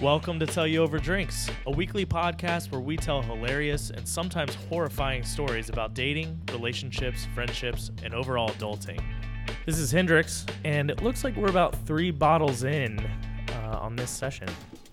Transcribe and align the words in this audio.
Welcome 0.00 0.40
to 0.40 0.46
Tell 0.46 0.66
You 0.66 0.82
Over 0.82 0.98
Drinks, 0.98 1.48
a 1.66 1.70
weekly 1.70 2.04
podcast 2.04 2.72
where 2.72 2.80
we 2.80 2.96
tell 2.96 3.22
hilarious 3.22 3.90
and 3.90 4.06
sometimes 4.06 4.56
horrifying 4.68 5.22
stories 5.22 5.68
about 5.68 5.94
dating, 5.94 6.38
relationships, 6.52 7.28
friendships, 7.32 7.92
and 8.02 8.12
overall 8.12 8.50
adulting. 8.50 9.00
This 9.66 9.78
is 9.78 9.92
Hendrix, 9.92 10.46
and 10.64 10.90
it 10.90 11.02
looks 11.02 11.22
like 11.22 11.36
we're 11.36 11.48
about 11.48 11.76
three 11.86 12.10
bottles 12.10 12.64
in 12.64 12.98
uh, 13.50 13.78
on 13.80 13.94
this 13.94 14.10
session. 14.10 14.48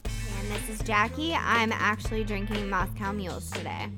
And 0.06 0.52
this 0.52 0.70
is 0.70 0.80
Jackie. 0.86 1.34
I'm 1.34 1.72
actually 1.72 2.24
drinking 2.24 2.70
Moscow 2.70 3.12
Mules 3.12 3.50
today. 3.50 3.90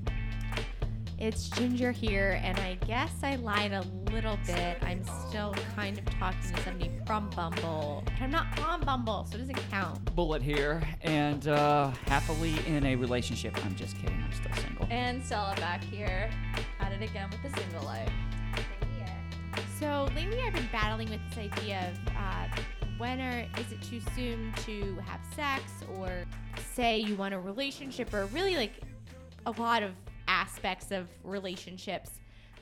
It's 1.20 1.50
Ginger 1.50 1.92
here, 1.92 2.42
and 2.44 2.58
I 2.60 2.76
guess 2.86 3.12
I 3.24 3.36
lied 3.36 3.72
a 3.72 3.86
little 4.12 4.38
bit. 4.46 4.78
I'm 4.82 5.04
still 5.28 5.56
kind 5.76 5.98
of 5.98 6.06
talking 6.06 6.54
to 6.54 6.62
somebody 6.64 6.92
from 7.06 7.30
Bumble, 7.30 8.04
but 8.06 8.14
I'm 8.22 8.32
not 8.32 8.60
on 8.60 8.82
Bumble, 8.82 9.26
so 9.30 9.36
it 9.36 9.40
doesn't 9.40 9.70
count. 9.70 10.14
Bullet 10.16 10.42
here, 10.42 10.82
and 11.02 11.48
uh, 11.48 11.92
happily 12.08 12.56
in 12.68 12.86
a 12.86 12.96
relationship. 12.96 13.58
I'm 13.66 13.76
just 13.76 13.96
kidding. 13.98 14.22
I'm 14.22 14.34
still 14.34 14.64
single. 14.64 14.88
And 14.90 15.24
Stella 15.24 15.56
back 15.58 15.84
here 15.84 16.30
at 16.80 16.92
it 16.92 17.02
again 17.02 17.30
with 17.30 17.42
the 17.44 17.60
single 17.60 17.84
life. 17.84 18.12
So 19.80 20.08
lately, 20.16 20.40
I've 20.42 20.54
been 20.54 20.70
battling 20.72 21.10
with 21.10 21.20
this 21.30 21.38
idea 21.38 21.92
of 21.92 22.16
uh, 22.16 22.62
when 22.98 23.20
are 23.20 23.46
is 23.60 23.72
it 23.72 23.82
too 23.82 24.00
soon 24.16 24.54
to 24.66 24.98
have 25.06 25.20
sex, 25.36 25.64
or 25.98 26.24
say 26.74 27.00
you 27.00 27.16
want 27.16 27.34
a 27.34 27.40
relationship, 27.40 28.14
or 28.14 28.26
really 28.28 28.56
like 28.56 28.74
a 29.46 29.52
lot 29.52 29.84
of 29.84 29.92
aspects 30.28 30.92
of 30.92 31.08
relationships. 31.24 32.12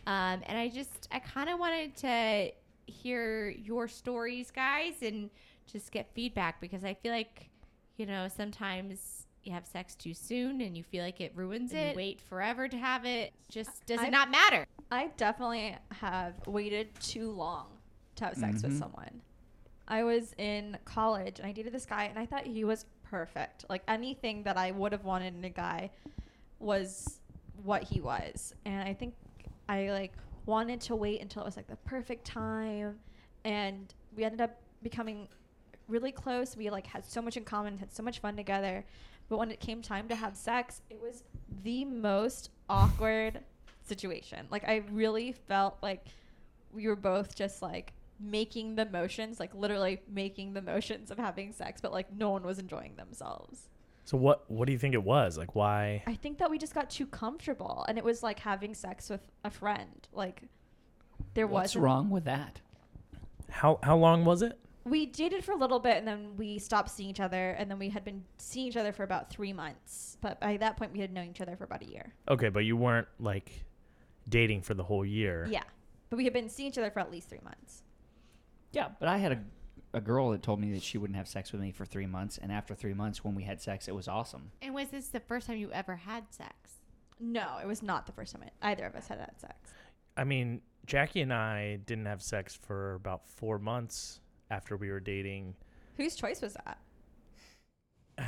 Um, 0.08 0.42
and 0.48 0.58
I 0.58 0.70
just 0.70 1.08
I 1.12 1.20
kind 1.20 1.50
of 1.50 1.60
wanted 1.60 1.96
to 1.98 2.52
hear 2.88 3.50
your 3.50 3.88
stories, 3.88 4.52
guys, 4.52 4.96
and 5.02 5.30
just 5.72 5.92
get 5.92 6.10
feedback 6.14 6.60
because 6.60 6.84
I 6.84 6.94
feel 6.96 7.12
like 7.12 7.50
you 7.98 8.06
know 8.06 8.28
sometimes 8.28 9.28
you 9.44 9.52
have 9.54 9.66
sex 9.66 9.96
too 9.96 10.14
soon 10.14 10.62
and 10.62 10.76
you 10.78 10.84
feel 10.84 11.04
like 11.04 11.20
it 11.22 11.32
ruins 11.36 11.74
it. 11.74 11.96
Wait 11.96 12.22
forever 12.22 12.68
to 12.68 12.78
have 12.78 13.06
it. 13.06 13.32
Just 13.50 13.86
does 13.86 14.00
I- 14.00 14.08
it 14.08 14.12
not 14.12 14.30
matter? 14.30 14.66
I 14.92 15.08
definitely 15.18 15.76
have 16.00 16.34
waited 16.48 16.94
too 17.00 17.32
long 17.32 17.68
to 18.18 18.26
have 18.26 18.36
sex 18.36 18.62
with 18.62 18.74
Mhm. 18.74 18.80
someone. 18.80 19.22
I 19.88 20.04
was 20.04 20.34
in 20.38 20.78
college 20.86 21.40
and 21.40 21.48
I 21.48 21.54
dated 21.54 21.74
this 21.74 21.86
guy 21.86 22.04
and 22.06 22.20
I 22.20 22.26
thought 22.26 22.46
he 22.46 22.64
was 22.66 22.86
perfect. 23.04 23.66
Like 23.70 23.82
anything 23.88 24.44
that 24.44 24.58
I 24.58 24.72
would 24.72 24.92
have 24.92 25.06
wanted 25.06 25.34
in 25.36 25.44
a 25.46 25.50
guy 25.50 25.90
was 26.60 27.21
what 27.64 27.84
he 27.84 28.02
was. 28.02 28.54
And 28.66 28.88
I 28.88 28.94
think 28.94 29.14
I 29.70 29.90
like 29.90 30.14
wanted 30.46 30.82
to 30.82 30.96
wait 30.96 31.22
until 31.22 31.44
it 31.44 31.46
was 31.46 31.56
like 31.56 31.68
the 31.68 31.76
perfect 31.78 32.26
time 32.26 33.00
and 33.46 33.94
we 34.16 34.24
ended 34.24 34.42
up 34.42 34.58
becoming 34.84 35.28
really 35.88 36.12
close. 36.12 36.56
We 36.56 36.70
like 36.70 36.88
had 36.88 37.06
so 37.06 37.22
much 37.22 37.38
in 37.38 37.44
common, 37.44 37.78
had 37.78 37.94
so 37.94 38.04
much 38.04 38.20
fun 38.20 38.36
together. 38.36 38.86
But 39.30 39.38
when 39.38 39.52
it 39.52 39.60
came 39.60 39.82
time 39.82 40.08
to 40.10 40.16
have 40.16 40.36
sex, 40.36 40.82
it 40.90 41.00
was 41.00 41.24
the 41.64 41.86
most 41.86 42.50
awkward 42.70 43.42
situation. 43.84 44.48
Like 44.50 44.68
I 44.68 44.84
really 44.92 45.32
felt 45.32 45.78
like 45.82 46.06
we 46.74 46.88
were 46.88 46.96
both 46.96 47.36
just 47.36 47.62
like 47.62 47.94
making 48.20 48.76
the 48.76 48.86
motions, 48.86 49.40
like 49.40 49.54
literally 49.56 50.02
making 50.08 50.54
the 50.54 50.62
motions 50.62 51.12
of 51.12 51.18
having 51.18 51.54
sex, 51.54 51.82
but 51.82 51.92
like 51.92 52.12
no 52.14 52.30
one 52.30 52.44
was 52.44 52.60
enjoying 52.60 52.96
themselves. 52.96 53.70
So 54.04 54.18
what 54.18 54.50
what 54.50 54.66
do 54.66 54.72
you 54.72 54.80
think 54.80 54.94
it 54.94 55.04
was? 55.04 55.38
Like 55.38 55.56
why? 55.56 56.04
I 56.08 56.16
think 56.16 56.38
that 56.40 56.50
we 56.50 56.58
just 56.58 56.74
got 56.74 56.90
too 56.90 57.06
comfortable 57.06 57.86
and 57.88 57.98
it 57.98 58.04
was 58.04 58.24
like 58.24 58.40
having 58.40 58.74
sex 58.74 59.10
with 59.10 59.22
a 59.44 59.50
friend. 59.50 60.08
Like 60.12 60.44
there 61.34 61.48
was 61.48 61.54
What's 61.54 61.76
was 61.76 61.82
wrong 61.82 62.10
with 62.10 62.26
that? 62.26 62.62
How 63.50 63.80
how 63.84 63.98
long 63.98 64.26
was 64.26 64.42
it? 64.42 64.58
we 64.84 65.06
dated 65.06 65.44
for 65.44 65.52
a 65.52 65.56
little 65.56 65.80
bit 65.80 65.98
and 65.98 66.08
then 66.08 66.36
we 66.38 66.58
stopped 66.58 66.90
seeing 66.90 67.10
each 67.10 67.20
other 67.20 67.52
and 67.52 67.70
then 67.70 67.78
we 67.78 67.90
had 67.90 68.04
been 68.04 68.24
seeing 68.38 68.68
each 68.68 68.78
other 68.78 68.92
for 68.92 69.04
about 69.04 69.30
three 69.30 69.54
months. 69.54 70.18
But 70.22 70.40
by 70.40 70.58
that 70.58 70.78
point 70.78 70.94
we 70.94 71.00
had 71.00 71.14
known 71.14 71.28
each 71.28 71.42
other 71.42 71.56
for 71.56 71.66
about 71.66 71.84
a 71.84 71.86
year. 71.86 72.14
Okay, 72.28 72.50
but 72.50 72.66
you 72.66 72.76
weren't 72.76 73.08
like 73.20 73.64
dating 74.28 74.62
for 74.62 74.74
the 74.74 74.84
whole 74.84 75.06
year. 75.06 75.48
Yeah. 75.50 75.64
But 76.10 76.18
we 76.18 76.24
had 76.24 76.34
been 76.34 76.50
seeing 76.50 76.70
each 76.70 76.78
other 76.78 76.90
for 76.90 77.00
at 77.00 77.12
least 77.12 77.30
three 77.30 77.42
months. 77.44 77.84
Yeah, 78.72 78.90
but 79.00 79.08
I 79.08 79.18
had 79.18 79.34
a, 79.34 79.44
a 79.94 80.02
girl 80.02 80.32
that 80.32 80.42
told 80.42 80.60
me 80.60 80.72
that 80.74 80.84
she 80.84 80.98
wouldn't 80.98 81.18
have 81.18 81.28
sex 81.28 81.52
with 81.52 81.62
me 81.62 81.72
for 81.72 81.86
three 81.86 82.06
months, 82.06 82.38
and 82.42 82.52
after 82.52 82.74
three 82.74 82.94
months, 82.94 83.24
when 83.24 83.36
we 83.36 83.44
had 83.44 83.62
sex, 83.62 83.88
it 83.88 83.96
was 83.96 84.08
awesome. 84.08 84.52
And 84.62 84.74
was 84.74 84.90
this 84.90 85.08
the 85.08 85.20
first 85.20 85.48
time 85.48 85.58
you 85.58 85.72
ever 85.72 85.96
had 85.96 86.24
sex? 86.32 86.54
No, 87.20 87.58
it 87.62 87.68
was 87.68 87.84
not 87.84 88.06
the 88.06 88.12
first 88.12 88.34
time 88.34 88.50
either 88.62 88.86
of 88.86 88.96
us 88.96 89.08
had 89.08 89.20
had 89.20 89.40
sex. 89.40 89.56
I 90.18 90.24
mean, 90.24 90.62
Jackie 90.86 91.22
and 91.22 91.34
I 91.34 91.78
didn't 91.86 92.06
have 92.06 92.22
sex 92.22 92.56
for 92.56 92.96
about 92.96 93.28
four 93.28 93.60
months 93.60 94.20
after 94.50 94.76
we 94.76 94.90
were 94.90 95.00
dating. 95.00 95.56
Whose 95.98 96.16
choice 96.16 96.42
was 96.42 96.56
that? 96.66 96.80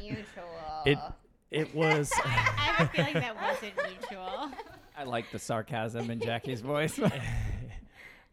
Mutual. 0.00 0.82
It 0.84 0.98
it 1.50 1.74
was 1.74 2.12
I 2.24 2.28
have 2.28 2.88
a 2.88 2.90
feeling 2.90 3.14
that 3.14 3.34
wasn't 3.40 3.72
mutual. 3.88 4.50
I 4.96 5.04
like 5.04 5.30
the 5.30 5.38
sarcasm 5.38 6.10
in 6.10 6.20
Jackie's 6.20 6.60
voice. 6.60 6.98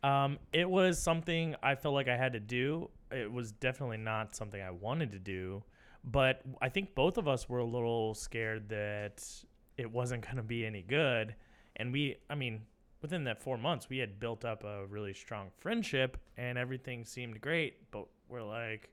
um 0.06 0.38
it 0.54 0.70
was 0.70 1.02
something 1.02 1.56
I 1.64 1.76
felt 1.76 1.96
like 1.96 2.08
I 2.08 2.16
had 2.16 2.34
to 2.34 2.40
do. 2.40 2.90
It 3.12 3.32
was 3.32 3.52
definitely 3.52 3.98
not 3.98 4.36
something 4.36 4.62
I 4.62 4.72
wanted 4.72 5.12
to 5.14 5.20
do, 5.20 5.64
but 6.04 6.42
I 6.62 6.70
think 6.70 6.96
both 6.96 7.18
of 7.18 7.28
us 7.28 7.50
were 7.50 7.60
a 7.60 7.66
little 7.66 8.14
scared 8.14 8.70
that 8.70 9.24
it 9.78 9.92
wasn't 9.92 10.24
going 10.24 10.38
to 10.38 10.44
be 10.44 10.66
any 10.66 10.82
good. 10.82 11.36
And 11.78 11.92
we, 11.92 12.18
I 12.30 12.36
mean, 12.36 12.62
within 13.02 13.24
that 13.26 13.42
4 13.42 13.58
months 13.58 13.90
we 13.90 13.98
had 13.98 14.20
built 14.20 14.46
up 14.46 14.64
a 14.64 14.86
really 14.86 15.14
strong 15.14 15.50
friendship 15.58 16.18
and 16.38 16.58
everything 16.58 17.06
seemed 17.06 17.42
great, 17.42 17.90
but 17.92 18.06
we're 18.30 18.44
like, 18.44 18.90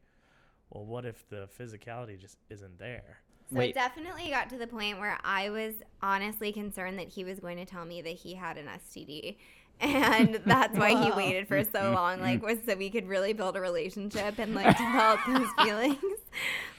well, 0.71 0.85
what 0.85 1.05
if 1.05 1.29
the 1.29 1.49
physicality 1.59 2.19
just 2.19 2.39
isn't 2.49 2.79
there? 2.79 3.19
So 3.51 3.59
Wait. 3.59 3.71
it 3.71 3.75
definitely 3.75 4.31
got 4.31 4.49
to 4.51 4.57
the 4.57 4.67
point 4.67 4.99
where 4.99 5.19
I 5.25 5.51
was 5.51 5.75
honestly 6.01 6.53
concerned 6.53 6.99
that 6.99 7.09
he 7.09 7.23
was 7.23 7.39
going 7.39 7.59
to 7.59 7.67
tell 7.67 7.85
me 7.85 8.01
that 8.01 8.15
he 8.15 8.35
had 8.35 8.57
an 8.57 8.67
STD. 8.67 9.37
And 9.81 10.41
that's 10.47 10.79
why 10.79 11.03
he 11.05 11.11
waited 11.17 11.49
for 11.49 11.65
so 11.65 11.93
long, 11.93 12.21
like 12.21 12.43
was 12.43 12.59
so 12.67 12.77
we 12.77 12.91
could 12.91 13.09
really 13.09 13.33
build 13.33 13.57
a 13.57 13.61
relationship 13.61 14.39
and 14.39 14.55
like 14.55 14.77
develop 14.77 15.21
those 15.27 15.49
feelings. 15.65 15.99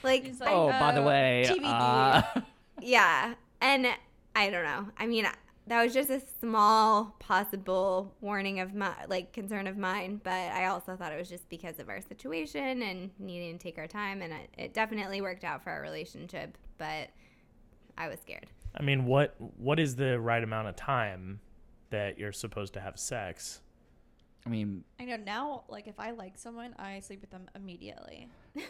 Like, 0.02 0.24
like, 0.40 0.50
oh, 0.50 0.68
by 0.68 0.92
the 0.92 1.02
uh, 1.02 1.06
way, 1.06 1.46
TBD. 1.48 1.62
uh, 1.64 2.40
yeah. 2.80 3.34
And 3.60 3.86
I 4.34 4.50
don't 4.50 4.64
know. 4.64 4.88
I 4.98 5.06
mean, 5.06 5.26
that 5.66 5.82
was 5.82 5.94
just 5.94 6.10
a 6.10 6.20
small 6.40 7.16
possible 7.18 8.14
warning 8.20 8.60
of 8.60 8.74
my 8.74 8.92
like 9.08 9.32
concern 9.32 9.66
of 9.66 9.78
mine, 9.78 10.20
but 10.22 10.32
I 10.32 10.66
also 10.66 10.96
thought 10.96 11.12
it 11.12 11.18
was 11.18 11.28
just 11.28 11.48
because 11.48 11.78
of 11.78 11.88
our 11.88 12.00
situation 12.02 12.82
and 12.82 13.10
needing 13.18 13.58
to 13.58 13.62
take 13.62 13.78
our 13.78 13.86
time 13.86 14.20
and 14.20 14.32
it, 14.32 14.50
it 14.58 14.74
definitely 14.74 15.20
worked 15.20 15.44
out 15.44 15.62
for 15.64 15.70
our 15.70 15.80
relationship, 15.80 16.58
but 16.76 17.08
I 17.96 18.08
was 18.08 18.20
scared. 18.20 18.46
I 18.76 18.82
mean, 18.82 19.06
what 19.06 19.36
what 19.56 19.78
is 19.78 19.96
the 19.96 20.20
right 20.20 20.42
amount 20.42 20.68
of 20.68 20.76
time 20.76 21.40
that 21.90 22.18
you're 22.18 22.32
supposed 22.32 22.74
to 22.74 22.80
have 22.80 22.98
sex? 22.98 23.60
I 24.46 24.50
mean, 24.50 24.84
I 25.00 25.04
know 25.04 25.16
now, 25.16 25.64
like 25.68 25.86
if 25.86 25.98
I 25.98 26.10
like 26.10 26.36
someone, 26.36 26.74
I 26.78 27.00
sleep 27.00 27.22
with 27.22 27.30
them 27.30 27.48
immediately. 27.54 28.28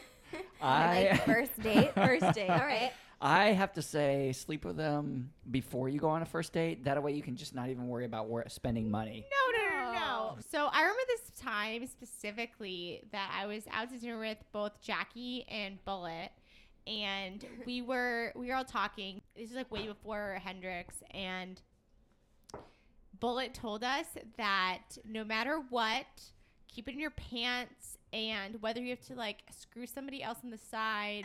I 0.61 1.11
Like 1.11 1.25
first 1.27 1.61
date. 1.63 1.95
First 1.95 2.35
date. 2.35 2.51
All 2.51 2.59
right. 2.59 2.93
I 3.21 3.47
have 3.53 3.73
to 3.75 3.83
say, 3.83 4.33
sleep 4.33 4.65
with 4.65 4.77
them 4.77 5.31
before 5.51 5.89
you 5.89 5.99
go 5.99 6.09
on 6.09 6.23
a 6.23 6.27
first 6.27 6.53
date. 6.53 6.85
That 6.85 7.03
way, 7.03 7.13
you 7.13 7.23
can 7.23 7.37
just 7.37 7.55
not 7.55 7.71
even 7.71 7.89
worry 7.89 8.05
about 8.05 8.29
where, 8.29 8.45
spending 8.49 8.91
money. 8.91 9.25
No, 9.31 9.59
no, 9.59 9.69
no, 9.71 9.93
no. 9.93 10.01
Oh. 10.03 10.39
So 10.51 10.69
I 10.71 10.81
remember 10.81 11.01
this 11.09 11.41
time 11.41 11.87
specifically 11.87 13.03
that 13.13 13.31
I 13.35 13.47
was 13.47 13.65
out 13.73 13.91
to 13.91 13.99
dinner 13.99 14.19
with 14.19 14.39
both 14.53 14.81
Jackie 14.81 15.47
and 15.49 15.83
Bullet, 15.85 16.31
and 16.87 17.45
we 17.67 17.83
were 17.83 18.33
we 18.37 18.49
were 18.49 18.55
all 18.55 18.65
talking. 18.65 19.23
This 19.37 19.51
is 19.51 19.57
like 19.57 19.71
way 19.71 19.87
before 19.87 20.39
Hendrix, 20.45 20.97
and 21.13 21.61
Bullet 23.25 23.55
told 23.55 23.83
us 23.83 24.05
that 24.37 24.83
no 25.03 25.25
matter 25.25 25.59
what, 25.71 26.05
keep 26.69 26.89
it 26.89 26.93
in 26.93 27.01
your 27.01 27.09
pants, 27.09 27.97
and 28.13 28.61
whether 28.61 28.83
you 28.83 28.91
have 28.91 29.01
to 29.07 29.15
like 29.15 29.39
screw 29.51 29.87
somebody 29.87 30.23
else 30.23 30.41
on 30.45 30.51
the 30.51 30.59
side, 30.59 31.25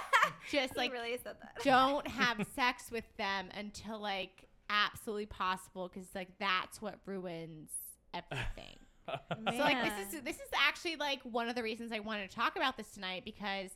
just 0.52 0.76
like 0.76 0.92
really 0.92 1.16
said 1.16 1.36
that. 1.40 1.64
don't 1.64 2.06
have 2.20 2.46
sex 2.54 2.90
with 2.90 3.06
them 3.16 3.48
until 3.56 3.98
like 3.98 4.44
absolutely 4.68 5.24
possible 5.24 5.88
because 5.88 6.06
like 6.14 6.28
that's 6.38 6.82
what 6.82 6.96
ruins 7.06 7.70
everything. 8.12 8.76
So 9.08 9.56
like 9.60 9.82
this 9.82 10.12
is 10.12 10.20
this 10.20 10.36
is 10.36 10.50
actually 10.54 10.96
like 10.96 11.20
one 11.22 11.48
of 11.48 11.54
the 11.54 11.62
reasons 11.62 11.92
I 11.92 12.00
wanted 12.00 12.28
to 12.28 12.36
talk 12.36 12.56
about 12.56 12.76
this 12.76 12.90
tonight 12.90 13.22
because 13.24 13.70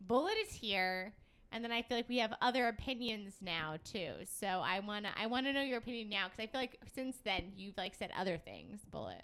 Bullet 0.00 0.38
is 0.42 0.54
here 0.54 1.12
and 1.52 1.64
then 1.64 1.72
I 1.72 1.82
feel 1.82 1.96
like 1.96 2.08
we 2.08 2.18
have 2.18 2.34
other 2.40 2.68
opinions 2.68 3.34
now 3.40 3.76
too. 3.84 4.12
So 4.24 4.46
I 4.46 4.80
want 4.80 5.06
to 5.06 5.10
I 5.18 5.26
want 5.26 5.46
to 5.46 5.52
know 5.52 5.62
your 5.62 5.78
opinion 5.78 6.08
now 6.08 6.28
cuz 6.28 6.38
I 6.38 6.46
feel 6.46 6.60
like 6.60 6.80
since 6.94 7.16
then 7.24 7.52
you've 7.56 7.76
like 7.76 7.94
said 7.94 8.10
other 8.16 8.38
things, 8.38 8.84
Bullet. 8.90 9.22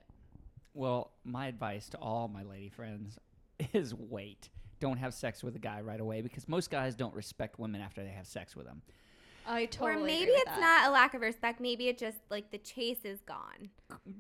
Well, 0.75 1.13
my 1.25 1.47
advice 1.47 1.89
to 1.91 1.99
all 1.99 2.29
my 2.29 2.43
lady 2.43 2.69
friends 2.69 3.19
is 3.73 3.95
wait. 3.95 4.51
Don't 4.79 4.99
have 4.99 5.15
sex 5.15 5.43
with 5.43 5.57
a 5.57 5.59
guy 5.59 5.81
right 5.81 6.01
away 6.01 6.21
because 6.21 6.49
most 6.49 6.71
guys 6.71 6.95
don't 6.95 7.15
respect 7.15 7.59
women 7.59 7.81
after 7.81 8.03
they 8.03 8.11
have 8.11 8.27
sex 8.27 8.55
with 8.55 8.67
them. 8.67 8.83
I 9.47 9.67
totally. 9.67 10.03
or 10.03 10.05
maybe 10.05 10.23
agree 10.25 10.35
it's 10.35 10.45
that. 10.47 10.61
not 10.61 10.89
a 10.89 10.93
lack 10.93 11.15
of 11.15 11.21
respect. 11.21 11.61
Maybe 11.61 11.89
it 11.89 11.99
just 11.99 12.19
like 12.31 12.51
the 12.51 12.59
chase 12.59 13.05
is 13.05 13.21
gone. 13.21 13.71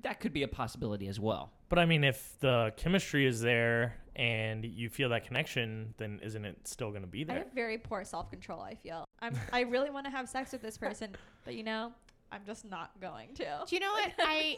That 0.03 0.20
could 0.20 0.32
be 0.32 0.44
a 0.44 0.49
possibility 0.49 1.08
as 1.08 1.19
well. 1.19 1.53
But 1.69 1.79
I 1.79 1.85
mean, 1.85 2.05
if 2.05 2.37
the 2.41 2.73
chemistry 2.76 3.26
is 3.26 3.41
there 3.41 3.97
and 4.17 4.65
you 4.65 4.89
feel 4.89 5.11
that 5.11 5.25
connection, 5.27 5.95
then 5.99 6.19
isn't 6.23 6.45
it 6.45 6.67
still 6.67 6.91
going 6.91 7.03
to 7.03 7.07
be 7.09 7.23
there? 7.23 7.37
I 7.37 7.39
there? 7.39 7.45
have 7.45 7.55
very 7.55 7.79
poor 7.79 8.03
self 8.05 8.31
control. 8.31 8.61
I 8.61 8.75
feel 8.75 9.05
I'm. 9.21 9.37
I 9.53 9.61
really 9.61 9.91
want 9.91 10.07
to 10.07 10.11
have 10.11 10.29
sex 10.29 10.53
with 10.53 10.63
this 10.63 10.77
person, 10.79 11.11
but 11.45 11.55
you 11.55 11.63
know, 11.63 11.93
I'm 12.33 12.41
just 12.47 12.65
not 12.65 12.91
going 13.01 13.35
to. 13.35 13.45
Do 13.69 13.75
you 13.77 13.81
know 13.81 13.93
what 13.93 14.11
I, 14.19 14.57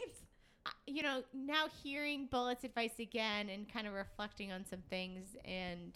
I- 0.65 0.71
you 0.87 1.03
know, 1.03 1.23
now 1.33 1.65
hearing 1.83 2.27
Bullet's 2.31 2.63
advice 2.63 2.99
again 2.99 3.49
and 3.49 3.71
kind 3.71 3.87
of 3.87 3.93
reflecting 3.93 4.51
on 4.51 4.65
some 4.65 4.83
things, 4.89 5.35
and 5.45 5.93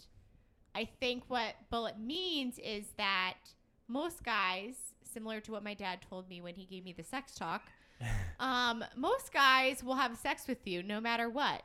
I 0.74 0.88
think 1.00 1.24
what 1.28 1.54
Bullet 1.70 1.98
means 1.98 2.58
is 2.58 2.86
that 2.96 3.34
most 3.88 4.24
guys, 4.24 4.74
similar 5.04 5.40
to 5.40 5.52
what 5.52 5.62
my 5.62 5.74
dad 5.74 6.00
told 6.08 6.28
me 6.28 6.40
when 6.40 6.54
he 6.54 6.64
gave 6.64 6.84
me 6.84 6.92
the 6.92 7.04
sex 7.04 7.34
talk, 7.34 7.62
um, 8.40 8.82
most 8.96 9.32
guys 9.32 9.82
will 9.84 9.94
have 9.94 10.16
sex 10.18 10.48
with 10.48 10.66
you 10.66 10.82
no 10.82 11.00
matter 11.00 11.28
what. 11.28 11.62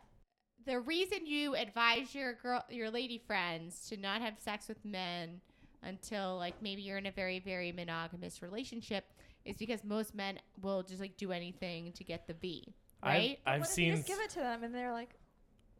The 0.65 0.79
reason 0.79 1.25
you 1.25 1.55
advise 1.55 2.13
your 2.13 2.33
girl, 2.33 2.63
your 2.69 2.89
lady 2.91 3.17
friends 3.25 3.87
to 3.89 3.97
not 3.97 4.21
have 4.21 4.35
sex 4.39 4.67
with 4.67 4.83
men 4.85 5.41
until 5.83 6.37
like 6.37 6.61
maybe 6.61 6.81
you're 6.81 6.97
in 6.97 7.05
a 7.05 7.11
very 7.11 7.39
very 7.39 7.71
monogamous 7.71 8.41
relationship 8.41 9.05
is 9.45 9.55
because 9.55 9.83
most 9.85 10.13
men 10.13 10.37
will 10.61 10.83
just 10.83 10.99
like 10.99 11.15
do 11.17 11.31
anything 11.31 11.91
to 11.93 12.03
get 12.03 12.27
the 12.27 12.33
V, 12.33 12.73
right? 13.03 13.39
I've, 13.47 13.53
I've 13.55 13.59
what 13.61 13.69
if 13.71 13.77
you 13.77 13.85
seen. 13.85 13.95
just 13.95 14.07
give 14.07 14.19
it 14.19 14.29
to 14.31 14.39
them 14.39 14.63
and 14.63 14.75
they're 14.75 14.91
like, 14.91 15.15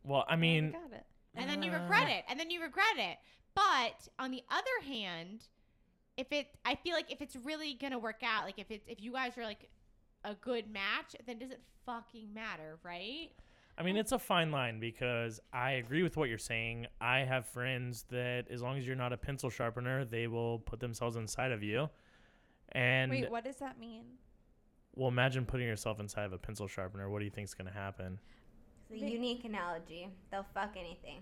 well, 0.03 0.25
I 0.29 0.33
"Oh, 0.33 0.37
mean, 0.37 0.71
got 0.71 0.93
it. 0.97 1.05
and 1.35 1.49
then 1.49 1.61
you 1.61 1.71
Uh, 1.71 1.81
regret 1.81 2.09
it, 2.09 2.23
and 2.29 2.39
then 2.39 2.49
you 2.49 2.61
regret 2.61 2.97
it. 2.97 3.17
But 3.53 4.07
on 4.17 4.31
the 4.31 4.41
other 4.49 4.87
hand, 4.87 5.41
if 6.15 6.31
it, 6.31 6.47
I 6.63 6.75
feel 6.75 6.93
like 6.93 7.11
if 7.11 7.21
it's 7.21 7.35
really 7.35 7.73
gonna 7.73 7.99
work 7.99 8.23
out, 8.23 8.45
like 8.45 8.57
if 8.57 8.71
it's 8.71 8.87
if 8.87 9.01
you 9.01 9.11
guys 9.11 9.37
are 9.37 9.43
like 9.43 9.69
a 10.23 10.35
good 10.35 10.71
match, 10.71 11.15
then 11.25 11.37
does 11.39 11.51
it 11.51 11.61
fucking 11.85 12.33
matter, 12.33 12.79
right? 12.83 13.31
I 13.79 13.83
mean, 13.83 13.95
it's 13.95 14.11
a 14.11 14.19
fine 14.19 14.51
line 14.51 14.81
because 14.81 15.39
I 15.53 15.71
agree 15.71 16.03
with 16.03 16.17
what 16.17 16.27
you're 16.27 16.37
saying. 16.37 16.87
I 16.99 17.19
have 17.19 17.45
friends 17.45 18.03
that, 18.11 18.45
as 18.51 18.61
long 18.61 18.77
as 18.77 18.85
you're 18.85 18.97
not 18.97 19.13
a 19.13 19.17
pencil 19.17 19.49
sharpener, 19.49 20.03
they 20.03 20.27
will 20.27 20.59
put 20.59 20.81
themselves 20.81 21.15
inside 21.15 21.53
of 21.53 21.63
you. 21.63 21.89
And 22.73 23.09
Wait, 23.09 23.31
what 23.31 23.45
does 23.45 23.55
that 23.57 23.79
mean? 23.79 24.03
well, 24.95 25.07
imagine 25.07 25.45
putting 25.45 25.65
yourself 25.65 26.01
inside 26.01 26.25
of 26.25 26.33
a 26.33 26.37
pencil 26.37 26.67
sharpener. 26.67 27.09
What 27.09 27.19
do 27.19 27.25
you 27.25 27.31
think's 27.31 27.53
going 27.53 27.71
to 27.71 27.73
happen? 27.73 28.19
It's 28.89 29.01
a 29.01 29.09
unique 29.09 29.45
analogy. 29.45 30.09
They'll 30.29 30.45
fuck 30.53 30.75
anything. 30.77 31.21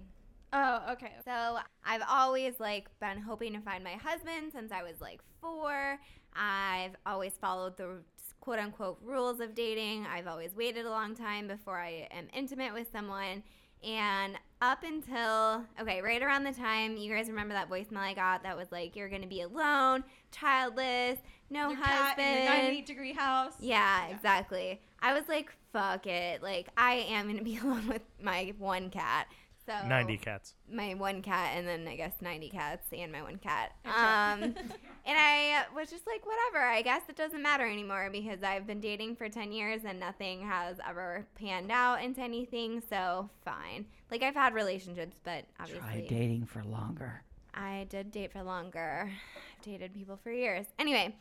Oh, 0.52 0.82
okay. 0.92 1.12
So 1.26 1.58
I've 1.86 2.02
always 2.10 2.60
like 2.60 2.88
been 3.00 3.20
hoping 3.20 3.54
to 3.54 3.60
find 3.60 3.84
my 3.84 3.94
husband 3.94 4.52
since 4.54 4.72
I 4.72 4.82
was 4.82 5.00
like 5.00 5.22
four. 5.42 6.00
I've 6.34 6.96
always 7.06 7.34
followed 7.40 7.78
the 7.78 8.00
quote 8.48 8.60
unquote 8.60 8.98
rules 9.04 9.42
of 9.42 9.54
dating. 9.54 10.06
I've 10.06 10.26
always 10.26 10.56
waited 10.56 10.86
a 10.86 10.90
long 10.90 11.14
time 11.14 11.50
before 11.50 11.78
I 11.78 12.08
am 12.12 12.30
intimate 12.34 12.74
with 12.74 12.90
someone. 12.94 13.44
And 13.84 14.40
up 14.62 14.86
until 14.86 15.66
okay, 15.82 16.02
right 16.02 16.24
around 16.24 16.46
the 16.46 16.54
time 16.54 16.96
you 16.96 17.14
guys 17.14 17.28
remember 17.28 17.54
that 17.56 17.70
voicemail 17.70 17.98
I 17.98 18.14
got 18.14 18.44
that 18.44 18.56
was 18.56 18.72
like, 18.72 18.96
"You're 18.96 19.10
gonna 19.10 19.28
be 19.28 19.42
alone, 19.42 20.06
childless, 20.32 21.20
no 21.50 21.72
your 21.72 21.78
cat 21.78 22.18
husband." 22.18 22.38
in 22.38 22.44
your 22.46 22.54
98 22.54 22.86
degree 22.86 23.14
house. 23.14 23.52
Yeah, 23.60 24.08
exactly. 24.08 24.80
I 25.02 25.14
was 25.14 25.28
like, 25.28 25.52
fuck 25.74 26.08
it. 26.08 26.42
Like, 26.42 26.70
I 26.78 27.06
am 27.10 27.26
going 27.26 27.38
to 27.38 27.44
be 27.44 27.58
alone 27.64 27.88
with 27.88 28.02
my 28.22 28.54
one 28.58 28.90
cat. 28.90 29.28
So 29.68 29.74
90 29.86 30.18
cats. 30.18 30.56
My 30.72 30.94
one 30.94 31.22
cat, 31.22 31.52
and 31.56 31.68
then 31.68 31.86
I 31.90 31.98
guess 31.98 32.14
90 32.22 32.50
cats 32.50 32.88
and 32.98 33.12
my 33.12 33.22
one 33.22 33.38
cat. 33.38 33.74
Um, 33.84 34.42
and 34.42 34.56
I 35.06 35.64
was 35.76 35.90
just 35.90 36.08
like, 36.08 36.26
whatever. 36.26 36.66
I 36.66 36.82
guess 36.82 37.02
it 37.10 37.18
doesn't 37.18 37.42
matter 37.42 37.66
anymore 37.66 38.10
because 38.10 38.44
I've 38.44 38.66
been 38.66 38.80
dating 38.80 39.18
for 39.18 39.28
10 39.28 39.52
years 39.52 39.82
and 39.86 40.00
nothing 40.00 40.42
has 40.42 40.78
ever 40.88 41.28
panned 41.36 41.70
out 41.70 42.02
into 42.02 42.22
anything. 42.22 42.82
So, 42.90 43.30
fine. 43.44 43.86
Like, 44.10 44.24
I've 44.24 44.36
had 44.36 44.54
relationships, 44.54 45.18
but 45.26 45.44
obviously. 45.60 45.82
Try 45.82 46.06
dating 46.08 46.46
for 46.46 46.64
longer. 46.64 47.24
I 47.54 47.88
did 47.90 48.12
date 48.12 48.32
for 48.32 48.44
longer. 48.44 49.12
I've 49.12 49.66
dated 49.66 49.94
people 49.94 50.18
for 50.24 50.32
years. 50.32 50.68
Anyway, 50.80 51.14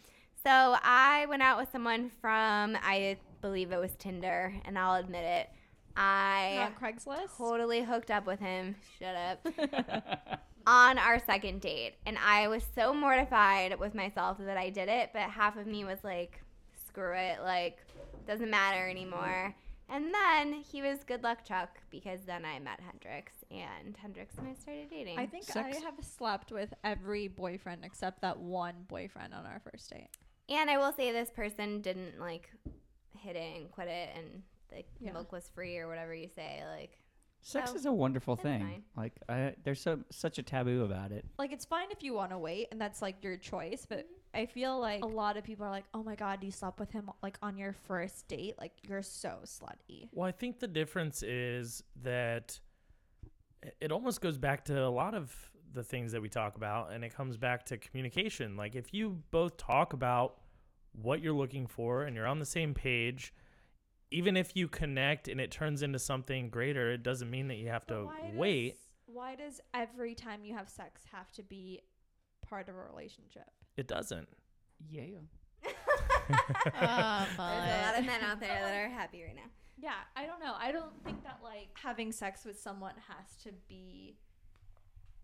so 0.44 0.76
I 0.84 1.26
went 1.28 1.42
out 1.42 1.58
with 1.58 1.72
someone 1.72 2.12
from, 2.20 2.76
I 2.80 3.16
believe 3.40 3.72
it 3.72 3.80
was 3.80 3.90
Tinder, 3.98 4.54
and 4.64 4.78
I'll 4.78 4.94
admit 4.94 5.24
it. 5.24 5.50
I 5.96 6.70
Not 6.70 6.80
Craigslist. 6.80 7.36
totally 7.36 7.82
hooked 7.82 8.10
up 8.10 8.26
with 8.26 8.40
him. 8.40 8.76
Shut 8.98 9.16
up. 9.16 10.40
on 10.66 10.98
our 10.98 11.20
second 11.20 11.60
date. 11.60 11.94
And 12.06 12.18
I 12.18 12.48
was 12.48 12.64
so 12.74 12.92
mortified 12.92 13.78
with 13.78 13.94
myself 13.94 14.38
that 14.40 14.56
I 14.56 14.70
did 14.70 14.88
it, 14.88 15.10
but 15.12 15.22
half 15.22 15.56
of 15.56 15.66
me 15.66 15.84
was 15.84 15.98
like, 16.02 16.40
screw 16.88 17.14
it. 17.14 17.38
Like, 17.42 17.78
doesn't 18.26 18.50
matter 18.50 18.88
anymore. 18.88 19.54
And 19.88 20.12
then 20.12 20.52
he 20.52 20.82
was 20.82 21.04
good 21.04 21.22
luck 21.22 21.44
Chuck 21.44 21.78
because 21.90 22.20
then 22.26 22.44
I 22.44 22.58
met 22.58 22.80
Hendrix 22.80 23.32
and 23.52 23.96
Hendrix 23.96 24.34
and 24.36 24.48
I 24.48 24.54
started 24.54 24.90
dating. 24.90 25.16
I 25.16 25.26
think 25.26 25.44
Sex- 25.44 25.76
I 25.76 25.80
have 25.80 25.94
slept 26.02 26.50
with 26.50 26.74
every 26.82 27.28
boyfriend 27.28 27.84
except 27.84 28.20
that 28.22 28.36
one 28.38 28.74
boyfriend 28.88 29.32
on 29.32 29.46
our 29.46 29.60
first 29.70 29.90
date. 29.90 30.08
And 30.48 30.68
I 30.68 30.78
will 30.78 30.92
say 30.92 31.12
this 31.12 31.30
person 31.30 31.82
didn't 31.82 32.18
like 32.18 32.50
hit 33.16 33.36
it 33.36 33.56
and 33.58 33.70
quit 33.70 33.86
it, 33.86 34.10
and 34.16 34.42
the 34.68 34.84
Yeah. 35.00 35.12
milk 35.12 35.32
was 35.32 35.48
free 35.48 35.78
or 35.78 35.88
whatever 35.88 36.14
you 36.14 36.28
say. 36.28 36.62
Like, 36.66 36.98
Sex 37.42 37.70
So, 37.70 37.76
is 37.76 37.86
a 37.86 37.92
wonderful 37.92 38.34
thing. 38.34 38.60
fine. 38.60 38.82
Like 38.96 39.12
I, 39.28 39.54
there's 39.62 39.80
so 39.80 40.00
such 40.10 40.38
a 40.38 40.42
taboo 40.42 40.82
about 40.82 41.12
it. 41.12 41.24
Like 41.38 41.52
it's 41.52 41.64
fine 41.64 41.86
if 41.92 42.02
you 42.02 42.12
want 42.12 42.32
to 42.32 42.38
wait 42.38 42.66
and 42.72 42.80
that's 42.80 43.00
like 43.00 43.22
your 43.22 43.36
choice, 43.36 43.86
but 43.88 44.00
mm-hmm. 44.00 44.36
I 44.42 44.46
feel 44.46 44.80
like 44.80 45.04
a 45.04 45.06
lot 45.06 45.36
of 45.36 45.44
people 45.44 45.64
are 45.64 45.70
like, 45.70 45.84
"Oh 45.94 46.02
my 46.02 46.16
god, 46.16 46.42
you 46.42 46.50
slept 46.50 46.80
with 46.80 46.90
him 46.90 47.08
like 47.22 47.38
on 47.42 47.56
your 47.56 47.72
first 47.72 48.26
date? 48.26 48.56
Like 48.58 48.72
you're 48.82 49.02
so 49.02 49.38
slutty." 49.44 50.08
Well, 50.12 50.26
I 50.26 50.32
think 50.32 50.58
the 50.58 50.66
difference 50.66 51.22
is 51.22 51.84
that 52.02 52.58
it 53.80 53.92
almost 53.92 54.20
goes 54.20 54.38
back 54.38 54.64
to 54.64 54.84
a 54.84 54.90
lot 54.90 55.14
of 55.14 55.32
the 55.72 55.84
things 55.84 56.12
that 56.12 56.20
we 56.22 56.28
talk 56.28 56.56
about, 56.56 56.92
and 56.92 57.04
it 57.04 57.14
comes 57.14 57.36
back 57.36 57.64
to 57.66 57.76
communication. 57.78 58.56
Like, 58.56 58.74
if 58.74 58.92
you 58.92 59.22
both 59.30 59.56
talk 59.56 59.92
about 59.92 60.40
what 60.92 61.22
you're 61.22 61.32
looking 61.32 61.66
for 61.66 62.04
and 62.04 62.16
you're 62.16 62.26
on 62.26 62.38
the 62.38 62.46
same 62.46 62.74
page, 62.74 63.32
even 64.10 64.36
if 64.36 64.56
you 64.56 64.68
connect 64.68 65.28
and 65.28 65.40
it 65.40 65.50
turns 65.50 65.82
into 65.82 65.98
something 65.98 66.48
greater, 66.50 66.92
it 66.92 67.02
doesn't 67.02 67.30
mean 67.30 67.48
that 67.48 67.56
you 67.56 67.68
have 67.68 67.86
But 67.86 67.94
to 67.94 68.04
why 68.04 68.32
wait. 68.34 68.70
Does, 68.74 68.80
why 69.06 69.34
does 69.34 69.60
every 69.74 70.14
time 70.14 70.44
you 70.44 70.54
have 70.54 70.68
sex 70.68 71.02
have 71.12 71.30
to 71.32 71.42
be 71.42 71.80
part 72.46 72.68
of 72.68 72.74
a 72.74 72.78
relationship? 72.78 73.50
It 73.76 73.88
doesn't. 73.88 74.28
Yeah. 74.88 75.02
Oh, 75.64 75.70
there's 76.28 77.38
a 77.38 77.86
lot 77.86 77.98
of 77.98 78.06
men 78.06 78.20
out 78.22 78.40
there 78.40 78.48
that 78.62 78.74
are 78.76 78.88
happy 78.88 79.22
right 79.22 79.34
now. 79.34 79.50
Yeah, 79.78 79.92
I 80.14 80.26
don't 80.26 80.40
know. 80.40 80.54
I 80.58 80.72
don't 80.72 80.92
think 81.04 81.22
that 81.24 81.40
like 81.42 81.68
having 81.74 82.12
sex 82.12 82.44
with 82.44 82.58
someone 82.58 82.94
has 83.08 83.42
to 83.44 83.50
be 83.68 84.16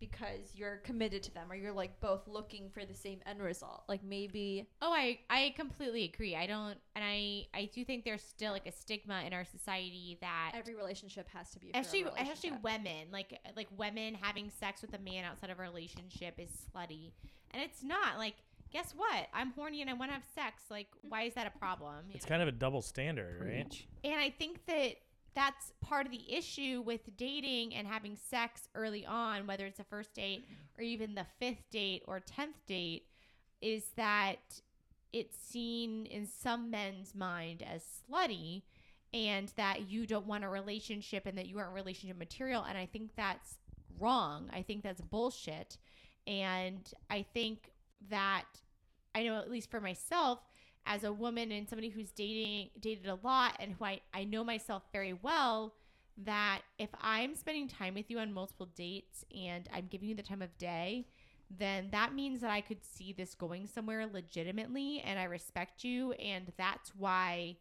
because 0.02 0.50
you're 0.56 0.78
committed 0.78 1.22
to 1.22 1.32
them 1.32 1.46
or 1.48 1.54
you're 1.54 1.72
like 1.72 2.00
both 2.00 2.26
looking 2.26 2.68
for 2.70 2.84
the 2.84 2.94
same 2.94 3.20
end 3.24 3.40
result. 3.40 3.84
Like 3.88 4.02
maybe 4.02 4.66
Oh, 4.82 4.92
I 4.92 5.20
I 5.30 5.54
completely 5.56 6.02
agree. 6.12 6.34
I 6.34 6.46
don't, 6.46 6.76
and 6.96 7.04
I 7.04 7.46
I 7.54 7.70
do 7.72 7.84
think 7.84 8.04
there's 8.04 8.20
still 8.22 8.50
like 8.52 8.66
a 8.66 8.72
stigma 8.72 9.22
in 9.24 9.32
our 9.32 9.44
society 9.44 10.18
that 10.20 10.52
every 10.56 10.74
relationship 10.74 11.28
has 11.32 11.50
to 11.52 11.60
be 11.60 11.70
for 11.70 11.78
a 11.78 11.80
especially 11.80 12.02
especially 12.20 12.50
relationship. 12.50 12.64
women 12.64 13.08
like 13.12 13.38
like 13.56 13.68
women 13.76 14.14
having 14.20 14.50
sex 14.50 14.82
with 14.82 14.92
a 14.92 14.98
man 14.98 15.24
outside 15.24 15.50
of 15.50 15.58
a 15.60 15.62
relationship 15.62 16.34
is 16.38 16.50
slutty, 16.74 17.12
and 17.52 17.62
it's 17.62 17.84
not. 17.84 18.18
Like, 18.18 18.34
guess 18.72 18.92
what? 18.96 19.28
I'm 19.32 19.52
horny 19.52 19.82
and 19.82 19.88
I 19.90 19.92
want 19.94 20.10
to 20.10 20.14
have 20.14 20.24
sex. 20.34 20.64
Like, 20.68 20.88
mm-hmm. 20.88 21.10
why 21.10 21.22
is 21.22 21.34
that 21.34 21.46
a 21.46 21.56
problem? 21.58 21.94
you 22.08 22.14
It's 22.16 22.24
know? 22.26 22.30
kind 22.30 22.42
of 22.42 22.48
a 22.48 22.52
double 22.52 22.82
standard, 22.82 23.40
right? 23.40 23.86
And 24.02 24.14
I 24.20 24.30
think 24.30 24.66
that 24.66 24.96
that's 25.34 25.72
part 25.80 26.06
of 26.06 26.12
the 26.12 26.32
issue 26.32 26.82
with 26.84 27.16
dating 27.16 27.74
and 27.74 27.86
having 27.86 28.16
sex 28.16 28.68
early 28.74 29.06
on, 29.06 29.46
whether 29.46 29.66
it's 29.66 29.80
a 29.80 29.84
first 29.84 30.14
date 30.14 30.44
or 30.76 30.82
even 30.84 31.14
the 31.14 31.26
fifth 31.38 31.70
date 31.70 32.02
or 32.06 32.20
tenth 32.20 32.64
date, 32.66 33.06
is 33.60 33.84
that 33.96 34.60
it's 35.12 35.36
seen 35.36 36.06
in 36.06 36.26
some 36.26 36.70
men's 36.70 37.14
mind 37.14 37.62
as 37.62 37.82
slutty 37.82 38.62
and 39.14 39.52
that 39.56 39.88
you 39.90 40.06
don't 40.06 40.26
want 40.26 40.44
a 40.44 40.48
relationship 40.48 41.26
and 41.26 41.36
that 41.36 41.46
you 41.46 41.58
aren't 41.58 41.74
relationship 41.74 42.18
material. 42.18 42.64
And 42.66 42.78
I 42.78 42.86
think 42.86 43.10
that's 43.16 43.58
wrong. 43.98 44.50
I 44.52 44.62
think 44.62 44.82
that's 44.82 45.00
bullshit. 45.00 45.76
And 46.26 46.80
I 47.10 47.24
think 47.34 47.70
that 48.10 48.44
I 49.14 49.24
know, 49.24 49.38
at 49.38 49.50
least 49.50 49.70
for 49.70 49.80
myself, 49.80 50.40
as 50.86 51.04
a 51.04 51.12
woman 51.12 51.52
and 51.52 51.68
somebody 51.68 51.88
who's 51.88 52.10
dating 52.10 52.70
dated 52.80 53.06
a 53.06 53.18
lot 53.22 53.56
and 53.60 53.72
who 53.72 53.84
I, 53.84 54.00
I 54.12 54.24
know 54.24 54.44
myself 54.44 54.82
very 54.92 55.12
well 55.12 55.74
that 56.24 56.60
if 56.78 56.90
I'm 57.00 57.34
spending 57.34 57.68
time 57.68 57.94
with 57.94 58.10
you 58.10 58.18
on 58.18 58.32
multiple 58.32 58.68
dates 58.74 59.24
and 59.34 59.68
I'm 59.72 59.86
giving 59.86 60.08
you 60.08 60.14
the 60.14 60.22
time 60.22 60.42
of 60.42 60.56
day, 60.58 61.06
then 61.50 61.88
that 61.92 62.14
means 62.14 62.40
that 62.40 62.50
I 62.50 62.60
could 62.60 62.84
see 62.84 63.12
this 63.12 63.34
going 63.34 63.66
somewhere 63.66 64.06
legitimately 64.06 65.02
and 65.04 65.18
I 65.18 65.24
respect 65.24 65.84
you 65.84 66.12
and 66.12 66.52
that's 66.56 66.92
why 66.96 67.56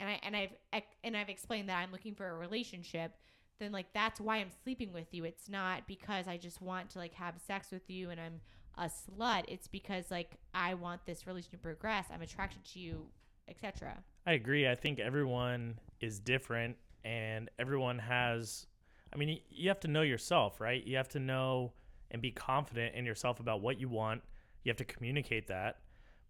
and 0.00 0.08
I 0.08 0.20
and 0.22 0.36
I've 0.36 0.82
and 1.02 1.16
I've 1.16 1.28
explained 1.28 1.68
that 1.68 1.82
I'm 1.82 1.92
looking 1.92 2.14
for 2.14 2.28
a 2.28 2.34
relationship 2.34 3.12
then 3.58 3.72
like 3.72 3.92
that's 3.92 4.20
why 4.20 4.36
I'm 4.36 4.50
sleeping 4.62 4.92
with 4.92 5.12
you. 5.12 5.24
It's 5.24 5.48
not 5.48 5.86
because 5.86 6.28
I 6.28 6.36
just 6.36 6.62
want 6.62 6.90
to 6.90 6.98
like 6.98 7.14
have 7.14 7.34
sex 7.44 7.70
with 7.70 7.88
you 7.88 8.10
and 8.10 8.20
I'm 8.20 8.40
a 8.78 8.88
slut. 8.88 9.44
It's 9.48 9.68
because 9.68 10.10
like 10.10 10.36
I 10.54 10.74
want 10.74 11.04
this 11.04 11.26
relationship 11.26 11.60
to 11.60 11.64
progress. 11.64 12.06
I'm 12.12 12.22
attracted 12.22 12.64
to 12.72 12.78
you, 12.78 13.06
etc. 13.48 13.98
I 14.26 14.32
agree. 14.32 14.68
I 14.68 14.74
think 14.74 14.98
everyone 14.98 15.78
is 16.00 16.18
different 16.20 16.76
and 17.04 17.50
everyone 17.58 17.98
has 17.98 18.66
I 19.12 19.16
mean, 19.16 19.40
you 19.48 19.68
have 19.68 19.80
to 19.80 19.88
know 19.88 20.02
yourself, 20.02 20.60
right? 20.60 20.86
You 20.86 20.96
have 20.96 21.08
to 21.10 21.18
know 21.18 21.72
and 22.10 22.20
be 22.20 22.30
confident 22.30 22.94
in 22.94 23.04
yourself 23.04 23.40
about 23.40 23.60
what 23.60 23.80
you 23.80 23.88
want. 23.88 24.22
You 24.64 24.70
have 24.70 24.76
to 24.78 24.84
communicate 24.84 25.48
that. 25.48 25.78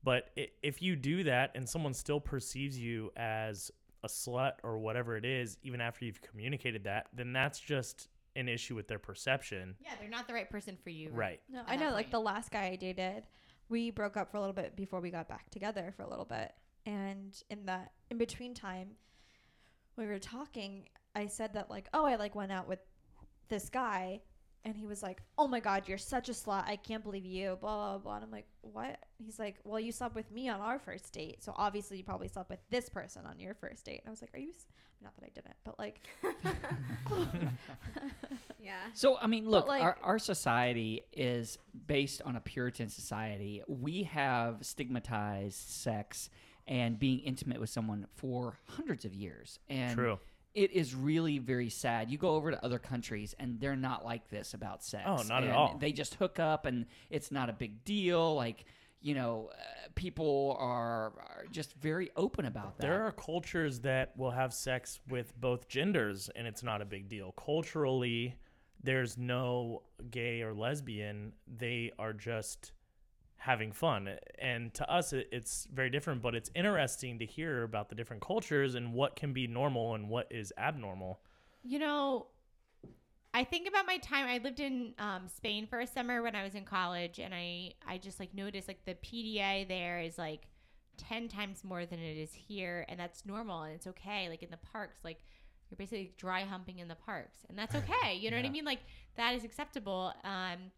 But 0.04 0.30
if 0.62 0.80
you 0.80 0.94
do 0.94 1.24
that 1.24 1.50
and 1.54 1.68
someone 1.68 1.92
still 1.92 2.20
perceives 2.20 2.78
you 2.78 3.10
as 3.16 3.70
a 4.04 4.08
slut 4.08 4.52
or 4.62 4.78
whatever 4.78 5.16
it 5.16 5.24
is, 5.24 5.58
even 5.62 5.80
after 5.80 6.04
you've 6.04 6.22
communicated 6.22 6.84
that, 6.84 7.08
then 7.12 7.32
that's 7.32 7.58
just 7.58 8.08
an 8.38 8.48
issue 8.48 8.74
with 8.74 8.88
their 8.88 8.98
perception. 8.98 9.74
Yeah, 9.80 9.90
they're 10.00 10.08
not 10.08 10.26
the 10.26 10.34
right 10.34 10.48
person 10.48 10.78
for 10.82 10.90
you. 10.90 11.10
Right. 11.12 11.40
No, 11.50 11.62
I 11.66 11.76
that 11.76 11.84
know. 11.84 11.92
Like 11.92 12.10
the 12.10 12.20
last 12.20 12.50
guy 12.50 12.66
I 12.66 12.76
dated, 12.76 13.24
we 13.68 13.90
broke 13.90 14.16
up 14.16 14.30
for 14.30 14.36
a 14.36 14.40
little 14.40 14.54
bit 14.54 14.76
before 14.76 15.00
we 15.00 15.10
got 15.10 15.28
back 15.28 15.50
together 15.50 15.92
for 15.96 16.02
a 16.02 16.08
little 16.08 16.24
bit, 16.24 16.52
and 16.86 17.40
in 17.50 17.66
that 17.66 17.92
in 18.10 18.18
between 18.18 18.54
time, 18.54 18.90
we 19.96 20.06
were 20.06 20.18
talking. 20.18 20.88
I 21.14 21.26
said 21.26 21.54
that 21.54 21.68
like, 21.68 21.88
oh, 21.92 22.04
I 22.04 22.14
like 22.14 22.34
went 22.34 22.52
out 22.52 22.68
with 22.68 22.78
this 23.48 23.68
guy, 23.68 24.20
and 24.64 24.76
he 24.76 24.86
was 24.86 25.02
like, 25.02 25.22
oh 25.38 25.46
my 25.48 25.60
god, 25.60 25.84
you're 25.86 25.98
such 25.98 26.28
a 26.28 26.32
slut. 26.32 26.64
I 26.66 26.76
can't 26.76 27.02
believe 27.02 27.24
you. 27.24 27.56
Blah 27.60 27.76
blah 27.76 27.98
blah. 27.98 28.14
And 28.16 28.24
I'm 28.24 28.30
like, 28.30 28.46
what? 28.62 28.98
He's 29.18 29.38
like, 29.38 29.56
well, 29.64 29.80
you 29.80 29.92
slept 29.92 30.14
with 30.14 30.30
me 30.30 30.48
on 30.48 30.60
our 30.60 30.78
first 30.78 31.12
date, 31.12 31.42
so 31.42 31.52
obviously 31.56 31.96
you 31.98 32.04
probably 32.04 32.28
slept 32.28 32.50
with 32.50 32.60
this 32.70 32.88
person 32.88 33.26
on 33.26 33.38
your 33.38 33.54
first 33.54 33.84
date. 33.84 34.00
And 34.04 34.08
I 34.08 34.10
was 34.10 34.20
like, 34.22 34.34
are 34.34 34.38
you? 34.38 34.50
S-? 34.50 34.66
Not 35.00 35.14
that 35.16 35.26
I 35.26 35.30
didn't, 35.32 35.54
but 35.64 35.78
like, 35.78 36.00
Yeah. 38.60 38.74
So 38.94 39.16
I 39.20 39.26
mean, 39.26 39.48
look, 39.48 39.66
like- 39.66 39.82
our, 39.82 39.96
our 40.02 40.18
society 40.18 41.02
is 41.12 41.58
based 41.86 42.20
on 42.22 42.36
a 42.36 42.40
Puritan 42.40 42.88
society. 42.88 43.62
We 43.68 44.02
have 44.04 44.58
stigmatized 44.62 45.68
sex 45.70 46.28
and 46.66 46.98
being 46.98 47.20
intimate 47.20 47.60
with 47.60 47.70
someone 47.70 48.06
for 48.16 48.58
hundreds 48.66 49.04
of 49.04 49.14
years, 49.14 49.58
and 49.70 49.94
True. 49.96 50.18
It 50.58 50.72
is 50.72 50.94
really 50.94 51.38
very 51.38 51.70
sad. 51.70 52.10
You 52.10 52.18
go 52.18 52.30
over 52.30 52.50
to 52.50 52.64
other 52.64 52.80
countries, 52.80 53.34
and 53.38 53.60
they're 53.60 53.76
not 53.76 54.04
like 54.04 54.28
this 54.28 54.54
about 54.54 54.82
sex. 54.82 55.04
Oh, 55.06 55.22
not 55.22 55.44
at 55.44 55.50
all. 55.50 55.76
They 55.78 55.92
just 55.92 56.14
hook 56.14 56.40
up, 56.40 56.66
and 56.66 56.86
it's 57.10 57.30
not 57.30 57.48
a 57.48 57.52
big 57.52 57.84
deal. 57.84 58.34
Like 58.34 58.64
you 59.00 59.14
know, 59.14 59.50
uh, 59.52 59.88
people 59.94 60.56
are, 60.58 61.12
are 61.18 61.44
just 61.52 61.74
very 61.74 62.10
open 62.16 62.46
about 62.46 62.76
that. 62.76 62.82
There 62.82 63.06
are 63.06 63.12
cultures 63.12 63.78
that 63.80 64.12
will 64.16 64.32
have 64.32 64.52
sex 64.52 64.98
with 65.08 65.38
both 65.40 65.68
genders 65.68 66.28
and 66.34 66.48
it's 66.48 66.64
not 66.64 66.82
a 66.82 66.84
big 66.84 67.08
deal. 67.08 67.32
Culturally, 67.32 68.34
there's 68.82 69.16
no 69.16 69.82
gay 70.10 70.42
or 70.42 70.52
lesbian. 70.52 71.32
They 71.46 71.92
are 71.96 72.12
just 72.12 72.72
having 73.38 73.72
fun. 73.72 74.08
And 74.38 74.74
to 74.74 74.90
us, 74.90 75.12
it, 75.12 75.28
it's 75.32 75.66
very 75.72 75.90
different, 75.90 76.22
but 76.22 76.34
it's 76.34 76.50
interesting 76.54 77.18
to 77.20 77.26
hear 77.26 77.62
about 77.62 77.88
the 77.88 77.94
different 77.94 78.22
cultures 78.22 78.74
and 78.74 78.92
what 78.92 79.16
can 79.16 79.32
be 79.32 79.46
normal 79.46 79.94
and 79.94 80.08
what 80.08 80.26
is 80.30 80.52
abnormal. 80.58 81.20
You 81.62 81.78
know, 81.78 82.26
I 83.32 83.44
think 83.44 83.68
about 83.68 83.86
my 83.86 83.98
time. 83.98 84.26
I 84.26 84.38
lived 84.38 84.60
in 84.60 84.94
um, 84.98 85.28
Spain 85.28 85.66
for 85.66 85.80
a 85.80 85.86
summer 85.86 86.22
when 86.22 86.34
I 86.34 86.42
was 86.42 86.54
in 86.54 86.64
college, 86.64 87.18
and 87.18 87.34
I 87.34 87.74
I 87.86 87.98
just 87.98 88.18
like 88.18 88.34
noticed 88.34 88.68
like 88.68 88.84
the 88.84 88.94
PDA 88.94 89.68
there 89.68 90.00
is 90.00 90.18
like 90.18 90.48
ten 90.96 91.28
times 91.28 91.62
more 91.62 91.86
than 91.86 92.00
it 92.00 92.16
is 92.16 92.32
here, 92.32 92.84
and 92.88 92.98
that's 92.98 93.26
normal 93.26 93.62
and 93.62 93.74
it's 93.74 93.86
okay. 93.86 94.28
Like 94.28 94.42
in 94.42 94.50
the 94.50 94.56
parks, 94.56 95.04
like 95.04 95.18
you're 95.70 95.76
basically 95.76 96.12
dry 96.16 96.42
humping 96.42 96.78
in 96.78 96.88
the 96.88 96.96
parks, 96.96 97.38
and 97.48 97.58
that's 97.58 97.74
okay. 97.74 98.14
You 98.14 98.30
know 98.30 98.38
what 98.38 98.46
I 98.46 98.50
mean? 98.50 98.64
Like 98.64 98.80
that 99.16 99.34
is 99.34 99.44
acceptable. 99.44 100.12
Um, 100.24 100.72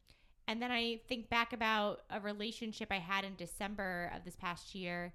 and 0.46 0.60
then 0.60 0.70
I 0.70 1.00
think 1.08 1.28
back 1.28 1.52
about 1.52 2.02
a 2.10 2.20
relationship 2.20 2.88
I 2.90 2.98
had 2.98 3.24
in 3.24 3.36
December 3.36 4.10
of 4.14 4.24
this 4.24 4.36
past 4.36 4.74
year, 4.74 5.12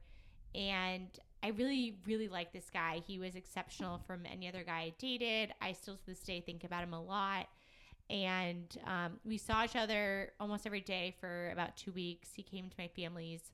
and 0.53 1.07
I 1.43 1.49
really, 1.49 1.99
really 2.07 2.27
like 2.27 2.53
this 2.53 2.69
guy. 2.73 3.01
He 3.05 3.19
was 3.19 3.35
exceptional 3.35 3.99
from 4.07 4.25
any 4.25 4.47
other 4.47 4.63
guy 4.63 4.79
I 4.79 4.93
dated. 4.97 5.53
I 5.61 5.73
still 5.73 5.95
to 5.95 6.05
this 6.05 6.21
day 6.21 6.41
think 6.41 6.63
about 6.63 6.83
him 6.83 6.93
a 6.93 7.01
lot. 7.03 7.47
And 8.09 8.75
um, 8.85 9.19
we 9.23 9.37
saw 9.37 9.63
each 9.63 9.75
other 9.75 10.31
almost 10.39 10.65
every 10.65 10.81
day 10.81 11.15
for 11.19 11.49
about 11.51 11.75
two 11.75 11.91
weeks. 11.91 12.29
He 12.33 12.43
came 12.43 12.69
to 12.69 12.75
my 12.77 12.87
family's 12.87 13.51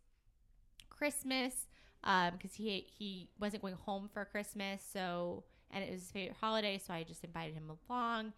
Christmas 0.90 1.68
because 2.02 2.54
he 2.56 2.86
he 2.98 3.30
wasn't 3.40 3.62
going 3.62 3.76
home 3.76 4.10
for 4.12 4.26
Christmas, 4.26 4.82
so 4.92 5.44
and 5.72 5.84
it 5.84 5.92
was 5.92 6.02
his 6.02 6.12
favorite 6.12 6.38
holiday, 6.40 6.78
so 6.78 6.94
I 6.94 7.04
just 7.04 7.24
invited 7.24 7.54
him 7.56 7.72
along, 7.90 8.34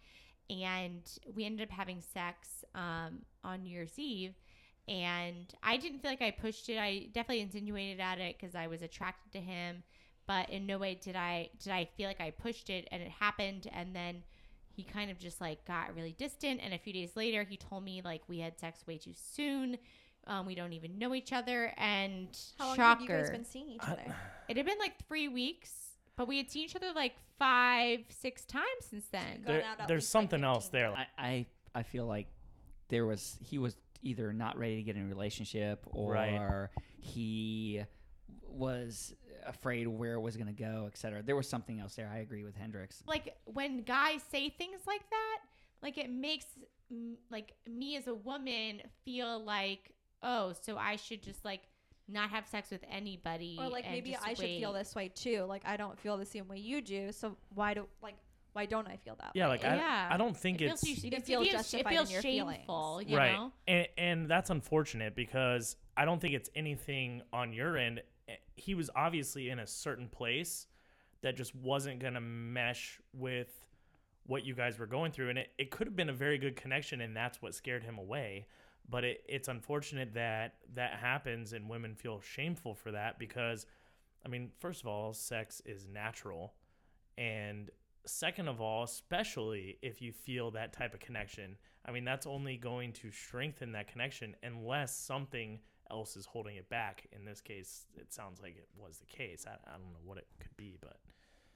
and 0.50 1.02
we 1.34 1.44
ended 1.44 1.68
up 1.68 1.74
having 1.74 2.00
sex 2.00 2.64
um, 2.74 3.20
on 3.42 3.62
New 3.62 3.70
Year's 3.70 3.98
Eve, 3.98 4.34
and 4.86 5.52
I 5.62 5.76
didn't 5.76 6.00
feel 6.00 6.10
like 6.10 6.22
I 6.22 6.30
pushed 6.30 6.68
it. 6.68 6.78
I 6.78 7.08
definitely 7.12 7.40
insinuated 7.40 8.00
at 8.00 8.18
it 8.18 8.36
because 8.38 8.54
I 8.54 8.66
was 8.66 8.82
attracted 8.82 9.32
to 9.32 9.40
him, 9.40 9.82
but 10.26 10.50
in 10.50 10.66
no 10.66 10.78
way 10.78 10.98
did 11.00 11.16
I 11.16 11.50
did 11.62 11.72
I 11.72 11.88
feel 11.96 12.08
like 12.08 12.20
I 12.20 12.30
pushed 12.30 12.70
it, 12.70 12.88
and 12.90 13.02
it 13.02 13.10
happened, 13.10 13.68
and 13.72 13.94
then 13.94 14.22
he 14.68 14.82
kind 14.82 15.10
of 15.10 15.18
just 15.18 15.40
like 15.40 15.64
got 15.64 15.94
really 15.94 16.12
distant, 16.12 16.60
and 16.62 16.74
a 16.74 16.78
few 16.78 16.92
days 16.92 17.16
later 17.16 17.44
he 17.44 17.56
told 17.56 17.84
me 17.84 18.02
like 18.04 18.22
we 18.28 18.40
had 18.40 18.58
sex 18.58 18.86
way 18.86 18.98
too 18.98 19.14
soon. 19.14 19.78
Um, 20.26 20.46
we 20.46 20.54
don't 20.54 20.72
even 20.72 20.98
know 20.98 21.14
each 21.14 21.32
other, 21.32 21.72
and 21.76 22.28
how 22.58 22.68
long 22.68 22.76
shocker. 22.76 23.00
have 23.00 23.02
you 23.02 23.08
guys 23.08 23.30
been 23.30 23.44
seeing 23.44 23.68
each 23.68 23.82
other? 23.82 24.14
It 24.48 24.56
had 24.56 24.66
been 24.66 24.78
like 24.78 24.94
three 25.06 25.28
weeks, 25.28 25.70
but 26.16 26.28
we 26.28 26.38
had 26.38 26.50
seen 26.50 26.64
each 26.64 26.76
other 26.76 26.92
like 26.94 27.14
five, 27.38 28.00
six 28.08 28.44
times 28.44 28.66
since 28.88 29.06
then. 29.10 29.42
There, 29.44 29.62
out 29.62 29.80
at 29.80 29.88
there's 29.88 30.02
least, 30.04 30.14
like, 30.14 30.22
something 30.22 30.44
else 30.44 30.68
15 30.68 30.80
there. 30.80 30.92
I, 30.92 31.06
I 31.18 31.46
I 31.74 31.82
feel 31.82 32.06
like 32.06 32.28
there 32.88 33.06
was 33.06 33.36
he 33.40 33.58
was 33.58 33.76
either 34.02 34.32
not 34.32 34.58
ready 34.58 34.76
to 34.76 34.82
get 34.82 34.96
in 34.96 35.02
a 35.02 35.08
relationship 35.08 35.84
or 35.86 36.12
Right. 36.12 36.68
he 37.00 37.82
was 38.48 39.14
afraid 39.46 39.86
where 39.88 40.14
it 40.14 40.20
was 40.20 40.36
going 40.36 40.46
to 40.46 40.52
go, 40.52 40.84
etc. 40.86 41.22
There 41.22 41.36
was 41.36 41.48
something 41.48 41.80
else 41.80 41.94
there. 41.94 42.10
I 42.12 42.18
agree 42.18 42.44
with 42.44 42.54
Hendrix. 42.54 43.02
Like 43.06 43.36
when 43.44 43.82
guys 43.82 44.20
say 44.30 44.48
things 44.50 44.80
like 44.86 45.08
that, 45.10 45.38
like 45.82 45.98
it 45.98 46.10
makes 46.10 46.46
mm, 46.92 47.14
like 47.30 47.54
me 47.68 47.96
as 47.96 48.06
a 48.06 48.14
woman 48.14 48.82
feel 49.04 49.42
like, 49.42 49.92
oh, 50.22 50.52
so 50.62 50.76
I 50.76 50.96
should 50.96 51.22
just 51.22 51.44
like 51.44 51.62
not 52.08 52.30
have 52.30 52.46
sex 52.46 52.70
with 52.70 52.84
anybody. 52.90 53.56
or 53.58 53.68
like 53.68 53.84
and 53.84 53.94
maybe 53.94 54.12
just 54.12 54.24
I 54.26 54.34
should 54.34 54.44
feel 54.44 54.72
this 54.72 54.94
way 54.94 55.08
too. 55.08 55.44
Like 55.48 55.62
I 55.64 55.76
don't 55.76 55.98
feel 55.98 56.16
the 56.16 56.26
same 56.26 56.48
way 56.48 56.58
you 56.58 56.80
do, 56.82 57.12
so 57.12 57.36
why 57.54 57.74
do 57.74 57.86
like 58.02 58.16
why 58.52 58.66
don't 58.66 58.86
I 58.86 58.96
feel 58.96 59.16
that 59.16 59.32
Yeah, 59.34 59.44
way? 59.46 59.50
like 59.50 59.64
I, 59.64 59.76
Yeah. 59.76 60.08
I 60.12 60.16
don't 60.16 60.36
think 60.36 60.60
It 60.62 60.66
it's 60.66 60.80
feels, 60.82 61.02
You 61.02 61.08
it 61.08 61.14
can 61.14 61.22
feel 61.22 61.42
feels, 61.42 61.52
justified 61.54 61.80
it 61.80 61.86
in 61.86 61.96
feels 61.96 62.12
your 62.12 62.22
feelings. 62.22 62.56
shameful, 62.58 63.02
you 63.04 63.16
right 63.16 63.32
know? 63.32 63.52
and, 63.66 63.88
and 63.98 64.28
that's 64.30 64.48
unfortunate 64.50 65.16
because 65.16 65.74
i 65.96 66.04
don't 66.04 66.20
think 66.20 66.34
it's 66.34 66.50
anything 66.54 67.22
on 67.32 67.52
your 67.52 67.76
end 67.76 68.00
Eh, 68.28 68.34
he 68.54 68.74
was 68.74 68.88
obviously 68.96 69.50
in 69.50 69.58
a 69.58 69.66
certain 69.66 70.08
place 70.08 70.66
that 71.22 71.36
just 71.36 71.54
wasn't 71.54 71.98
going 71.98 72.14
to 72.14 72.20
mesh 72.20 73.00
with 73.12 73.66
what 74.26 74.44
you 74.46 74.54
guys 74.54 74.78
were 74.78 74.86
going 74.86 75.10
through 75.12 75.30
and 75.30 75.38
it, 75.38 75.50
it 75.58 75.70
could 75.70 75.86
have 75.86 75.96
been 75.96 76.08
a 76.08 76.12
very 76.14 76.38
good 76.38 76.54
connection 76.56 77.00
and 77.02 77.14
that's 77.16 77.42
what 77.42 77.54
scared 77.54 77.82
him 77.82 77.98
away 77.98 78.46
but 78.88 79.04
it, 79.04 79.24
it's 79.28 79.48
unfortunate 79.48 80.14
that 80.14 80.54
that 80.74 80.94
happens 80.94 81.52
and 81.52 81.68
women 81.68 81.94
feel 81.94 82.20
shameful 82.20 82.74
for 82.74 82.92
that 82.92 83.18
because 83.18 83.66
i 84.24 84.28
mean 84.28 84.50
first 84.58 84.80
of 84.80 84.86
all 84.86 85.12
sex 85.12 85.62
is 85.64 85.86
natural 85.86 86.54
and 87.16 87.70
second 88.06 88.48
of 88.48 88.60
all 88.60 88.82
especially 88.84 89.78
if 89.82 90.02
you 90.02 90.12
feel 90.12 90.50
that 90.50 90.72
type 90.72 90.92
of 90.94 91.00
connection 91.00 91.56
i 91.86 91.90
mean 91.90 92.04
that's 92.04 92.26
only 92.26 92.56
going 92.56 92.92
to 92.92 93.10
strengthen 93.10 93.72
that 93.72 93.90
connection 93.90 94.34
unless 94.42 94.96
something 94.96 95.58
else 95.90 96.16
is 96.16 96.26
holding 96.26 96.56
it 96.56 96.68
back 96.68 97.06
in 97.12 97.24
this 97.24 97.40
case 97.40 97.86
it 97.96 98.12
sounds 98.12 98.40
like 98.42 98.56
it 98.56 98.68
was 98.76 98.98
the 98.98 99.06
case 99.06 99.46
i, 99.46 99.52
I 99.68 99.72
don't 99.72 99.92
know 99.92 100.00
what 100.04 100.18
it 100.18 100.26
could 100.40 100.56
be 100.56 100.76
but 100.80 100.98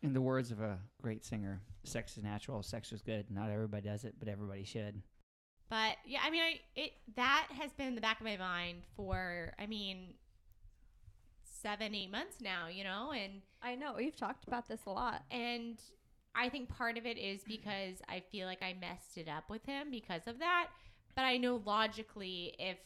In 0.03 0.13
the 0.13 0.21
words 0.21 0.51
of 0.53 0.61
a 0.61 0.79
great 1.03 1.25
singer, 1.25 1.61
sex 1.83 2.17
is 2.17 2.23
natural, 2.23 2.63
sex 2.63 2.93
is 2.93 3.03
good. 3.03 3.31
Not 3.31 3.51
everybody 3.51 3.83
does 3.89 4.05
it, 4.05 4.15
but 4.19 4.29
everybody 4.29 4.63
should. 4.65 5.03
But 5.71 5.97
yeah, 6.05 6.21
I 6.25 6.31
mean, 6.31 6.43
I 6.43 6.61
it 6.75 6.93
that 7.17 7.49
has 7.61 7.73
been 7.73 7.89
in 7.89 7.95
the 7.95 8.01
back 8.01 8.21
of 8.21 8.25
my 8.25 8.37
mind 8.37 8.83
for 8.97 9.53
I 9.59 9.67
mean, 9.67 10.15
seven 11.45 11.95
eight 11.95 12.11
months 12.11 12.37
now, 12.41 12.69
you 12.69 12.85
know, 12.85 13.13
and 13.13 13.43
I 13.63 13.75
know 13.75 13.95
we've 13.97 14.17
talked 14.17 14.47
about 14.47 14.69
this 14.69 14.81
a 14.87 14.91
lot. 14.91 15.23
and 15.31 15.79
I 16.35 16.49
think 16.51 16.69
part 16.69 16.97
of 16.97 17.07
it 17.07 17.19
is 17.19 17.43
because 17.45 17.97
I 18.09 18.23
feel 18.31 18.47
like 18.47 18.63
I 18.63 18.75
messed 18.81 19.19
it 19.19 19.29
up 19.29 19.51
with 19.51 19.65
him 19.67 19.91
because 19.91 20.23
of 20.27 20.39
that. 20.39 20.69
But 21.17 21.23
I 21.25 21.37
know 21.37 21.61
logically, 21.65 22.55
if 22.59 22.79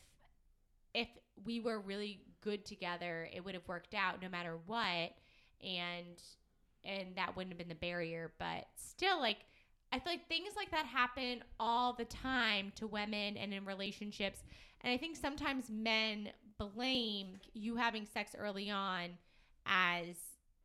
if 0.95 1.09
we 1.45 1.61
were 1.61 1.81
really 1.81 2.23
good 2.41 2.65
together, 2.65 3.29
it 3.33 3.45
would 3.45 3.55
have 3.55 3.67
worked 3.69 3.95
out 3.95 4.23
no 4.23 4.29
matter 4.29 4.59
what, 4.67 5.13
and 5.63 6.21
and 6.85 7.17
that 7.17 7.37
wouldn't 7.37 7.53
have 7.53 7.59
been 7.59 7.69
the 7.69 7.75
barrier. 7.75 8.33
But 8.39 8.67
still, 8.77 9.21
like 9.21 9.39
I 9.93 9.99
feel 9.99 10.15
like 10.15 10.27
things 10.27 10.55
like 10.57 10.71
that 10.71 10.87
happen 10.87 11.45
all 11.61 11.93
the 11.93 12.07
time 12.07 12.73
to 12.77 12.87
women 12.87 13.37
and 13.37 13.53
in 13.53 13.65
relationships. 13.67 14.43
And 14.81 14.93
I 14.93 14.97
think 14.97 15.17
sometimes 15.17 15.69
men 15.71 16.31
blame 16.59 17.39
you 17.53 17.77
having 17.77 18.07
sex 18.07 18.35
early 18.39 18.71
on 18.71 19.11
as 19.67 20.17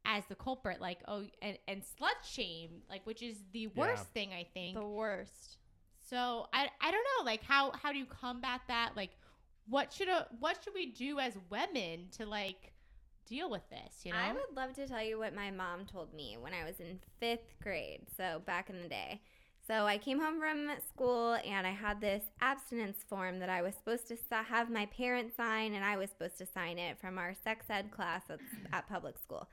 as 0.06 0.24
the 0.30 0.36
culprit, 0.36 0.80
like 0.80 1.00
oh, 1.08 1.24
and, 1.42 1.58
and 1.68 1.82
slut 1.82 2.26
shame, 2.26 2.82
like 2.90 3.06
which 3.06 3.22
is 3.22 3.38
the 3.52 3.68
worst 3.68 4.06
thing 4.14 4.32
I 4.34 4.48
think. 4.54 4.76
The 4.76 4.88
worst. 4.88 5.58
So 6.10 6.48
I 6.54 6.70
I 6.80 6.92
don't 6.92 7.06
know, 7.18 7.26
like 7.26 7.44
how 7.44 7.72
how 7.72 7.92
do 7.92 7.98
you 7.98 8.06
combat 8.06 8.62
that? 8.70 8.92
Like 8.96 9.12
what 9.68 9.92
should 9.92 10.08
a 10.08 10.28
what 10.40 10.58
should 10.64 10.74
we 10.74 10.88
do 10.88 11.20
as 11.20 11.34
women 11.50 12.08
to 12.18 12.26
like 12.26 12.72
deal 13.28 13.50
with 13.50 13.68
this? 13.70 14.04
You 14.04 14.14
know, 14.14 14.20
I 14.20 14.34
would 14.34 14.56
love 14.56 14.74
to 14.74 14.88
tell 14.88 15.04
you 15.04 15.20
what 15.20 15.36
my 15.36 15.52
mom 15.52 15.86
told 15.86 16.14
me 16.14 16.38
when 16.40 16.54
I 16.54 16.66
was 16.66 16.80
in 16.80 17.00
fifth 17.20 17.60
grade. 17.62 18.02
So 18.16 18.42
back 18.46 18.70
in 18.70 18.82
the 18.82 18.88
day. 18.88 19.22
So 19.68 19.86
I 19.86 19.98
came 19.98 20.20
home 20.20 20.40
from 20.40 20.70
school 20.88 21.38
and 21.46 21.68
I 21.68 21.72
had 21.72 22.00
this 22.00 22.24
abstinence 22.40 23.00
form 23.10 23.40
that 23.40 23.50
I 23.50 23.62
was 23.62 23.76
supposed 23.76 24.08
to 24.08 24.16
have 24.32 24.70
my 24.70 24.86
parents 24.86 25.36
sign 25.36 25.74
and 25.74 25.84
I 25.84 25.98
was 25.98 26.10
supposed 26.10 26.38
to 26.38 26.46
sign 26.46 26.80
it 26.80 26.98
from 27.02 27.18
our 27.18 27.36
sex 27.44 27.66
ed 27.70 27.92
class 27.92 28.22
at, 28.30 28.40
at 28.72 28.88
public 28.88 29.18
school. 29.18 29.50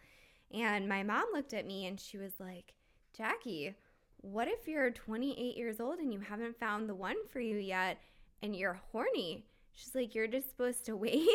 And 0.53 0.89
my 0.89 1.03
mom 1.03 1.25
looked 1.33 1.53
at 1.53 1.67
me 1.67 1.87
and 1.87 1.99
she 1.99 2.17
was 2.17 2.35
like, 2.39 2.75
Jackie, 3.17 3.75
what 4.19 4.47
if 4.47 4.69
you're 4.69 4.91
28 4.91 5.57
years 5.57 5.81
old 5.81 5.99
and 5.99 6.13
you 6.13 6.21
haven't 6.21 6.59
found 6.61 6.89
the 6.89 6.95
one 6.95 7.17
for 7.33 7.41
you 7.41 7.57
yet 7.57 7.99
and 8.41 8.55
you're 8.55 8.81
horny? 8.93 9.45
She's 9.73 9.95
like, 9.95 10.15
You're 10.15 10.29
just 10.29 10.49
supposed 10.49 10.85
to 10.87 10.97
wait. 10.97 11.27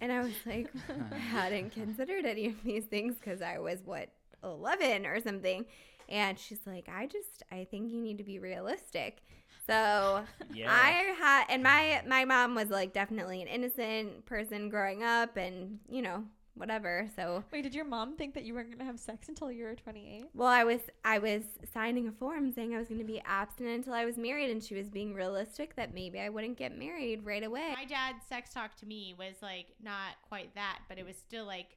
And 0.00 0.12
I 0.12 0.20
was 0.22 0.32
like, 0.46 0.68
I 1.12 1.16
hadn't 1.16 1.70
considered 1.72 2.24
any 2.24 2.46
of 2.46 2.62
these 2.64 2.84
things 2.86 3.16
because 3.16 3.42
I 3.42 3.58
was, 3.58 3.80
what, 3.84 4.08
11 4.42 5.06
or 5.06 5.20
something. 5.20 5.66
And 6.08 6.38
she's 6.38 6.66
like, 6.66 6.88
I 6.88 7.06
just, 7.06 7.42
I 7.52 7.64
think 7.70 7.90
you 7.92 8.00
need 8.00 8.18
to 8.18 8.24
be 8.24 8.38
realistic. 8.38 9.22
So 9.66 10.24
Yeah. 10.52 10.70
I 10.72 11.14
had, 11.18 11.44
and 11.50 11.62
my 11.62 12.02
my 12.06 12.24
mom 12.24 12.54
was 12.54 12.70
like 12.70 12.92
definitely 12.92 13.42
an 13.42 13.48
innocent 13.48 14.24
person 14.26 14.68
growing 14.68 15.04
up, 15.04 15.36
and 15.36 15.78
you 15.88 16.02
know 16.02 16.24
whatever. 16.54 17.08
So 17.16 17.44
Wait, 17.52 17.62
did 17.62 17.74
your 17.74 17.84
mom 17.84 18.16
think 18.16 18.34
that 18.34 18.44
you 18.44 18.54
weren't 18.54 18.70
gonna 18.70 18.84
have 18.84 18.98
sex 19.00 19.28
until 19.28 19.50
you 19.50 19.64
were 19.64 19.74
28? 19.74 20.24
well, 20.34 20.48
I 20.48 20.64
was 20.64 20.80
I 21.04 21.18
was 21.18 21.42
signing 21.72 22.08
a 22.08 22.12
form 22.12 22.52
saying 22.52 22.74
I 22.74 22.78
was 22.78 22.88
going 22.88 23.00
to 23.00 23.04
be 23.06 23.20
abstinent 23.24 23.76
until 23.76 23.94
I 23.94 24.04
was 24.04 24.16
married, 24.16 24.50
and 24.50 24.62
she 24.62 24.74
was 24.74 24.90
being 24.90 25.14
realistic 25.14 25.76
that 25.76 25.94
maybe 25.94 26.20
I 26.20 26.28
wouldn't 26.28 26.58
get 26.58 26.76
married 26.78 27.24
right 27.24 27.44
away. 27.44 27.72
My 27.74 27.84
dad's 27.84 28.24
sex 28.28 28.52
talk 28.52 28.76
to 28.76 28.86
me 28.86 29.14
was 29.18 29.36
like 29.42 29.66
not 29.82 30.14
quite 30.28 30.54
that, 30.54 30.80
but 30.88 30.98
it 30.98 31.04
was 31.06 31.16
still 31.16 31.44
like 31.46 31.76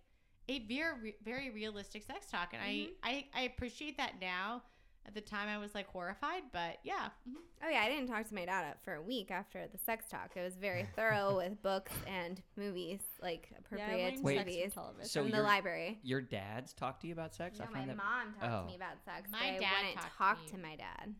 a 0.50 0.60
very 0.68 1.16
very 1.24 1.50
realistic 1.50 2.04
sex 2.04 2.26
talk, 2.30 2.54
and 2.54 2.62
Mhm. 2.62 2.90
I, 3.04 3.10
I 3.10 3.26
I 3.34 3.42
appreciate 3.44 3.98
that 3.98 4.14
now. 4.20 4.64
At 5.06 5.14
the 5.14 5.22
time, 5.22 5.50
I 5.50 5.58
was 5.58 5.76
like 5.76 5.88
horrified, 5.88 6.44
but 6.54 6.78
yeah, 6.84 7.10
mhm. 7.30 7.36
Oh 7.64 7.70
yeah, 7.70 7.82
I 7.82 7.90
didn't 7.90 8.08
talk 8.08 8.28
to 8.28 8.34
my 8.34 8.46
dad 8.46 8.76
for 8.84 8.96
a 8.96 9.02
week 9.02 9.32
after 9.32 9.68
the 9.72 9.78
sex 9.78 10.06
talk. 10.10 10.32
It 10.36 10.42
was 10.42 10.56
very 10.56 10.88
thorough 10.96 11.36
with 11.44 11.62
books 11.62 11.92
and 12.08 12.42
movies, 12.56 13.02
like 13.22 13.50
appropriate 13.60 14.22
Wait, 14.22 14.38
movies 14.38 14.74
television. 14.74 15.06
So 15.10 15.22
from 15.22 15.32
the 15.32 15.38
your- 15.38 15.46
library. 15.46 16.00
Your 16.04 16.22
dad's 16.22 16.74
talked 16.74 17.02
to 17.02 17.08
you 17.08 17.14
about 17.14 17.36
sex? 17.36 17.60
No, 17.60 17.66
I 17.66 17.80
my 17.80 17.86
that 17.86 17.98
mom 17.98 18.34
talked 18.40 18.54
oh. 18.54 18.62
to 18.62 18.68
me 18.68 18.76
about 18.76 19.04
sex. 19.04 19.30
My 19.30 19.40
but 19.40 19.46
I 19.46 19.60
dad 19.60 19.72
wouldn't 19.80 19.96
talked 19.96 20.12
to 20.12 20.18
talk 20.18 20.42
me. 20.44 20.50
to 20.52 20.58
my 20.58 20.76
dad. 20.76 21.16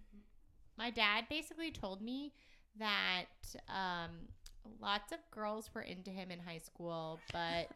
my 0.78 0.90
dad 0.90 1.26
basically 1.30 1.72
told 1.72 2.02
me 2.02 2.34
that 2.80 3.26
um, 3.68 4.12
lots 4.82 5.12
of 5.12 5.20
girls 5.32 5.70
were 5.74 5.82
into 5.82 6.10
him 6.10 6.32
in 6.32 6.40
high 6.40 6.60
school, 6.60 7.20
but 7.32 7.70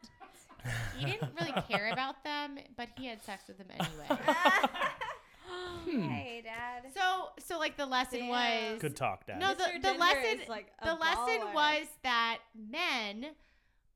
he 0.98 1.06
didn't 1.06 1.32
really 1.40 1.54
care 1.70 1.92
about 1.92 2.24
them. 2.24 2.58
But 2.76 2.90
he 2.98 3.08
had 3.08 3.22
sex 3.24 3.44
with 3.48 3.58
them 3.58 3.68
anyway. 3.72 4.22
Hmm. 5.90 6.02
Hey, 6.10 6.42
dad. 6.44 6.92
So, 6.94 7.30
so 7.40 7.58
like 7.60 7.78
the 7.78 7.86
lesson 7.86 8.20
Damn. 8.20 8.30
was 8.30 8.82
Good 8.82 8.96
talk, 8.96 9.26
Dad. 9.26 9.40
No, 9.40 9.54
the, 9.54 9.66
the 9.76 9.80
Denver 9.80 10.00
lesson 10.00 10.40
like, 10.50 10.68
a 10.80 10.86
the 10.86 10.94
lesson 10.96 11.54
was 11.54 11.88
that 12.04 12.40
men 12.56 13.28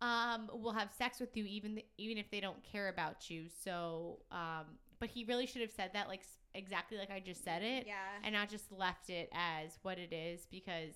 um, 0.01 0.49
will 0.53 0.71
have 0.73 0.89
sex 0.97 1.19
with 1.19 1.35
you 1.35 1.45
even 1.45 1.75
th- 1.75 1.85
even 1.97 2.17
if 2.17 2.31
they 2.31 2.39
don't 2.39 2.63
care 2.63 2.87
about 2.89 3.29
you. 3.29 3.45
So, 3.63 4.19
um, 4.31 4.65
but 4.99 5.09
he 5.09 5.25
really 5.25 5.45
should 5.45 5.61
have 5.61 5.71
said 5.71 5.91
that 5.93 6.07
like 6.07 6.21
exactly 6.53 6.97
like 6.97 7.11
I 7.11 7.19
just 7.19 7.43
said 7.43 7.61
it, 7.61 7.85
Yeah. 7.87 7.95
and 8.23 8.33
not 8.33 8.49
just 8.49 8.71
left 8.71 9.09
it 9.09 9.29
as 9.33 9.77
what 9.83 9.97
it 9.97 10.13
is. 10.13 10.47
Because 10.49 10.93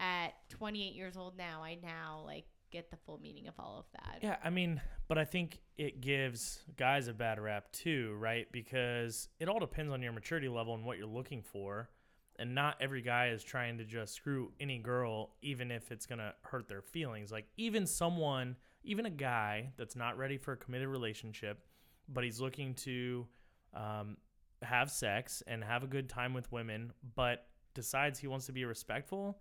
at 0.00 0.30
28 0.50 0.94
years 0.94 1.16
old 1.16 1.36
now, 1.38 1.62
I 1.62 1.78
now 1.82 2.22
like 2.26 2.46
get 2.72 2.90
the 2.90 2.96
full 2.96 3.20
meaning 3.22 3.46
of 3.46 3.54
all 3.58 3.78
of 3.78 3.84
that. 3.92 4.18
Yeah, 4.22 4.36
I 4.42 4.50
mean, 4.50 4.80
but 5.06 5.18
I 5.18 5.24
think 5.24 5.60
it 5.76 6.00
gives 6.00 6.60
guys 6.76 7.06
a 7.06 7.12
bad 7.12 7.38
rap 7.38 7.70
too, 7.70 8.16
right? 8.18 8.50
Because 8.50 9.28
it 9.38 9.48
all 9.48 9.60
depends 9.60 9.92
on 9.92 10.02
your 10.02 10.12
maturity 10.12 10.48
level 10.48 10.74
and 10.74 10.84
what 10.84 10.98
you're 10.98 11.06
looking 11.06 11.42
for. 11.42 11.90
And 12.38 12.54
not 12.54 12.76
every 12.80 13.02
guy 13.02 13.28
is 13.28 13.44
trying 13.44 13.76
to 13.78 13.84
just 13.84 14.14
screw 14.14 14.52
any 14.58 14.78
girl, 14.78 15.36
even 15.42 15.70
if 15.70 15.92
it's 15.92 16.06
going 16.06 16.18
to 16.18 16.32
hurt 16.42 16.66
their 16.66 16.80
feelings. 16.80 17.30
Like, 17.30 17.44
even 17.58 17.86
someone, 17.86 18.56
even 18.84 19.04
a 19.04 19.10
guy 19.10 19.72
that's 19.76 19.94
not 19.94 20.16
ready 20.16 20.38
for 20.38 20.52
a 20.52 20.56
committed 20.56 20.88
relationship, 20.88 21.60
but 22.08 22.24
he's 22.24 22.40
looking 22.40 22.74
to 22.74 23.26
um, 23.74 24.16
have 24.62 24.90
sex 24.90 25.42
and 25.46 25.62
have 25.62 25.84
a 25.84 25.86
good 25.86 26.08
time 26.08 26.32
with 26.32 26.50
women, 26.50 26.92
but 27.14 27.46
decides 27.74 28.18
he 28.18 28.26
wants 28.26 28.46
to 28.46 28.52
be 28.52 28.64
respectful, 28.64 29.38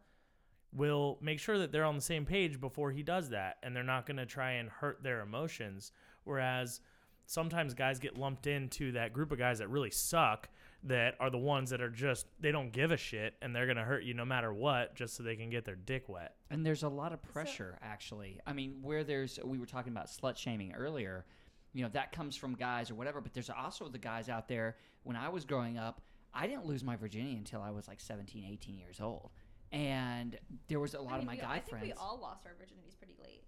will 0.73 1.17
make 1.21 1.39
sure 1.39 1.57
that 1.57 1.71
they're 1.71 1.85
on 1.85 1.95
the 1.95 2.01
same 2.01 2.25
page 2.25 2.59
before 2.59 2.91
he 2.91 3.03
does 3.03 3.29
that 3.29 3.57
and 3.63 3.75
they're 3.75 3.83
not 3.83 4.05
going 4.05 4.17
to 4.17 4.25
try 4.25 4.51
and 4.51 4.69
hurt 4.69 5.03
their 5.03 5.21
emotions 5.21 5.91
whereas 6.23 6.79
sometimes 7.25 7.73
guys 7.73 7.99
get 7.99 8.17
lumped 8.17 8.47
into 8.47 8.91
that 8.93 9.13
group 9.13 9.31
of 9.31 9.37
guys 9.37 9.59
that 9.59 9.69
really 9.69 9.91
suck 9.91 10.49
that 10.83 11.15
are 11.19 11.29
the 11.29 11.37
ones 11.37 11.69
that 11.69 11.81
are 11.81 11.89
just 11.89 12.25
they 12.39 12.51
don't 12.51 12.71
give 12.71 12.91
a 12.91 12.97
shit 12.97 13.35
and 13.41 13.55
they're 13.55 13.65
going 13.65 13.77
to 13.77 13.83
hurt 13.83 14.03
you 14.03 14.13
no 14.13 14.25
matter 14.25 14.51
what 14.53 14.95
just 14.95 15.15
so 15.15 15.23
they 15.23 15.35
can 15.35 15.49
get 15.49 15.63
their 15.65 15.75
dick 15.75 16.09
wet 16.09 16.35
And 16.49 16.65
there's 16.65 16.83
a 16.83 16.89
lot 16.89 17.13
of 17.13 17.21
pressure, 17.21 17.77
actually. 17.81 18.39
I 18.47 18.53
mean, 18.53 18.79
where 18.81 19.03
there's, 19.03 19.39
we 19.43 19.59
were 19.59 19.65
talking 19.65 19.91
about 19.91 20.07
slut 20.07 20.37
shaming 20.37 20.73
earlier, 20.73 21.25
you 21.73 21.83
know, 21.83 21.89
that 21.93 22.11
comes 22.11 22.35
from 22.35 22.55
guys 22.55 22.89
or 22.91 22.95
whatever, 22.95 23.21
but 23.21 23.33
there's 23.33 23.49
also 23.49 23.87
the 23.87 23.99
guys 23.99 24.27
out 24.27 24.47
there. 24.47 24.75
When 25.03 25.15
I 25.15 25.29
was 25.29 25.45
growing 25.45 25.77
up, 25.77 26.01
I 26.33 26.47
didn't 26.47 26.65
lose 26.65 26.83
my 26.83 26.95
virginity 26.95 27.35
until 27.35 27.61
I 27.61 27.71
was 27.71 27.87
like 27.87 27.99
17, 28.01 28.43
18 28.51 28.77
years 28.77 28.99
old. 28.99 29.29
And 29.71 30.37
there 30.67 30.79
was 30.79 30.93
a 30.93 31.01
lot 31.01 31.13
I 31.13 31.17
of 31.19 31.25
my 31.25 31.33
we- 31.33 31.37
guy 31.39 31.51
I 31.51 31.59
think 31.59 31.69
friends. 31.69 31.85
we 31.85 31.93
all 31.93 32.19
lost 32.21 32.45
our 32.45 32.51
virginities 32.53 32.97
pretty 32.97 33.15
late. 33.23 33.43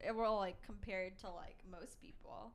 Eh, 0.00 0.10
We're 0.12 0.24
all 0.24 0.38
like 0.38 0.60
compared 0.64 1.18
to 1.18 1.30
like 1.30 1.56
most 1.70 2.00
people. 2.00 2.52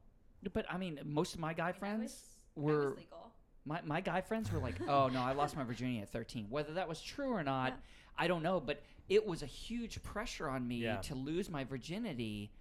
but 0.53 0.65
I 0.71 0.77
mean, 0.77 0.99
most 1.03 1.33
of 1.33 1.39
my 1.39 1.53
guy 1.53 1.69
I 1.69 1.71
mean, 1.71 1.79
friends 1.79 2.35
was- 2.55 2.63
were. 2.63 2.89
was 2.91 2.97
legal. 2.97 3.31
My, 3.63 3.79
my 3.83 4.01
guy 4.01 4.21
friends 4.21 4.51
were 4.51 4.57
like, 4.59 4.81
oh 4.87 5.07
no, 5.07 5.21
I 5.21 5.33
lost 5.33 5.55
my 5.55 5.63
virginity 5.63 5.99
at 5.99 6.09
13. 6.09 6.47
Whether 6.49 6.73
that 6.73 6.87
was 6.89 6.99
true 6.99 7.29
or 7.31 7.43
not, 7.43 7.73
Yeah. 7.73 7.75
I 8.17 8.27
don't 8.27 8.41
know. 8.41 8.59
But 8.59 8.81
it 9.07 9.23
was 9.25 9.43
a 9.43 9.45
huge 9.45 10.01
pressure 10.01 10.49
on 10.49 10.67
me 10.67 10.77
Yeah. 10.77 10.97
to 11.01 11.15
lose 11.15 11.47
my 11.49 11.63
virginity 11.63 12.51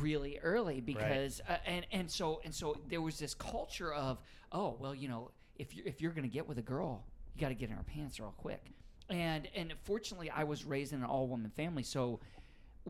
really 0.00 0.38
early 0.40 0.80
because 0.80 1.40
uh, 1.48 1.56
and 1.64 1.86
and 1.92 2.10
so 2.10 2.40
and 2.44 2.52
so 2.52 2.76
there 2.88 3.00
was 3.00 3.20
this 3.20 3.34
culture 3.34 3.92
of 3.94 4.20
oh 4.50 4.76
well 4.80 4.92
you 4.92 5.06
know 5.06 5.30
if 5.54 5.76
you're 5.76 5.86
if 5.86 6.00
you're 6.00 6.10
gonna 6.10 6.26
get 6.26 6.48
with 6.48 6.58
a 6.58 6.62
girl 6.62 7.04
you 7.36 7.40
got 7.40 7.50
to 7.50 7.54
get 7.54 7.70
in 7.70 7.76
her 7.76 7.84
pants 7.84 8.18
real 8.18 8.34
quick 8.36 8.72
and 9.08 9.48
and 9.54 9.72
fortunately 9.84 10.30
I 10.30 10.44
was 10.44 10.64
raised 10.64 10.92
in 10.92 11.00
an 11.00 11.04
all 11.04 11.26
woman 11.26 11.50
family 11.50 11.82
so 11.82 12.20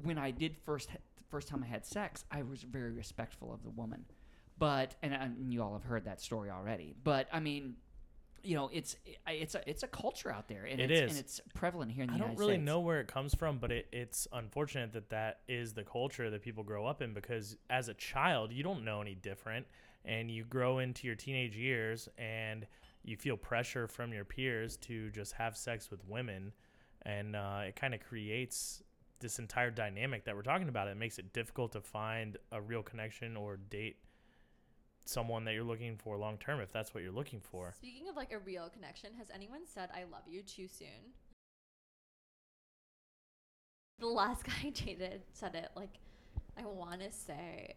when 0.02 0.18
I 0.18 0.30
did 0.30 0.56
first 0.64 0.88
first 1.30 1.48
time 1.48 1.62
I 1.62 1.66
had 1.66 1.84
sex 1.84 2.24
I 2.30 2.42
was 2.42 2.62
very 2.62 2.92
respectful 2.92 3.52
of 3.52 3.62
the 3.62 3.70
woman 3.70 4.04
but 4.58 4.94
and, 5.02 5.12
and 5.12 5.52
you 5.52 5.62
all 5.62 5.72
have 5.74 5.84
heard 5.84 6.04
that 6.04 6.20
story 6.20 6.50
already 6.50 6.94
but 7.04 7.28
I 7.32 7.40
mean 7.40 7.76
you 8.42 8.54
know 8.54 8.70
it's 8.72 8.96
it's 9.26 9.54
a 9.56 9.68
it's 9.68 9.82
a 9.82 9.88
culture 9.88 10.30
out 10.30 10.46
there 10.48 10.64
and 10.64 10.80
It 10.80 10.90
it's, 10.90 11.00
is. 11.00 11.10
and 11.10 11.20
it's 11.20 11.40
prevalent 11.54 11.90
here 11.90 12.04
in 12.04 12.10
the 12.10 12.14
i 12.14 12.18
don't 12.18 12.38
really 12.38 12.54
States. 12.54 12.64
know 12.64 12.78
where 12.78 13.00
it 13.00 13.08
comes 13.08 13.34
from 13.34 13.58
but 13.58 13.72
it, 13.72 13.88
it's 13.92 14.28
unfortunate 14.32 14.92
that 14.92 15.10
that 15.10 15.40
is 15.48 15.72
the 15.72 15.82
culture 15.82 16.30
that 16.30 16.42
people 16.42 16.62
grow 16.62 16.86
up 16.86 17.02
in 17.02 17.12
because 17.12 17.56
as 17.70 17.88
a 17.88 17.94
child 17.94 18.52
you 18.52 18.62
don't 18.62 18.84
know 18.84 19.00
any 19.00 19.16
different 19.16 19.66
and 20.04 20.30
you 20.30 20.44
grow 20.44 20.78
into 20.78 21.08
your 21.08 21.16
teenage 21.16 21.56
years 21.56 22.08
and 22.18 22.66
you 23.06 23.16
feel 23.16 23.36
pressure 23.36 23.86
from 23.86 24.12
your 24.12 24.24
peers 24.24 24.76
to 24.76 25.10
just 25.10 25.32
have 25.32 25.56
sex 25.56 25.90
with 25.90 26.04
women 26.08 26.52
and 27.02 27.36
uh, 27.36 27.60
it 27.66 27.76
kind 27.76 27.94
of 27.94 28.00
creates 28.00 28.82
this 29.20 29.38
entire 29.38 29.70
dynamic 29.70 30.24
that 30.24 30.34
we're 30.34 30.42
talking 30.42 30.68
about 30.68 30.88
it 30.88 30.96
makes 30.96 31.18
it 31.18 31.32
difficult 31.32 31.72
to 31.72 31.80
find 31.80 32.36
a 32.52 32.60
real 32.60 32.82
connection 32.82 33.36
or 33.36 33.56
date 33.56 33.96
someone 35.04 35.44
that 35.44 35.54
you're 35.54 35.62
looking 35.64 35.96
for 35.96 36.16
long 36.16 36.36
term 36.38 36.60
if 36.60 36.72
that's 36.72 36.92
what 36.92 37.02
you're 37.02 37.12
looking 37.12 37.40
for 37.40 37.72
Speaking 37.76 38.08
of 38.08 38.16
like 38.16 38.32
a 38.32 38.38
real 38.40 38.68
connection, 38.68 39.10
has 39.18 39.30
anyone 39.32 39.60
said 39.66 39.88
"I 39.94 40.02
love 40.02 40.22
you" 40.26 40.42
too 40.42 40.66
soon? 40.66 41.14
The 43.98 44.06
last 44.06 44.44
guy 44.46 44.52
I 44.64 44.70
dated 44.70 45.22
said 45.32 45.54
it 45.54 45.70
like 45.76 45.98
I 46.58 46.64
want 46.66 47.00
to 47.02 47.12
say 47.12 47.74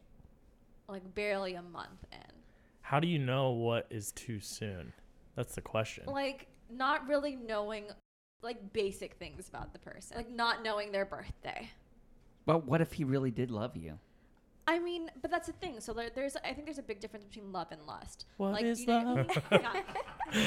like 0.88 1.14
barely 1.14 1.54
a 1.54 1.62
month 1.62 2.04
in. 2.12 2.34
how 2.82 3.00
do 3.00 3.08
you 3.08 3.20
know 3.20 3.52
what 3.52 3.86
is 3.92 4.12
too 4.12 4.40
soon 4.40 4.92
that's 5.36 5.56
the 5.56 5.62
question 5.62 6.06
Like 6.08 6.48
not 6.70 7.08
really 7.08 7.36
knowing 7.36 7.86
like 8.42 8.74
basic 8.74 9.16
things 9.16 9.50
about 9.50 9.74
the 9.74 9.80
person, 9.80 10.16
like 10.18 10.30
not 10.30 10.64
knowing 10.64 10.92
their 10.92 11.06
birthday. 11.06 11.70
but 12.46 12.66
what 12.66 12.82
if 12.82 12.94
he 12.94 13.04
really 13.04 13.32
did 13.32 13.52
love 13.52 13.76
you 13.76 14.00
I 14.70 14.78
mean, 14.78 15.10
but 15.24 15.32
that's 15.32 15.48
the 15.48 15.54
thing. 15.54 15.80
So 15.80 15.94
there, 15.94 16.12
there's, 16.14 16.36
I 16.38 16.54
think 16.54 16.66
there's 16.66 16.78
a 16.78 16.84
big 16.84 17.00
difference 17.00 17.26
between 17.26 17.52
love 17.52 17.70
and 17.72 17.82
lust. 17.88 18.26
What 18.38 18.52
like, 18.52 18.66
is 18.66 18.82
you 18.82 18.86
know- 18.86 19.16
love? 19.16 19.44
Yeah. 19.52 19.82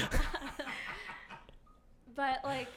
but 2.15 2.39
like, 2.45 2.69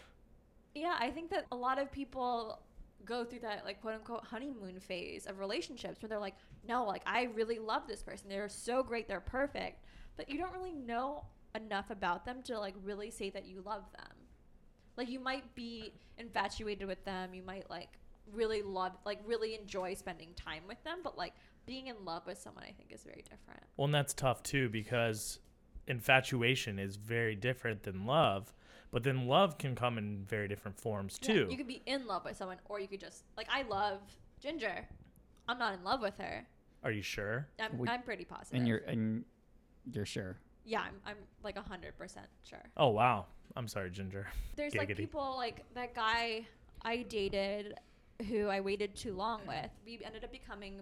yeah, 0.73 0.95
I 0.99 1.11
think 1.11 1.29
that 1.29 1.45
a 1.51 1.55
lot 1.55 1.77
of 1.77 1.91
people 1.91 2.63
go 3.05 3.23
through 3.23 3.39
that 3.41 3.63
like 3.63 3.79
quote 3.79 3.93
unquote 3.93 4.23
honeymoon 4.23 4.79
phase 4.79 5.27
of 5.27 5.37
relationships 5.37 6.01
where 6.01 6.09
they're 6.09 6.17
like, 6.17 6.33
no, 6.67 6.83
like 6.83 7.03
I 7.05 7.25
really 7.35 7.59
love 7.59 7.83
this 7.87 8.01
person. 8.01 8.27
They're 8.27 8.49
so 8.49 8.81
great. 8.81 9.07
They're 9.07 9.19
perfect. 9.19 9.85
But 10.17 10.29
you 10.29 10.39
don't 10.39 10.51
really 10.51 10.73
know 10.73 11.25
enough 11.55 11.89
about 11.89 12.25
them 12.25 12.41
to 12.43 12.59
like 12.59 12.75
really 12.83 13.09
say 13.11 13.29
that 13.31 13.45
you 13.45 13.61
love 13.61 13.83
them. 13.93 14.11
Like 14.97 15.09
you 15.09 15.19
might 15.19 15.55
be 15.55 15.93
infatuated 16.17 16.87
with 16.87 17.03
them. 17.05 17.33
You 17.33 17.43
might 17.43 17.69
like 17.69 17.89
really 18.31 18.61
love, 18.61 18.93
like 19.05 19.19
really 19.25 19.55
enjoy 19.55 19.93
spending 19.93 20.29
time 20.35 20.63
with 20.67 20.81
them. 20.83 20.99
But 21.03 21.17
like 21.17 21.33
being 21.65 21.87
in 21.87 21.95
love 22.05 22.25
with 22.25 22.37
someone, 22.37 22.63
I 22.63 22.71
think 22.71 22.91
is 22.91 23.03
very 23.03 23.23
different. 23.23 23.63
Well, 23.77 23.85
and 23.85 23.93
that's 23.93 24.13
tough 24.13 24.43
too 24.43 24.69
because 24.69 25.39
infatuation 25.87 26.79
is 26.79 26.95
very 26.95 27.35
different 27.35 27.83
than 27.83 28.05
love. 28.05 28.53
But 28.91 29.03
then 29.03 29.27
love 29.27 29.57
can 29.57 29.75
come 29.75 29.97
in 29.97 30.23
very 30.25 30.47
different 30.47 30.79
forms 30.79 31.19
Yeah, 31.21 31.33
too. 31.33 31.47
you 31.51 31.57
could 31.57 31.67
be 31.67 31.81
in 31.85 32.07
love 32.07 32.23
with 32.23 32.37
someone, 32.37 32.57
or 32.69 32.79
you 32.79 32.87
could 32.87 33.01
just 33.01 33.23
like 33.35 33.47
I 33.51 33.63
love 33.63 33.99
Ginger. 34.39 34.87
I'm 35.49 35.57
not 35.59 35.73
in 35.73 35.83
love 35.83 36.01
with 36.01 36.17
her. 36.17 36.45
Are 36.83 36.91
you 36.91 37.01
sure? 37.01 37.47
I'm, 37.59 37.77
Would- 37.79 37.89
I'm 37.89 38.03
pretty 38.03 38.23
positive. 38.25 38.57
And 38.57 38.67
you're 38.67 38.77
and 38.87 39.25
you're 39.91 40.05
sure. 40.05 40.37
Yeah, 40.65 40.81
I'm, 40.81 40.95
I'm 41.05 41.17
like 41.43 41.57
hundred 41.57 41.97
percent 41.97 42.27
sure. 42.43 42.63
Oh 42.77 42.89
wow. 42.89 43.25
I'm 43.55 43.67
sorry, 43.67 43.89
Ginger. 43.91 44.27
There's 44.55 44.75
like 44.75 44.89
Giggity. 44.89 44.97
people 44.97 45.35
like 45.37 45.63
that 45.75 45.93
guy 45.95 46.45
I 46.81 47.03
dated 47.03 47.75
who 48.29 48.47
I 48.47 48.59
waited 48.61 48.95
too 48.95 49.13
long 49.13 49.41
with. 49.47 49.69
We 49.85 49.99
ended 50.03 50.23
up 50.23 50.31
becoming 50.31 50.81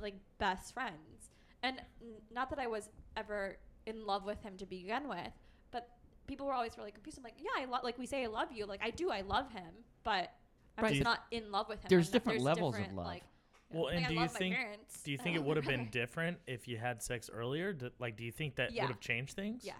like 0.00 0.14
best 0.38 0.74
friends. 0.74 1.30
And 1.62 1.78
n- 2.02 2.14
not 2.32 2.50
that 2.50 2.58
I 2.58 2.66
was 2.66 2.88
ever 3.16 3.56
in 3.86 4.04
love 4.06 4.24
with 4.24 4.42
him 4.42 4.56
to 4.58 4.66
begin 4.66 5.08
with, 5.08 5.32
but 5.70 5.88
people 6.26 6.46
were 6.46 6.52
always 6.52 6.76
really 6.76 6.90
confused. 6.90 7.18
I'm 7.18 7.24
like, 7.24 7.34
yeah, 7.38 7.62
I 7.62 7.64
lo- 7.66 7.78
like 7.84 7.98
we 7.98 8.06
say 8.06 8.24
I 8.24 8.26
love 8.26 8.48
you. 8.52 8.66
Like 8.66 8.80
I 8.82 8.90
do, 8.90 9.10
I 9.10 9.20
love 9.22 9.50
him, 9.52 9.72
but 10.04 10.32
I'm 10.78 10.84
Right. 10.84 10.88
just 10.90 10.98
you- 10.98 11.04
not 11.04 11.24
in 11.30 11.50
love 11.52 11.68
with 11.68 11.80
him. 11.82 11.86
There's 11.88 12.08
I'm 12.08 12.12
not- 12.12 12.12
different 12.24 12.40
levels 12.42 12.76
of 12.78 12.92
love. 12.94 13.06
Like, 13.06 13.22
Well, 13.72 13.84
like, 13.84 13.96
and 13.96 14.06
I 14.06 14.08
do 14.08 14.14
you 14.14 14.20
my 14.20 14.26
think 14.28 14.54
parents. 14.54 15.02
do 15.02 15.10
you 15.12 15.18
think 15.18 15.36
it 15.36 15.42
would 15.42 15.56
have 15.56 15.66
been 15.66 15.88
different 15.90 16.38
if 16.46 16.68
you 16.68 16.76
had 16.76 17.02
sex 17.02 17.28
earlier? 17.32 17.72
D- 17.72 17.90
like, 17.98 18.16
do 18.16 18.24
you 18.24 18.32
think 18.32 18.56
that 18.56 18.72
Yeah. 18.72 18.82
would 18.84 18.90
have 18.90 19.00
changed 19.00 19.34
things? 19.34 19.62
Yes. 19.64 19.74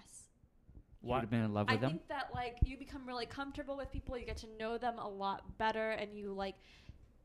You 1.03 1.11
would 1.13 1.21
have 1.21 1.31
been 1.31 1.45
in 1.45 1.55
love 1.55 1.67
I 1.69 1.73
with 1.73 1.83
them. 1.83 1.91
think 1.91 2.09
that 2.09 2.31
like 2.35 2.57
you 2.65 2.77
become 2.77 3.07
really 3.07 3.27
comfortable 3.27 3.77
with 3.77 3.93
people, 3.93 4.19
you 4.19 4.27
get 4.27 4.39
to 4.39 4.49
know 4.59 4.77
them 4.77 4.99
a 4.99 5.09
lot 5.09 5.57
better, 5.59 5.91
and 5.93 6.13
you 6.13 6.33
like 6.33 6.57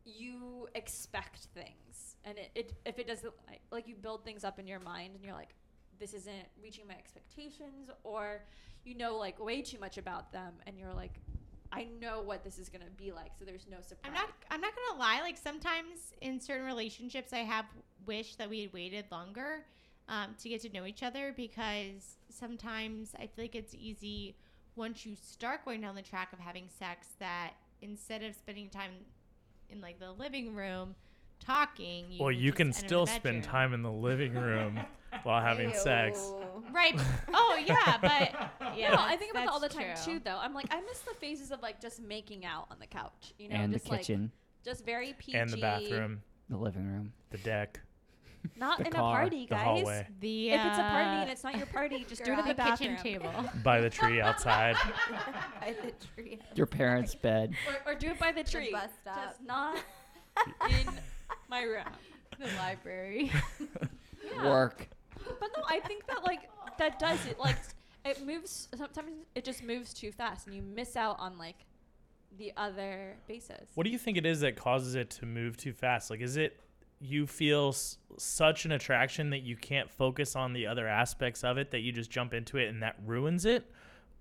you 0.06 0.68
expect 0.76 1.48
things, 1.54 2.16
and 2.26 2.38
it, 2.38 2.52
it 2.56 2.74
if 2.86 3.00
it 3.00 3.08
doesn't 3.08 3.34
like, 3.48 3.62
like 3.72 3.88
you 3.88 3.96
build 3.96 4.24
things 4.24 4.44
up 4.44 4.60
in 4.60 4.68
your 4.68 4.80
mind, 4.80 5.16
and 5.16 5.24
you're 5.24 5.34
like, 5.34 5.56
this 6.00 6.14
isn't 6.14 6.48
reaching 6.62 6.88
my 6.88 6.94
expectations, 6.96 7.90
or 8.04 8.44
you 8.84 8.96
know 8.96 9.18
like 9.18 9.40
way 9.40 9.62
too 9.64 9.80
much 9.80 9.98
about 9.98 10.32
them, 10.32 10.54
and 10.68 10.78
you're 10.78 10.94
like, 10.94 11.20
I 11.72 11.88
know 12.02 12.22
what 12.22 12.44
this 12.44 12.58
is 12.60 12.70
gonna 12.70 12.86
be 12.98 13.12
like, 13.12 13.32
so 13.40 13.46
there's 13.46 13.66
no 13.70 13.78
surprise. 13.82 14.06
I'm 14.06 14.14
not. 14.14 14.30
I'm 14.50 14.62
not 14.62 14.72
gonna 14.76 15.00
lie. 15.00 15.22
Like 15.22 15.38
sometimes 15.38 16.14
in 16.22 16.40
certain 16.40 16.66
relationships, 16.66 17.34
I 17.34 17.40
have 17.40 17.66
wished 18.06 18.38
that 18.38 18.50
we 18.50 18.62
had 18.62 18.74
waited 18.74 19.06
longer 19.12 19.66
um, 20.10 20.36
to 20.42 20.50
get 20.50 20.62
to 20.62 20.70
know 20.70 20.86
each 20.86 21.04
other 21.04 21.34
because 21.36 22.18
sometimes 22.30 23.16
I 23.18 23.28
feel 23.28 23.46
like 23.46 23.56
it's 23.56 23.74
easy 23.74 24.36
once 24.76 25.06
you 25.06 25.16
start 25.16 25.64
going 25.66 25.82
down 25.82 25.96
the 25.96 26.02
track 26.02 26.34
of 26.34 26.40
having 26.40 26.68
sex 26.68 27.08
that 27.20 27.52
instead 27.82 28.24
of 28.24 28.36
spending 28.36 28.70
time 28.70 28.92
in 29.70 29.82
like 29.82 30.00
the 30.00 30.12
living 30.12 30.56
room 30.56 30.96
talking, 31.46 32.06
you 32.12 32.22
Well, 32.24 32.32
you 32.32 32.52
can 32.54 32.72
still 32.74 33.06
spend 33.06 33.44
time 33.44 33.74
in 33.74 33.82
the 33.82 33.92
living 33.92 34.34
room 34.34 34.80
while 35.24 35.42
having 35.42 35.74
sex. 35.74 36.32
Right. 36.72 37.00
Oh 37.34 37.60
yeah, 37.66 37.98
but 38.02 38.52
yeah. 38.78 38.92
no, 38.92 38.98
I 39.00 39.18
think 39.18 39.32
about 39.32 39.46
that 39.46 39.52
all 39.52 39.60
the 39.60 39.68
time 39.70 39.96
true. 40.04 40.14
too, 40.16 40.22
though. 40.24 40.38
I'm 40.40 40.54
like, 40.54 40.68
I 40.72 40.80
miss 40.82 41.00
the 41.00 41.14
phases 41.20 41.52
of 41.52 41.62
like 41.62 41.82
just 41.82 42.02
making 42.02 42.46
out 42.46 42.68
on 42.72 42.78
the 42.80 42.88
couch, 42.88 43.34
you 43.38 43.50
know, 43.50 43.56
and 43.56 43.74
the 43.74 43.78
just 43.80 43.90
like 43.90 44.02
kitchen, 44.02 44.32
just 44.64 44.86
very 44.86 45.14
PG. 45.20 45.38
And 45.38 45.50
the 45.50 45.58
bathroom, 45.58 46.22
the 46.50 46.58
living 46.58 46.88
room. 46.88 47.12
the 47.32 47.38
deck, 47.40 47.82
Not 48.56 48.78
the 48.80 48.86
in 48.86 48.92
car, 48.94 49.18
a 49.18 49.22
party, 49.24 49.48
the 49.48 49.56
guys. 49.56 49.64
hallway, 49.66 50.08
The 50.22 50.50
If 50.52 50.66
it's 50.66 50.78
a 50.78 50.82
party 50.82 51.10
uh, 51.10 51.22
and 51.22 51.30
it's 51.30 51.44
not 51.44 51.58
your 51.58 51.66
party, 51.68 52.06
just 52.10 52.24
do 52.24 52.32
it 52.32 52.38
at 52.40 52.44
the 52.46 52.50
the 52.50 52.56
bathroom. 52.56 52.96
kitchen 52.96 53.20
table. 53.20 53.50
by 53.64 53.82
the 53.82 53.90
tree 53.90 54.22
outside. 54.22 54.76
By 55.60 55.76
the 55.84 55.92
tree. 56.16 56.40
Your 56.56 56.68
parents' 56.68 57.16
bed. 57.16 57.54
Or, 57.86 57.92
or 57.92 57.96
do 57.96 58.08
it 58.12 58.20
by 58.20 58.32
the 58.32 58.44
tree. 58.44 58.72
bus 58.72 58.90
stop. 59.02 59.16
Just 59.26 59.44
not 59.44 59.76
in 60.70 60.88
my 61.52 61.62
room. 61.64 61.84
the 62.40 62.48
library. 62.58 63.32
Yeah. 64.36 64.50
Work. 64.50 64.88
But 65.18 65.50
no, 65.58 65.64
I 65.68 65.80
think 65.82 66.06
that 66.08 66.24
like 66.24 66.42
that 66.78 67.00
does 67.00 67.26
it. 67.26 67.38
Like 67.40 67.58
it 68.06 68.24
moves. 68.26 68.70
Sometimes 68.76 69.10
it 69.36 69.44
just 69.44 69.64
moves 69.64 69.94
too 69.96 70.12
fast, 70.12 70.46
and 70.48 70.56
you 70.56 70.62
miss 70.62 70.96
out 70.96 71.18
on 71.20 71.38
like 71.40 71.66
the 72.38 72.54
other 72.56 73.18
bases. 73.28 73.68
What 73.74 73.84
do 73.84 73.90
you 73.90 73.98
think 73.98 74.18
it 74.18 74.26
is 74.26 74.40
that 74.42 74.56
causes 74.56 74.94
it 74.96 75.10
to 75.10 75.26
move 75.26 75.58
too 75.58 75.74
fast? 75.74 76.10
Like, 76.12 76.22
is 76.22 76.38
it 76.38 76.60
you 77.00 77.26
feel 77.28 77.70
s- 77.70 77.98
such 78.18 78.66
an 78.66 78.72
attraction 78.74 79.32
that 79.32 79.40
you 79.42 79.56
can't 79.58 79.90
focus 79.90 80.36
on 80.36 80.54
the 80.54 80.68
other 80.68 80.88
aspects 80.88 81.44
of 81.44 81.58
it 81.58 81.72
that 81.72 81.80
you 81.80 81.92
just 81.92 82.12
jump 82.12 82.34
into 82.34 82.58
it 82.58 82.70
and 82.70 82.82
that 82.84 82.96
ruins 83.06 83.44
it? 83.46 83.70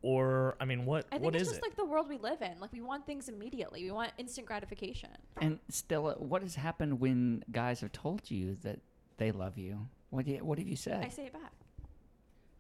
Or, 0.03 0.57
I 0.59 0.65
mean, 0.65 0.87
what 0.87 1.07
I 1.13 1.17
think 1.17 1.25
what 1.25 1.35
it's 1.35 1.43
is 1.43 1.49
just 1.49 1.59
it? 1.59 1.63
like 1.63 1.77
the 1.77 1.85
world 1.85 2.09
we 2.09 2.17
live 2.17 2.41
in. 2.41 2.59
Like 2.59 2.73
we 2.73 2.81
want 2.81 3.05
things 3.07 3.29
immediately. 3.29 3.85
We 3.85 3.91
want 3.91 4.13
instant 4.17 4.47
gratification. 4.47 5.11
And 5.41 5.59
Stella, 5.69 6.13
uh, 6.13 6.15
what 6.15 6.43
has 6.43 6.55
happened 6.55 7.01
when 7.01 7.45
guys 7.53 7.81
have 7.81 7.93
told 7.93 8.31
you 8.31 8.57
that 8.63 8.79
they 9.19 9.31
love 9.31 9.59
you? 9.59 9.89
What 10.09 10.25
do 10.25 10.33
you, 10.33 10.45
what 10.45 10.59
have 10.59 10.67
you 10.67 10.77
said? 10.77 11.05
I 11.05 11.09
say 11.11 11.27
it 11.27 11.33
back. 11.35 11.53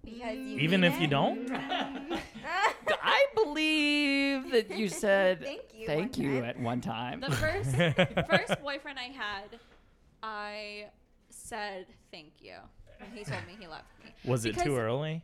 Because 0.05 0.37
you 0.37 0.59
Even 0.59 0.83
mean 0.83 0.93
if 0.93 1.01
you 1.01 1.07
don't? 1.07 1.51
I 3.03 3.27
believe 3.35 4.51
that 4.51 4.71
you 4.77 4.89
said 5.05 5.43
Thank 5.43 5.61
you. 5.75 5.87
thank 5.87 6.17
one 6.17 6.27
you 6.27 6.45
at 6.45 6.61
one 6.61 6.81
time. 6.81 7.21
The 7.21 7.33
first 7.33 7.71
first 8.31 8.63
boyfriend 8.63 8.99
I 8.99 9.13
had, 9.13 9.59
I 10.23 10.87
said 11.29 11.87
thank 12.11 12.33
you 12.41 12.55
when 12.99 13.11
he 13.13 13.25
told 13.25 13.47
me 13.47 13.55
he 13.59 13.67
loved 13.67 13.85
me. 14.05 14.13
Was 14.25 14.45
it 14.47 14.59
too 14.59 14.77
early? 14.77 15.23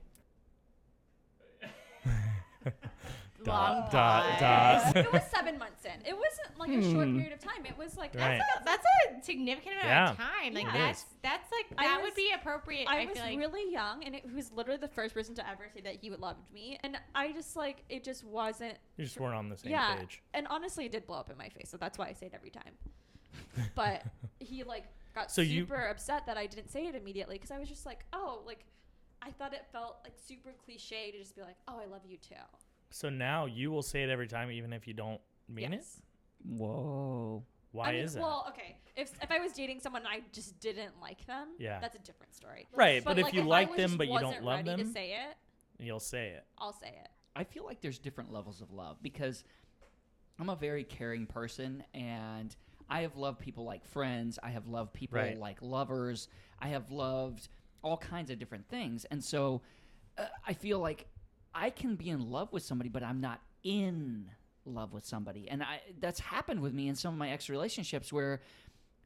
Long 3.47 3.83
Dot, 3.83 3.93
dot, 3.93 4.25
pause. 4.39 4.93
dot. 4.95 4.97
it 4.97 5.13
was 5.13 5.23
seven 5.33 5.57
months 5.59 5.85
in. 5.85 5.93
It 6.05 6.17
wasn't 6.17 6.59
like 6.59 6.71
a 6.71 6.83
short 6.83 7.07
Hmm. 7.07 7.17
period 7.19 7.33
of 7.33 7.39
time. 7.39 7.65
It 7.67 7.77
was 7.79 7.97
like 7.97 8.13
Right. 8.15 8.41
That's 8.65 8.85
a 9.07 9.23
significant 9.23 9.75
amount 9.75 9.87
Yeah. 9.89 10.11
of 10.11 10.17
time. 10.17 10.55
Like 10.55 10.65
Yeah. 10.65 10.75
It 10.75 10.79
that's 10.79 11.01
is. 11.03 11.07
that's 11.23 11.53
like 11.53 11.67
I 11.79 11.85
that 11.87 12.01
was- 12.03 12.09
would 12.11 12.15
be 12.17 12.33
appropriate. 12.35 12.89
I, 12.89 13.03
I, 13.03 13.05
was 13.05 13.15
feel 13.15 13.23
like 13.25 13.39
really 13.39 13.71
young, 13.71 14.03
and 14.05 14.17
it, 14.17 14.25
he 14.27 14.35
was 14.35 14.51
literally 14.53 14.79
the 14.81 14.89
first 14.89 15.15
person 15.15 15.35
to 15.37 15.49
ever 15.49 15.69
say 15.73 15.81
that 15.83 15.97
he 15.97 16.11
would 16.11 16.19
loved 16.21 16.51
me, 16.53 16.79
and 16.83 16.99
I 17.15 17.31
just 17.33 17.55
like 17.57 17.85
it 17.89 18.03
just 18.03 18.25
wasn't. 18.25 18.79
You 18.97 19.05
just 19.05 19.21
weren't 19.21 19.35
on 19.37 19.49
the 19.49 19.57
same 19.59 19.71
yeah, 19.71 19.95
page. 19.97 20.23
and 20.35 20.47
honestly, 20.49 20.87
it 20.87 20.93
did 20.93 21.07
blow 21.07 21.19
up 21.19 21.31
in 21.31 21.37
my 21.39 21.51
face, 21.51 21.69
so 21.71 21.77
that's 21.77 21.99
why 21.99 22.09
I 22.09 22.15
say 22.15 22.27
it 22.27 22.35
every 22.35 22.51
time. 22.51 22.73
But 23.77 24.03
he 24.41 24.65
like 24.65 24.87
got 25.15 25.31
So 25.31 25.43
you- 25.43 25.61
super 25.63 25.87
upset 25.87 26.27
that 26.27 26.37
I 26.37 26.47
didn't 26.47 26.71
say 26.71 26.87
it 26.87 26.95
immediately 26.97 27.37
because 27.37 27.51
I 27.53 27.59
was 27.59 27.69
just 27.69 27.87
like, 27.87 28.05
oh, 28.13 28.43
like 28.47 28.65
I 29.23 29.31
thought 29.31 29.53
it 29.53 29.67
felt 29.73 29.99
like 30.05 30.13
super 30.17 30.55
cliche 30.65 31.11
to 31.11 31.19
just 31.19 31.35
be 31.35 31.43
like, 31.43 31.57
oh, 31.69 31.81
I 31.83 31.87
love 31.87 32.03
you 32.07 32.17
too. 32.19 32.35
So 32.91 33.09
now 33.09 33.47
you 33.47 33.71
will 33.71 33.83
say 33.83 34.03
it 34.03 34.11
every 34.11 34.29
time, 34.29 34.51
even 34.51 34.73
if 34.73 34.87
you 34.87 34.95
don't 34.95 35.21
mean 35.49 35.73
it? 35.73 35.85
Whoa. 36.45 37.43
Why 37.73 37.89
I 37.89 37.93
mean, 37.93 38.01
is 38.03 38.15
that? 38.15 38.21
Well, 38.23 38.47
okay. 38.51 38.77
If 38.97 39.13
if 39.23 39.31
I 39.31 39.39
was 39.41 39.53
dating 39.53 39.81
someone 39.81 40.03
and 40.03 40.09
I 40.09 40.23
just 40.33 40.59
didn't 40.61 40.93
like 41.01 41.27
them, 41.27 41.49
Yeah. 41.59 41.81
that's 41.81 41.97
a 41.97 41.99
different 41.99 42.35
story. 42.35 42.67
right, 42.75 43.05
but, 43.05 43.19
if 43.19 43.25
like, 43.25 43.35
you 43.35 43.43
I 43.43 43.45
like 43.45 43.77
them 43.77 43.97
but 43.97 44.09
you 44.09 44.19
don't 44.19 44.43
love 44.43 44.59
ready 44.65 44.71
them, 44.71 44.79
to 44.81 44.87
say 44.87 45.13
it, 45.13 45.37
you'll 45.85 46.01
say 46.01 46.31
it. 46.31 46.45
I'll 46.59 46.73
say 46.73 46.89
it. 46.89 47.09
I 47.35 47.45
feel 47.45 47.65
like 47.67 47.81
there's 47.83 47.99
different 47.99 48.33
levels 48.33 48.63
of 48.63 48.73
love 48.73 48.97
because 49.03 49.45
I'm 50.39 50.49
a 50.49 50.57
very 50.57 50.85
caring 50.85 51.27
person 51.27 51.83
and 51.93 52.55
I 52.89 53.03
have 53.03 53.17
loved 53.17 53.41
people 53.41 53.65
like 53.65 53.85
friends. 53.85 54.39
I 54.43 54.51
have 54.51 54.69
loved 54.69 54.95
people 54.95 55.19
Right. 55.19 55.37
like 55.39 55.61
lovers. 55.61 56.29
I 56.61 56.69
have 56.69 56.91
loved 56.91 57.49
all 57.83 57.97
kinds 57.97 58.31
of 58.31 58.39
different 58.39 58.69
things. 58.69 59.05
And 59.11 59.23
so 59.23 59.63
uh, 60.19 60.25
I 60.47 60.53
feel 60.53 60.79
like 60.79 61.07
I 61.55 61.71
can 61.71 61.97
be 61.97 62.11
in 62.11 62.31
love 62.31 62.53
with 62.53 62.63
somebody, 62.63 62.89
but 62.89 63.03
I'm 63.03 63.21
not 63.21 63.41
in 63.63 64.31
love 64.65 64.93
with 64.93 65.05
somebody. 65.05 65.49
And 65.49 65.63
I, 65.63 65.81
that's 66.01 66.21
happened 66.21 66.61
with 66.61 66.75
me 66.75 66.89
in 66.89 66.95
some 66.95 67.15
of 67.15 67.19
my 67.19 67.31
ex 67.31 67.49
relationships 67.49 68.13
where 68.13 68.41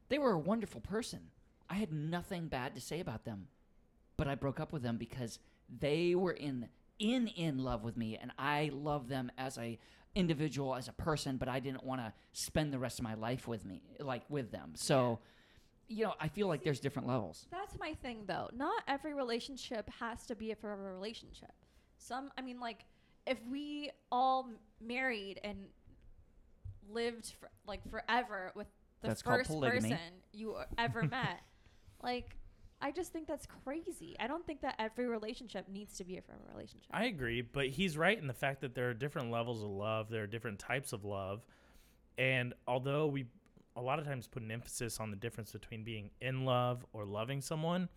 they 0.09 0.17
were 0.17 0.31
a 0.31 0.39
wonderful 0.39 0.81
person. 0.81 1.19
I 1.69 1.75
had 1.75 1.93
nothing 1.93 2.47
bad 2.47 2.75
to 2.75 2.81
say 2.81 2.99
about 2.99 3.25
them 3.25 3.47
but 4.21 4.27
I 4.27 4.35
broke 4.35 4.59
up 4.59 4.71
with 4.71 4.83
them 4.83 4.97
because 4.97 5.39
they 5.79 6.13
were 6.13 6.33
in 6.33 6.67
in 6.99 7.25
in 7.25 7.57
love 7.57 7.83
with 7.83 7.97
me 7.97 8.19
and 8.21 8.31
I 8.37 8.69
love 8.71 9.07
them 9.07 9.31
as 9.35 9.57
a 9.57 9.79
individual 10.13 10.75
as 10.75 10.87
a 10.87 10.93
person 10.93 11.37
but 11.37 11.47
I 11.47 11.59
didn't 11.59 11.83
want 11.83 12.01
to 12.01 12.13
spend 12.31 12.71
the 12.71 12.77
rest 12.77 12.99
of 12.99 13.03
my 13.03 13.15
life 13.15 13.47
with 13.47 13.65
me 13.65 13.81
like 13.99 14.21
with 14.29 14.51
them. 14.51 14.73
So 14.75 15.17
you 15.91 16.05
know, 16.05 16.13
I 16.19 16.29
feel 16.29 16.47
like 16.47 16.63
there's 16.63 16.79
different 16.79 17.07
levels. 17.07 17.45
That's 17.51 17.77
my 17.77 17.93
thing, 18.01 18.23
though. 18.25 18.49
Not 18.53 18.83
every 18.87 19.13
relationship 19.13 19.89
has 19.99 20.25
to 20.27 20.35
be 20.35 20.51
a 20.51 20.55
forever 20.55 20.93
relationship. 20.93 21.51
Some, 21.97 22.31
I 22.37 22.41
mean, 22.41 22.59
like, 22.59 22.85
if 23.27 23.37
we 23.49 23.91
all 24.11 24.49
married 24.79 25.39
and 25.43 25.65
lived 26.89 27.33
for, 27.39 27.49
like 27.67 27.87
forever 27.89 28.51
with 28.55 28.67
the 29.01 29.09
That's 29.09 29.21
first 29.21 29.49
person 29.49 29.97
you 30.31 30.55
ever 30.77 31.03
met, 31.11 31.41
like, 32.01 32.37
I 32.81 32.91
just 32.91 33.13
think 33.13 33.27
that's 33.27 33.45
crazy. 33.63 34.15
I 34.19 34.27
don't 34.27 34.45
think 34.45 34.61
that 34.61 34.75
every 34.79 35.07
relationship 35.07 35.67
needs 35.69 35.97
to 35.97 36.03
be 36.03 36.17
a 36.17 36.21
forever 36.21 36.41
relationship. 36.51 36.89
I 36.91 37.05
agree, 37.05 37.41
but 37.41 37.67
he's 37.67 37.97
right 37.97 38.17
in 38.17 38.27
the 38.27 38.33
fact 38.33 38.61
that 38.61 38.73
there 38.73 38.89
are 38.89 38.93
different 38.93 39.29
levels 39.29 39.61
of 39.61 39.69
love, 39.69 40.09
there 40.09 40.23
are 40.23 40.27
different 40.27 40.57
types 40.57 40.93
of 40.93 41.05
love. 41.05 41.45
And 42.17 42.53
although 42.67 43.07
we 43.07 43.25
a 43.75 43.81
lot 43.81 43.99
of 43.99 44.05
times 44.05 44.27
put 44.27 44.41
an 44.43 44.51
emphasis 44.51 44.99
on 44.99 45.09
the 45.11 45.15
difference 45.17 45.51
between 45.51 45.83
being 45.83 46.09
in 46.21 46.45
love 46.45 46.85
or 46.93 47.05
loving 47.05 47.41
someone, 47.41 47.87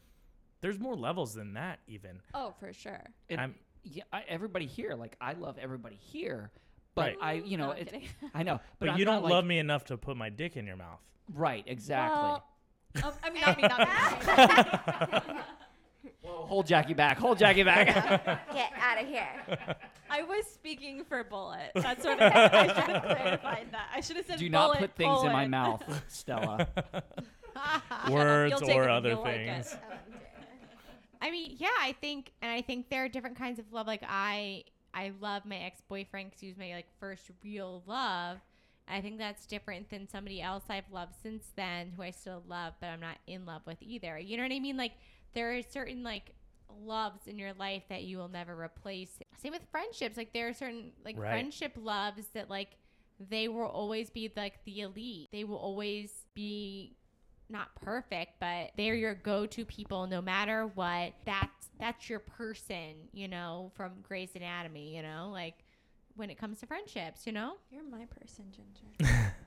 there's 0.60 0.78
more 0.78 0.94
levels 0.96 1.34
than 1.34 1.54
that 1.54 1.80
even. 1.86 2.20
oh, 2.34 2.54
for 2.58 2.72
sure. 2.72 3.02
And 3.28 3.40
I'm- 3.40 3.54
yeah, 3.82 4.04
I, 4.12 4.22
everybody 4.28 4.64
here 4.66 4.94
like 4.94 5.14
I 5.20 5.34
love 5.34 5.58
everybody 5.58 5.96
here, 5.96 6.50
but 6.94 7.02
Right. 7.02 7.16
I 7.20 7.32
you 7.34 7.56
know, 7.58 7.66
No, 7.66 7.72
I'm 7.72 7.78
it. 7.78 7.94
I 8.34 8.42
know, 8.42 8.60
But, 8.78 8.86
but, 8.88 8.98
you 8.98 9.04
I'm 9.04 9.12
don't 9.14 9.22
like- 9.24 9.32
love 9.32 9.44
me 9.44 9.58
enough 9.58 9.84
to 9.86 9.96
put 9.98 10.16
my 10.16 10.30
dick 10.30 10.56
in 10.56 10.66
your 10.66 10.76
mouth. 10.76 11.00
right, 11.34 11.64
exactly. 11.66 12.18
Well, 12.22 12.44
um, 13.02 13.12
I 13.22 13.30
mean, 13.30 13.42
not 13.42 13.56
me, 13.56 13.62
not 13.68 15.26
me. 15.26 15.40
Whoa, 16.24 16.46
hold 16.46 16.66
Jackie 16.66 16.94
back. 16.94 17.18
Hold 17.18 17.38
Jackie 17.38 17.62
back. 17.62 17.86
Get 18.52 18.72
out 18.80 19.02
of 19.02 19.06
here. 19.06 19.28
I 20.10 20.22
was 20.22 20.46
speaking 20.46 21.04
for 21.04 21.22
bullet. 21.22 21.70
That's 21.74 22.02
what 22.04 22.20
I, 22.20 22.26
I 22.26 22.66
should 22.68 22.76
have 22.76 23.02
clarified 23.02 23.66
that. 23.72 23.88
I 23.94 24.00
should 24.00 24.16
have 24.16 24.26
said 24.26 24.38
Do 24.38 24.50
bullet, 24.50 24.74
not 24.74 24.78
put 24.78 24.96
things 24.96 25.22
in 25.22 25.32
my 25.32 25.46
mouth, 25.46 25.82
Stella. 26.08 26.66
Words 28.10 28.62
or 28.62 28.88
other 28.88 29.10
you'll 29.10 29.22
like 29.22 29.36
it. 29.36 29.46
things. 29.46 29.76
Oh, 29.76 29.94
I 31.20 31.30
mean, 31.30 31.56
yeah, 31.58 31.68
I 31.80 31.92
think, 32.00 32.32
and 32.42 32.50
I 32.50 32.62
think 32.62 32.88
there 32.90 33.04
are 33.04 33.08
different 33.08 33.36
kinds 33.38 33.58
of 33.58 33.70
love. 33.72 33.86
Like 33.86 34.02
I, 34.08 34.64
I 34.94 35.12
love 35.20 35.44
my 35.44 35.56
ex 35.56 35.82
boyfriend 35.88 36.30
because 36.30 36.40
he 36.40 36.48
was 36.48 36.56
my 36.56 36.72
like 36.72 36.86
first 37.00 37.30
real 37.42 37.82
love. 37.86 38.38
I 38.86 39.00
think 39.00 39.18
that's 39.18 39.46
different 39.46 39.88
than 39.90 40.08
somebody 40.08 40.42
else 40.42 40.64
I've 40.68 40.90
loved 40.92 41.14
since 41.22 41.44
then, 41.56 41.92
who 41.96 42.02
I 42.02 42.10
still 42.10 42.42
love, 42.46 42.74
but 42.80 42.88
I'm 42.88 43.00
not 43.00 43.16
in 43.26 43.46
love 43.46 43.62
with 43.66 43.78
either. 43.80 44.18
You 44.18 44.36
know 44.36 44.42
what 44.42 44.52
I 44.52 44.60
mean? 44.60 44.76
Like 44.76 44.92
there 45.34 45.56
are 45.56 45.62
certain 45.62 46.02
like 46.02 46.32
loves 46.84 47.26
in 47.26 47.38
your 47.38 47.52
life 47.54 47.82
that 47.88 48.04
you 48.04 48.18
will 48.18 48.28
never 48.28 48.58
replace. 48.60 49.10
Same 49.40 49.52
with 49.52 49.62
friendships. 49.70 50.16
Like 50.16 50.32
there 50.32 50.48
are 50.48 50.54
certain 50.54 50.92
like 51.04 51.18
Right. 51.18 51.28
friendship 51.30 51.72
loves 51.76 52.26
that 52.34 52.50
like 52.50 52.76
they 53.20 53.48
will 53.48 53.66
always 53.66 54.10
be 54.10 54.30
like 54.36 54.64
the 54.64 54.80
elite. 54.80 55.28
They 55.32 55.44
will 55.44 55.56
always 55.58 56.10
be 56.34 56.96
not 57.48 57.74
perfect, 57.76 58.40
but 58.40 58.70
they're 58.76 58.94
your 58.94 59.14
go-to 59.14 59.64
people 59.64 60.06
no 60.06 60.20
matter 60.22 60.66
what. 60.74 61.12
That's 61.24 61.68
that's 61.78 62.08
your 62.08 62.20
person, 62.20 62.94
you 63.12 63.28
know, 63.28 63.70
from 63.74 63.92
Grey's 64.02 64.34
Anatomy, 64.34 64.96
you 64.96 65.02
know, 65.02 65.30
like 65.32 65.64
when 66.16 66.30
it 66.30 66.38
comes 66.38 66.60
to 66.60 66.66
friendships, 66.66 67.26
you 67.26 67.32
know? 67.32 67.54
You're 67.70 67.82
my 67.82 68.06
person, 68.06 68.44
Ginger. 68.52 69.32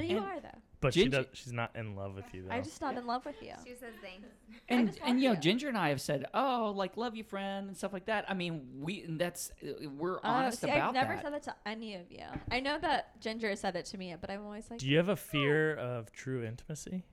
no, 0.00 0.06
you 0.08 0.16
And- 0.18 0.26
are 0.26 0.40
though. 0.40 0.58
But 0.82 0.94
she 0.94 1.08
does, 1.08 1.26
she's 1.34 1.52
not 1.52 1.76
in 1.76 1.94
love 1.94 2.14
with 2.14 2.24
you 2.32 2.44
though. 2.44 2.54
I'm 2.54 2.64
just 2.64 2.80
not 2.80 2.96
in 2.96 3.06
love 3.06 3.26
with 3.26 3.42
you. 3.42 3.52
She 3.66 3.74
says 3.74 3.92
things. 4.00 4.24
and 4.70 4.98
and 5.04 5.20
you 5.20 5.28
know 5.28 5.34
you. 5.34 5.40
Ginger 5.40 5.68
and 5.68 5.76
I 5.76 5.90
have 5.90 6.00
said, 6.00 6.24
oh, 6.32 6.72
like 6.74 6.96
love 6.96 7.14
you, 7.14 7.22
friend, 7.22 7.68
and 7.68 7.76
stuff 7.76 7.92
like 7.92 8.06
that. 8.06 8.24
I 8.30 8.32
mean, 8.34 8.66
we 8.80 9.02
and 9.02 9.20
that's 9.20 9.52
we're 9.98 10.16
Uh, 10.16 10.20
honest 10.22 10.62
see, 10.62 10.70
about 10.70 10.88
I've 10.88 10.94
never 10.94 11.14
that. 11.16 11.22
said 11.22 11.32
that 11.34 11.42
to 11.42 11.54
any 11.66 11.96
of 11.96 12.10
you. 12.10 12.24
I 12.50 12.60
know 12.60 12.78
that 12.78 13.20
Ginger 13.20 13.54
said 13.56 13.76
it 13.76 13.84
to 13.86 13.98
me, 13.98 14.14
but 14.18 14.30
I'm 14.30 14.42
always 14.42 14.70
like, 14.70 14.78
Do 14.80 14.86
you 14.88 14.96
have 14.96 15.10
a 15.10 15.16
fear 15.16 15.74
of 15.76 16.10
true 16.12 16.42
intimacy? 16.46 17.04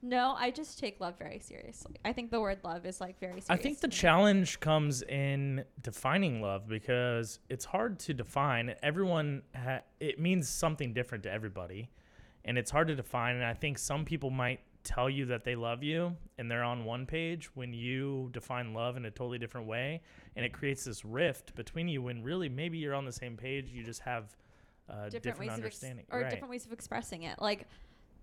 no, 0.00 0.34
I 0.38 0.50
just 0.52 0.78
take 0.78 1.00
love 1.00 1.18
very 1.18 1.40
seriously. 1.40 1.96
I 2.04 2.12
think 2.12 2.30
the 2.30 2.40
word 2.40 2.60
love 2.62 2.86
is 2.86 3.00
like 3.00 3.18
very 3.18 3.40
serious. 3.40 3.50
I 3.50 3.56
think 3.56 3.80
the 3.80 3.88
challenge 3.88 4.60
comes 4.60 5.02
in 5.02 5.64
defining 5.82 6.40
love 6.40 6.68
because 6.68 7.40
it's 7.50 7.64
hard 7.66 7.98
to 8.00 8.14
define. 8.14 8.74
Everyone, 8.82 9.42
ha- 9.54 9.80
it 10.00 10.20
means 10.20 10.48
something 10.48 10.94
different 10.94 11.24
to 11.24 11.32
everybody, 11.32 11.90
and 12.48 12.56
it's 12.56 12.70
hard 12.70 12.88
to 12.88 12.96
define. 12.96 13.36
And 13.36 13.44
I 13.44 13.52
think 13.52 13.78
some 13.78 14.06
people 14.06 14.30
might 14.30 14.60
tell 14.82 15.10
you 15.10 15.26
that 15.26 15.44
they 15.44 15.54
love 15.54 15.82
you 15.82 16.16
and 16.38 16.50
they're 16.50 16.64
on 16.64 16.86
one 16.86 17.04
page 17.04 17.54
when 17.54 17.74
you 17.74 18.30
define 18.32 18.72
love 18.72 18.96
in 18.96 19.04
a 19.04 19.10
totally 19.10 19.38
different 19.38 19.66
way, 19.66 20.00
and 20.34 20.46
it 20.46 20.52
creates 20.52 20.82
this 20.84 21.04
rift 21.04 21.54
between 21.54 21.88
you 21.88 22.00
when 22.00 22.22
really 22.22 22.48
maybe 22.48 22.78
you're 22.78 22.94
on 22.94 23.04
the 23.04 23.12
same 23.12 23.36
page. 23.36 23.68
You 23.70 23.84
just 23.84 24.00
have 24.00 24.34
a 24.88 25.10
different, 25.10 25.40
ways 25.40 25.50
understanding, 25.50 26.06
of 26.08 26.14
ex- 26.14 26.16
or 26.16 26.20
right? 26.22 26.30
different 26.30 26.50
ways 26.50 26.64
of 26.64 26.72
expressing 26.72 27.24
it. 27.24 27.38
Like 27.38 27.66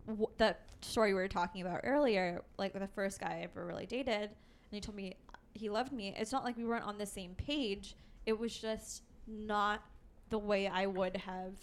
w- 0.08 0.28
the 0.38 0.56
story 0.82 1.14
we 1.14 1.20
were 1.20 1.28
talking 1.28 1.62
about 1.62 1.82
earlier, 1.84 2.42
like 2.58 2.74
the 2.74 2.88
first 2.88 3.20
guy 3.20 3.42
I 3.42 3.44
ever 3.44 3.64
really 3.64 3.86
dated, 3.86 4.24
and 4.24 4.72
he 4.72 4.82
told 4.82 4.96
me 4.96 5.14
he 5.54 5.70
loved 5.70 5.94
me. 5.94 6.16
It's 6.18 6.32
not 6.32 6.44
like 6.44 6.58
we 6.58 6.66
weren't 6.66 6.86
on 6.86 6.98
the 6.98 7.06
same 7.06 7.36
page. 7.36 7.96
It 8.26 8.40
was 8.40 8.58
just 8.58 9.04
not 9.28 9.84
the 10.32 10.40
way 10.40 10.66
I 10.66 10.88
would 10.88 11.16
have 11.16 11.54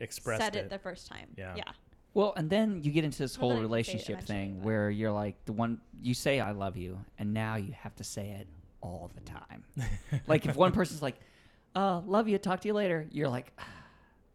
Expressed 0.00 0.42
said 0.42 0.56
it. 0.56 0.66
it. 0.66 0.70
the 0.70 0.78
first 0.78 1.06
time. 1.08 1.28
Yeah. 1.36 1.54
Yeah. 1.56 1.64
Well, 2.14 2.32
and 2.36 2.48
then 2.50 2.82
you 2.82 2.90
get 2.90 3.04
into 3.04 3.18
this 3.18 3.38
Well, 3.38 3.50
whole 3.50 3.50
then 3.50 3.58
I 3.58 3.60
can 3.60 3.84
say 3.84 3.92
it 3.92 3.94
relationship 4.08 4.22
thing 4.24 4.54
but- 4.56 4.64
where 4.64 4.90
you're 4.90 5.12
like 5.12 5.44
the 5.44 5.52
one 5.52 5.80
you 6.02 6.14
say 6.14 6.40
I 6.40 6.52
love 6.52 6.76
you, 6.76 6.98
and 7.18 7.32
now 7.34 7.56
you 7.56 7.72
have 7.72 7.94
to 7.96 8.04
say 8.04 8.30
it 8.30 8.46
all 8.80 9.10
the 9.14 9.20
time. 9.22 9.64
like 10.26 10.46
if 10.46 10.56
one 10.56 10.72
person's 10.72 11.02
like, 11.02 11.16
"Uh, 11.74 12.00
love 12.06 12.28
you, 12.28 12.38
talk 12.38 12.60
to 12.60 12.68
you 12.68 12.74
later," 12.74 13.06
you're 13.10 13.28
like, 13.28 13.52
"Ah, 13.58 13.64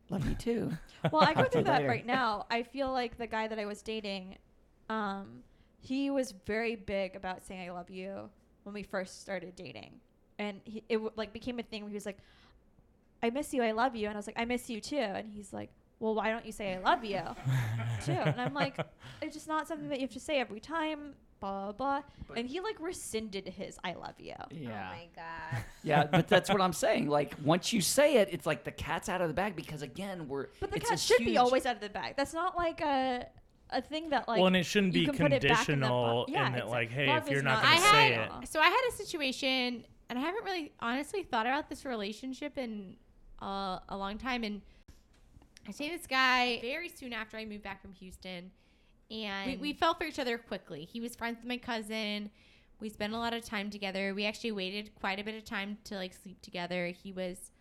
"Love 0.10 0.28
you 0.28 0.36
too." 0.36 0.72
Well, 1.12 1.22
I 1.24 1.34
go 1.34 1.44
through 1.44 1.64
that 1.64 1.80
later. 1.82 1.90
right 1.90 2.06
now. 2.06 2.46
I 2.50 2.64
feel 2.64 2.90
like 2.90 3.18
the 3.18 3.28
guy 3.28 3.48
that 3.50 3.60
I 3.60 3.66
was 3.66 3.82
dating, 3.82 4.38
um, 4.90 5.44
he 5.82 6.10
was 6.10 6.32
very 6.46 6.76
big 6.78 7.16
about 7.18 7.44
saying 7.44 7.68
"I 7.68 7.74
love 7.74 7.90
you" 7.90 8.30
when 8.64 8.74
we 8.74 8.84
first 8.84 9.20
started 9.22 9.54
dating, 9.56 10.00
and 10.40 10.62
he, 10.64 10.82
it 10.88 10.96
w- 10.96 11.12
like 11.18 11.34
became 11.34 11.60
a 11.60 11.64
thing 11.64 11.82
where 11.82 11.90
he 11.90 11.96
was 11.96 12.06
like, 12.06 12.20
"I 13.24 13.30
miss 13.32 13.54
you, 13.54 13.64
I 13.64 13.72
love 13.72 13.96
you," 13.96 14.08
and 14.08 14.16
I 14.16 14.20
was 14.20 14.28
like, 14.28 14.38
"I 14.40 14.46
miss 14.46 14.70
you 14.70 14.80
too," 14.82 14.98
and 14.98 15.28
he's 15.32 15.52
like, 15.54 15.72
"Well, 16.00 16.14
why 16.14 16.30
don't 16.30 16.46
you 16.46 16.52
say 16.52 16.74
I 16.76 16.80
love 16.80 17.04
you 17.04 17.22
too?" 18.06 18.12
And 18.12 18.40
I'm 18.40 18.54
like, 18.54 18.78
"It's 19.22 19.34
just 19.34 19.48
not 19.48 19.68
something 19.68 19.90
that 19.90 20.00
you 20.00 20.06
have 20.08 20.14
to 20.14 20.20
say 20.20 20.40
every 20.40 20.60
time." 20.60 21.16
Blah 21.40 21.74
blah, 21.74 22.02
blah. 22.28 22.36
and 22.38 22.48
he 22.48 22.62
like 22.62 22.80
rescinded 22.80 23.48
his 23.50 23.78
"I 23.84 23.94
love 23.96 24.16
you." 24.18 24.34
Yeah. 24.52 24.92
Oh 24.92 24.96
my 24.96 25.08
god. 25.14 25.64
Yeah, 25.84 26.06
but 26.06 26.30
that's 26.30 26.50
what 26.50 26.62
I'm 26.62 26.72
saying. 26.72 27.10
Like 27.10 27.36
once 27.44 27.74
you 27.74 27.82
say 27.82 28.16
it, 28.18 28.30
it's 28.32 28.46
like 28.46 28.64
the 28.64 28.72
cat's 28.72 29.10
out 29.10 29.20
of 29.20 29.28
the 29.28 29.34
bag 29.34 29.56
because 29.58 29.82
again, 29.82 30.30
we're 30.30 30.48
But 30.62 30.72
the 30.72 30.78
it's 30.78 30.90
cat 30.90 31.00
a 31.00 31.02
should 31.02 31.26
be 31.26 31.38
always 31.38 31.66
out 31.66 31.76
of 31.76 31.82
the 31.82 31.90
bag. 31.90 32.14
That's 32.16 32.34
not 32.34 32.56
like 32.56 32.80
a 32.80 33.28
a 33.72 33.82
thing 33.82 34.10
that 34.12 34.28
like 34.30 34.38
well, 34.38 34.48
and 34.48 34.56
it 34.56 34.66
shouldn't 34.66 34.94
be 34.94 35.06
can 35.06 35.18
put 35.18 35.34
it 35.34 35.42
back 35.42 35.68
in 35.68 35.82
the 35.82 35.88
conditional 35.88 36.26
yeah, 36.30 36.48
in 36.48 36.54
that, 36.54 36.70
like, 36.70 36.90
hey, 36.92 37.12
if 37.14 37.28
you're 37.30 37.42
not 37.42 37.56
not 37.56 37.64
going 37.64 37.74
I 37.74 37.78
to 37.78 37.82
say 37.84 38.14
had- 38.14 38.44
it, 38.44 38.48
So 38.50 38.60
I 38.62 38.68
had 38.68 38.82
a 38.90 38.92
situation, 38.96 39.84
and 40.10 40.18
I 40.20 40.22
haven't 40.22 40.46
really 40.46 40.72
honestly 40.80 41.24
thought 41.24 41.46
about 41.46 41.68
this 41.70 41.84
relationship 41.84 42.58
in 42.58 42.96
uh, 43.44 43.80
a 43.90 43.98
long 43.98 44.18
time. 44.18 44.44
And 44.44 44.62
I 45.68 45.72
dated 45.72 46.00
this 46.00 46.08
guy 46.08 46.60
very 46.62 46.90
soon 46.90 47.14
after 47.14 47.38
I 47.38 47.46
moved 47.46 47.64
back 47.64 47.82
from 47.82 47.94
Houston, 47.94 48.52
and 49.12 49.52
we, 49.52 49.58
we 49.58 49.74
fell 49.74 49.94
for 49.94 50.06
each 50.06 50.20
other 50.20 50.38
quickly. 50.38 50.86
He 50.86 51.00
was 51.00 51.16
friends 51.16 51.38
with 51.38 51.48
my 51.48 51.58
cousin. 51.58 52.32
We 52.80 52.90
spent 52.90 53.14
a 53.14 53.18
lot 53.18 53.34
of 53.34 53.46
time 53.46 53.70
together. 53.70 54.14
We 54.14 54.26
actually 54.26 54.52
waited 54.52 54.94
quite 54.96 55.20
a 55.20 55.24
bit 55.24 55.36
of 55.36 55.46
time 55.46 55.78
to 55.86 55.96
like 55.96 56.14
sleep 56.14 56.42
together. 56.42 56.88
He 56.88 57.12
was 57.12 57.52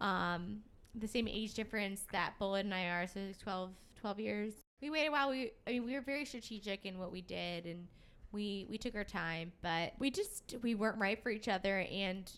um, 0.00 0.58
the 0.94 1.06
same 1.06 1.28
age 1.28 1.54
difference 1.54 2.04
that 2.12 2.34
Bullet 2.38 2.64
and 2.64 2.74
I 2.74 2.86
are, 2.86 3.06
so 3.06 3.20
like 3.20 3.38
12, 3.38 3.70
12 4.00 4.20
years. 4.20 4.52
We 4.80 4.90
waited 4.90 5.08
a 5.08 5.12
while 5.12 5.30
we, 5.30 5.52
I 5.66 5.70
mean, 5.70 5.84
we 5.84 5.94
were 5.94 6.00
very 6.00 6.24
strategic 6.24 6.84
in 6.84 6.98
what 6.98 7.12
we 7.12 7.20
did, 7.20 7.66
and 7.66 7.86
we 8.32 8.66
we 8.68 8.78
took 8.78 8.96
our 8.96 9.04
time, 9.04 9.52
but 9.62 9.92
we 9.98 10.10
just 10.10 10.56
we 10.62 10.74
weren't 10.74 10.98
right 10.98 11.22
for 11.22 11.30
each 11.30 11.46
other, 11.46 11.86
and 11.92 12.30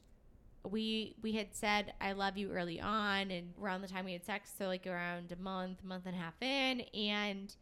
we 0.70 1.14
we 1.22 1.33
had 1.33 1.48
said 1.53 1.92
I 2.00 2.12
love 2.12 2.37
you 2.37 2.50
early 2.53 2.81
on, 2.81 3.31
and 3.31 3.53
around 3.61 3.83
the 3.83 3.88
time 3.88 4.05
we 4.05 4.12
had 4.12 4.24
sex, 4.24 4.50
so 4.57 4.66
like 4.66 4.87
around 4.87 5.33
a 5.33 5.37
month, 5.37 5.85
month 5.85 6.07
and 6.07 6.14
a 6.14 6.18
half 6.18 6.35
in, 6.40 6.81
and 6.94 7.55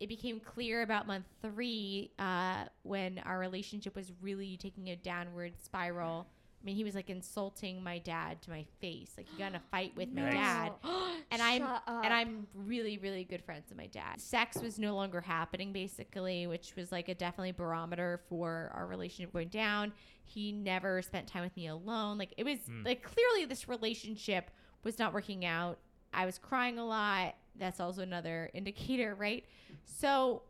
it 0.00 0.08
became 0.08 0.40
clear 0.40 0.82
about 0.82 1.06
month 1.06 1.24
three 1.42 2.12
uh, 2.18 2.64
when 2.82 3.18
our 3.24 3.38
relationship 3.38 3.96
was 3.96 4.12
really 4.22 4.56
taking 4.56 4.88
a 4.88 4.96
downward 4.96 5.54
spiral. 5.62 6.26
I 6.60 6.64
mean, 6.64 6.74
he 6.74 6.82
was 6.84 6.94
like 6.96 7.08
insulting 7.08 7.82
my 7.84 7.98
dad 7.98 8.42
to 8.42 8.50
my 8.50 8.64
face. 8.80 9.12
Like 9.16 9.26
he 9.30 9.38
got 9.38 9.50
in 9.50 9.54
a 9.54 9.60
fight 9.70 9.92
with 9.96 10.12
my 10.12 10.22
Nice. 10.22 10.34
dad, 10.34 10.72
and 11.30 11.40
I'm 11.40 11.62
up. 11.62 11.82
and 11.86 12.12
I'm 12.12 12.46
really 12.54 12.98
really 12.98 13.22
good 13.24 13.44
friends 13.44 13.66
with 13.68 13.78
my 13.78 13.86
dad. 13.86 14.20
Sex 14.20 14.58
was 14.60 14.78
no 14.78 14.94
longer 14.96 15.20
happening 15.20 15.72
basically, 15.72 16.46
which 16.48 16.74
was 16.76 16.90
like 16.90 17.08
a 17.08 17.14
definitely 17.14 17.52
barometer 17.52 18.20
for 18.28 18.72
our 18.74 18.86
relationship 18.86 19.32
going 19.32 19.48
down. 19.48 19.92
He 20.24 20.50
never 20.52 21.00
spent 21.00 21.28
time 21.28 21.44
with 21.44 21.56
me 21.56 21.68
alone. 21.68 22.18
Like 22.18 22.34
it 22.36 22.44
was 22.44 22.58
Hmm. 22.66 22.82
like 22.84 23.02
clearly 23.02 23.44
this 23.44 23.68
relationship 23.68 24.50
was 24.82 24.98
not 24.98 25.14
working 25.14 25.44
out. 25.44 25.78
I 26.12 26.26
was 26.26 26.38
crying 26.38 26.78
a 26.78 26.84
lot. 26.84 27.36
That's 27.56 27.78
also 27.80 28.02
another 28.02 28.50
indicator, 28.52 29.14
right? 29.14 29.44
So 29.84 30.42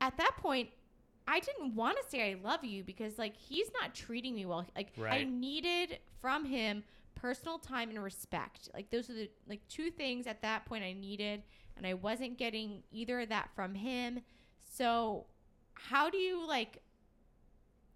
at 0.00 0.16
that 0.16 0.32
point, 0.38 0.70
I 1.30 1.38
didn't 1.38 1.76
want 1.76 1.96
to 1.96 2.02
say 2.10 2.32
I 2.32 2.36
love 2.42 2.64
you 2.64 2.82
because 2.82 3.16
like 3.16 3.36
he's 3.36 3.70
not 3.80 3.94
treating 3.94 4.34
me 4.34 4.46
well. 4.46 4.66
Like 4.74 4.88
I 5.08 5.22
needed 5.22 6.00
from 6.20 6.44
him 6.44 6.82
personal 7.14 7.58
time 7.58 7.90
and 7.90 8.02
respect. 8.02 8.68
Like 8.74 8.90
those 8.90 9.08
are 9.08 9.14
the 9.14 9.30
like 9.48 9.60
two 9.68 9.90
things 9.92 10.26
at 10.26 10.42
that 10.42 10.66
point 10.66 10.82
I 10.82 10.92
needed 10.92 11.42
and 11.76 11.86
I 11.86 11.94
wasn't 11.94 12.36
getting 12.36 12.82
either 12.90 13.20
of 13.20 13.28
that 13.28 13.50
from 13.54 13.76
him. 13.76 14.20
So 14.64 15.26
how 15.74 16.10
do 16.10 16.18
you 16.18 16.44
like 16.44 16.82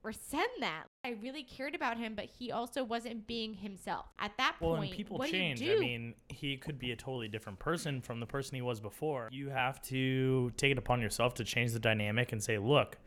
resent 0.04 0.50
that? 0.60 0.84
I 1.04 1.16
really 1.20 1.42
cared 1.42 1.74
about 1.74 1.98
him, 1.98 2.14
but 2.14 2.26
he 2.26 2.52
also 2.52 2.84
wasn't 2.84 3.26
being 3.26 3.54
himself. 3.54 4.06
At 4.20 4.36
that 4.36 4.56
point, 4.60 4.70
Well, 4.70 4.76
point, 4.76 4.90
and 4.90 4.96
people 4.96 5.18
what 5.18 5.30
change. 5.30 5.58
do 5.58 5.64
you 5.64 5.76
I 5.76 5.80
mean, 5.80 6.14
he 6.28 6.56
could 6.56 6.78
be 6.78 6.92
a 6.92 6.96
totally 6.96 7.26
different 7.26 7.58
person 7.58 8.00
from 8.00 8.20
the 8.20 8.26
person 8.26 8.54
he 8.54 8.62
was 8.62 8.80
before. 8.80 9.28
You 9.32 9.48
have 9.48 9.82
to 9.82 10.52
take 10.56 10.70
it 10.70 10.78
upon 10.78 11.00
yourself 11.00 11.34
to 11.34 11.44
change 11.44 11.72
the 11.72 11.80
dynamic 11.80 12.30
and 12.30 12.40
say, 12.40 12.58
look, 12.58 12.98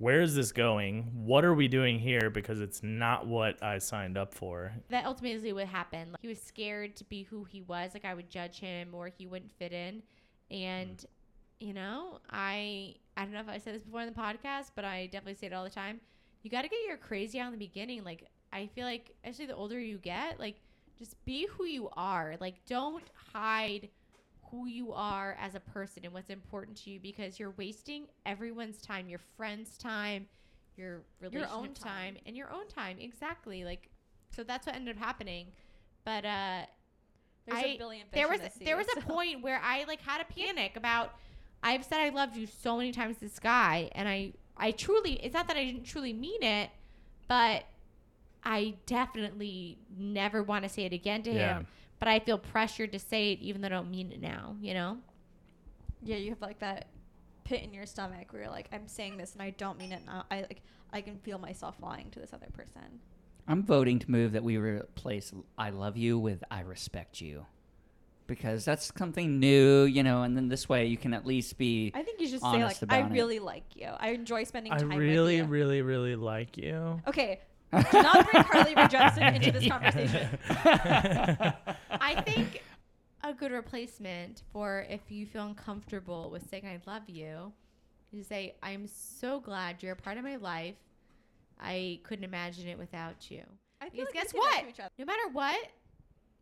where 0.00 0.22
is 0.22 0.34
this 0.34 0.50
going? 0.50 1.10
What 1.12 1.44
are 1.44 1.52
we 1.52 1.68
doing 1.68 1.98
here? 1.98 2.30
Because 2.30 2.62
it's 2.62 2.82
not 2.82 3.26
what 3.26 3.62
I 3.62 3.76
signed 3.76 4.16
up 4.16 4.32
for. 4.32 4.72
that 4.88 5.04
ultimately 5.04 5.52
what 5.52 5.66
happened. 5.66 6.12
Like, 6.12 6.22
he 6.22 6.28
was 6.28 6.40
scared 6.40 6.96
to 6.96 7.04
be 7.04 7.24
who 7.24 7.44
he 7.44 7.60
was. 7.60 7.90
Like 7.92 8.06
I 8.06 8.14
would 8.14 8.30
judge 8.30 8.60
him 8.60 8.94
or 8.94 9.08
he 9.08 9.26
wouldn't 9.26 9.52
fit 9.52 9.72
in. 9.74 10.02
And 10.50 10.96
mm. 10.96 11.06
you 11.60 11.74
know, 11.74 12.18
I 12.30 12.94
I 13.14 13.24
don't 13.24 13.34
know 13.34 13.40
if 13.40 13.48
I 13.50 13.58
said 13.58 13.74
this 13.74 13.82
before 13.82 14.00
in 14.00 14.06
the 14.06 14.18
podcast, 14.18 14.70
but 14.74 14.86
I 14.86 15.04
definitely 15.04 15.34
say 15.34 15.48
it 15.48 15.52
all 15.52 15.64
the 15.64 15.70
time. 15.70 16.00
You 16.42 16.50
got 16.50 16.62
to 16.62 16.68
get 16.68 16.78
your 16.88 16.96
crazy 16.96 17.38
out 17.38 17.52
in 17.52 17.58
the 17.58 17.58
beginning. 17.58 18.02
Like 18.02 18.26
I 18.54 18.70
feel 18.74 18.86
like 18.86 19.10
actually 19.22 19.46
the 19.46 19.54
older 19.54 19.78
you 19.78 19.98
get, 19.98 20.40
like 20.40 20.62
just 20.98 21.22
be 21.26 21.46
who 21.50 21.66
you 21.66 21.90
are. 21.94 22.36
Like 22.40 22.64
don't 22.64 23.04
hide 23.34 23.90
who 24.50 24.66
you 24.66 24.92
are 24.92 25.36
as 25.40 25.54
a 25.54 25.60
person 25.60 26.04
and 26.04 26.12
what's 26.12 26.30
important 26.30 26.76
to 26.84 26.90
you 26.90 27.00
because 27.00 27.38
you're 27.38 27.54
wasting 27.56 28.06
everyone's 28.26 28.80
time, 28.82 29.08
your 29.08 29.20
friends' 29.36 29.76
time, 29.78 30.26
your 30.76 31.02
Your 31.30 31.46
own 31.48 31.72
time. 31.74 32.14
time. 32.14 32.16
and 32.26 32.36
your 32.36 32.50
own 32.52 32.66
time 32.68 32.96
exactly 33.00 33.64
like 33.64 33.90
so 34.34 34.42
that's 34.42 34.66
what 34.66 34.74
ended 34.76 34.96
up 34.96 35.02
happening 35.02 35.48
but 36.04 36.24
uh 36.24 36.62
There's 37.46 37.58
I- 37.58 37.64
a 37.74 37.78
billion 37.78 38.06
fish 38.06 38.14
there 38.14 38.26
in 38.26 38.30
was 38.32 38.40
the 38.40 38.50
sea, 38.58 38.64
there 38.64 38.76
was 38.76 38.86
a 38.96 39.00
point 39.12 39.42
where 39.42 39.60
I 39.62 39.84
like 39.84 40.00
had 40.00 40.20
a 40.22 40.24
panic 40.32 40.76
about 40.76 41.14
I've 41.62 41.84
said 41.84 41.98
I 42.00 42.08
loved 42.08 42.36
you 42.36 42.46
so 42.46 42.78
many 42.78 42.92
times 42.92 43.18
this 43.18 43.38
guy 43.38 43.90
and 43.94 44.08
I 44.08 44.32
I 44.56 44.70
truly 44.70 45.14
it's 45.22 45.34
not 45.34 45.48
that 45.48 45.56
I 45.58 45.64
didn't 45.64 45.84
truly 45.84 46.12
mean 46.14 46.42
it 46.42 46.70
but 47.28 47.64
I 48.42 48.76
definitely 48.86 49.78
never 49.98 50.42
want 50.42 50.62
to 50.64 50.68
say 50.70 50.84
it 50.84 50.92
again 50.94 51.22
to 51.24 51.30
Yeah. 51.32 51.58
him 51.58 51.66
but 52.00 52.08
I 52.08 52.18
feel 52.18 52.38
pressured 52.38 52.90
to 52.92 52.98
say 52.98 53.32
it 53.32 53.38
even 53.40 53.60
though 53.60 53.66
I 53.66 53.70
don't 53.70 53.90
mean 53.90 54.10
it 54.10 54.20
now 54.20 54.56
you 54.60 54.74
know 54.74 54.98
Yeah, 56.02 56.16
you 56.16 56.30
have 56.30 56.40
like 56.40 56.58
that 56.60 56.88
pit 57.44 57.62
in 57.62 57.72
your 57.74 57.84
stomach 57.86 58.32
where 58.32 58.42
you're 58.42 58.50
like, 58.50 58.68
I'm 58.72 58.86
saying 58.88 59.16
this 59.16 59.32
and 59.34 59.42
I 59.42 59.50
don't 59.50 59.76
mean 59.78 59.92
it. 59.92 60.02
Now. 60.06 60.24
I 60.30 60.40
like 60.42 60.62
I 60.92 61.00
can 61.02 61.18
feel 61.18 61.38
myself 61.38 61.76
lying 61.82 62.10
to 62.12 62.18
this 62.20 62.32
other 62.32 62.48
person. 62.52 63.00
I'm 63.46 63.62
voting 63.64 63.98
to 63.98 64.10
move 64.10 64.32
that 64.32 64.42
we 64.44 64.56
replace 64.56 65.32
"I 65.58 65.70
love 65.70 65.96
you" 65.96 66.18
with 66.18 66.42
"I 66.50 66.60
respect 66.60 67.20
you," 67.20 67.46
because 68.26 68.64
that's 68.64 68.92
something 68.96 69.40
new, 69.40 69.82
you 69.84 70.02
know. 70.02 70.22
And 70.22 70.36
then 70.36 70.48
this 70.48 70.68
way, 70.68 70.86
you 70.86 70.96
can 70.96 71.12
at 71.12 71.26
least 71.26 71.58
be. 71.58 71.90
I 71.94 72.02
think 72.02 72.20
you 72.20 72.28
should 72.28 72.40
say 72.40 72.64
like, 72.64 72.76
I 72.88 72.98
about 72.98 73.10
it. 73.10 73.14
really 73.14 73.40
like 73.40 73.64
you. 73.74 73.88
I 73.98 74.10
enjoy 74.10 74.44
spending 74.44 74.72
I 74.72 74.78
time 74.78 74.88
really, 74.90 75.02
with 75.02 75.14
you. 75.36 75.44
I 75.44 75.46
really, 75.48 75.82
really, 75.82 75.82
really 75.82 76.16
like 76.16 76.56
you. 76.56 77.00
okay, 77.08 77.40
do 77.72 78.02
not 78.02 78.30
bring 78.30 78.44
Carly 78.44 78.74
Rae 78.74 78.82
Jepsen 78.84 79.34
into 79.36 79.52
this 79.52 79.68
conversation. 79.70 80.28
I 80.48 82.20
think 82.24 82.62
a 83.22 83.32
good 83.32 83.52
replacement 83.52 84.42
for 84.52 84.86
if 84.88 85.00
you 85.08 85.26
feel 85.26 85.46
uncomfortable 85.46 86.30
with 86.30 86.48
saying 86.50 86.66
I 86.66 86.80
love 86.90 87.02
you 87.08 87.52
is 88.12 88.22
to 88.22 88.24
say 88.28 88.54
I'm 88.62 88.86
so 88.86 89.40
glad 89.40 89.82
you're 89.82 89.92
a 89.92 89.96
part 89.96 90.18
of 90.18 90.24
my 90.24 90.36
life. 90.36 90.74
I 91.60 92.00
couldn't 92.04 92.24
imagine 92.24 92.66
it 92.68 92.78
without 92.78 93.30
you. 93.30 93.42
I 93.80 93.90
feel 93.90 94.04
Because 94.06 94.14
like 94.14 94.14
guess 94.14 94.32
say 94.32 94.38
to 94.38 94.38
what? 94.38 94.64
each 94.68 94.80
other. 94.80 94.90
No 94.98 95.04
matter 95.04 95.28
what, 95.32 95.58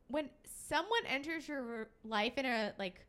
when 0.09 0.31
someone 0.69 1.07
enters 1.09 1.47
your 1.49 1.89
life 2.05 2.33
in 2.39 2.47
a 2.47 2.73
like 2.79 3.05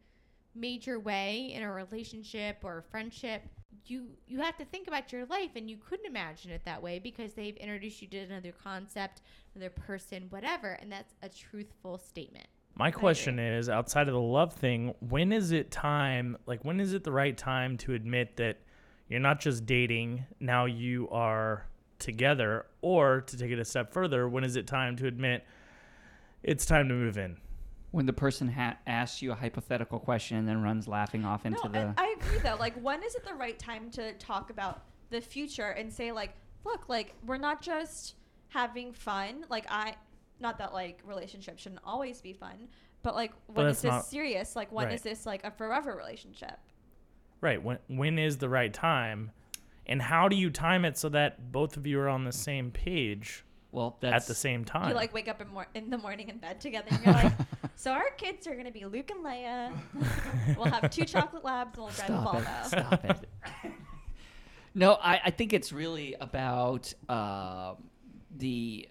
major 0.56 1.00
way 1.00 1.52
in 1.54 1.62
a 1.64 1.72
relationship 1.72 2.58
or 2.64 2.80
a 2.80 2.84
friendship, 2.84 3.44
you 3.86 4.08
you 4.28 4.40
have 4.40 4.58
to 4.58 4.66
think 4.66 4.88
about 4.88 5.12
your 5.12 5.26
life 5.26 5.52
and 5.56 5.70
you 5.70 5.78
couldn't 5.78 6.06
imagine 6.06 6.52
it 6.52 6.62
that 6.66 6.82
way 6.82 7.00
because 7.00 7.34
they've 7.34 7.56
introduced 7.58 8.02
you 8.02 8.08
to 8.10 8.18
another 8.18 8.52
concept, 8.64 9.22
another 9.56 9.70
person, 9.70 10.28
whatever, 10.30 10.74
and 10.74 10.92
that's 10.92 11.14
a 11.24 11.30
truthful 11.30 11.98
statement. 11.98 12.48
My 12.76 12.92
question 12.92 13.40
is 13.40 13.68
outside 13.68 14.08
of 14.08 14.14
the 14.14 14.22
love 14.22 14.54
thing, 14.54 14.94
when 15.02 15.34
is 15.34 15.52
it 15.52 15.70
time, 15.70 16.38
like, 16.46 16.64
when 16.64 16.80
is 16.80 16.94
it 16.94 17.04
the 17.04 17.12
right 17.12 17.38
time 17.38 17.76
to 17.80 17.94
admit 17.94 18.38
that 18.38 18.60
you're 19.10 19.20
not 19.20 19.42
just 19.42 19.66
dating, 19.66 20.24
now 20.40 20.66
you 20.66 21.10
are 21.10 21.66
together? 21.98 22.68
Or 22.82 23.22
to 23.22 23.38
take 23.38 23.52
it 23.52 23.60
a 23.60 23.66
step 23.66 23.92
further, 23.92 24.30
when 24.30 24.46
is 24.46 24.56
it 24.56 24.66
time 24.66 24.96
to 24.98 25.08
admit 25.08 25.46
it's 26.42 26.66
time 26.66 26.88
to 26.88 26.94
move 26.94 27.18
in? 27.18 27.38
When 27.92 28.06
the 28.06 28.14
person 28.14 28.48
ha- 28.50 28.78
asks 28.86 29.22
you 29.22 29.32
a 29.32 29.36
hypothetical 29.36 30.00
question 30.00 30.38
and 30.38 30.48
then 30.48 30.62
runs 30.62 30.88
laughing 30.88 31.26
off 31.26 31.46
into 31.46 31.60
no, 31.66 31.72
the. 31.72 31.94
I, 31.98 32.06
I 32.06 32.16
agree 32.20 32.40
though. 32.40 32.58
Like, 32.60 32.76
when 32.82 33.02
is 33.04 33.16
it 33.16 33.26
the 33.26 33.34
right 33.34 33.58
time 33.58 33.90
to 33.92 34.14
talk 34.14 34.50
about 34.50 34.84
the 35.10 35.22
future 35.22 35.70
and 35.70 35.92
say 35.92 36.12
like, 36.12 36.36
look, 36.64 36.90
like 36.90 37.16
we're 37.26 37.38
not 37.38 37.62
just 37.62 38.16
having 38.50 38.94
fun. 38.94 39.46
Like 39.50 39.66
I, 39.70 39.96
not 40.40 40.58
that 40.60 40.74
like 40.74 41.00
relationships 41.06 41.64
shouldn't 41.64 41.82
always 41.84 42.22
be 42.22 42.34
fun, 42.34 42.68
but 43.04 43.16
like 43.16 43.32
when 43.48 43.68
is 43.68 43.78
that's 43.78 43.82
this 43.82 43.92
not- 43.92 44.06
serious? 44.06 44.56
Like 44.56 44.72
when 44.72 44.88
is 44.88 44.94
right. 44.94 45.04
this 45.04 45.26
like 45.26 45.44
a 45.44 45.52
forever 45.52 45.96
relationship? 45.96 46.60
Right. 47.42 47.62
When 47.62 47.80
when 47.88 48.20
is 48.20 48.38
the 48.38 48.50
right 48.50 48.74
time? 48.74 49.32
And 49.86 50.02
how 50.02 50.28
do 50.28 50.36
you 50.36 50.52
time 50.52 50.86
it 50.86 50.98
so 50.98 51.10
that 51.10 51.52
both 51.52 51.76
of 51.76 51.88
you 51.88 52.00
are 52.00 52.10
on 52.10 52.24
the 52.24 52.32
same 52.32 52.70
page 52.70 53.44
well, 53.72 53.98
that's 54.00 54.26
at 54.26 54.28
the 54.28 54.36
same 54.36 54.66
time? 54.66 54.90
You 54.90 54.96
like 54.96 55.14
wake 55.14 55.28
up 55.28 55.42
in, 55.42 55.48
mor- 55.50 55.68
in 55.76 55.90
the 55.90 55.98
morning 55.98 56.30
in 56.30 56.38
bed 56.38 56.60
together 56.60 56.88
and 56.90 57.06
you're 57.06 57.14
like, 57.14 57.34
so 57.76 57.92
our 57.92 58.10
kids 58.18 58.48
are 58.48 58.56
gonna 58.56 58.72
be 58.72 58.86
Luke 58.86 59.12
and 59.12 59.24
Leia. 59.24 59.72
we'll 60.58 60.66
have 60.66 60.90
two 60.90 61.06
chocolate 61.06 61.44
labs 61.44 61.78
and 61.78 61.86
we'll 61.86 61.94
drive 61.94 62.48
a 62.48 62.68
Stop 62.68 63.06
it. 63.06 63.08
Stop 63.08 63.24
it. 63.64 63.72
no, 64.76 64.94
I, 65.02 65.22
I 65.26 65.30
think 65.32 65.54
it's 65.54 65.72
really 65.72 66.16
about 66.20 66.94
uh, 67.08 67.76
the 68.36 68.88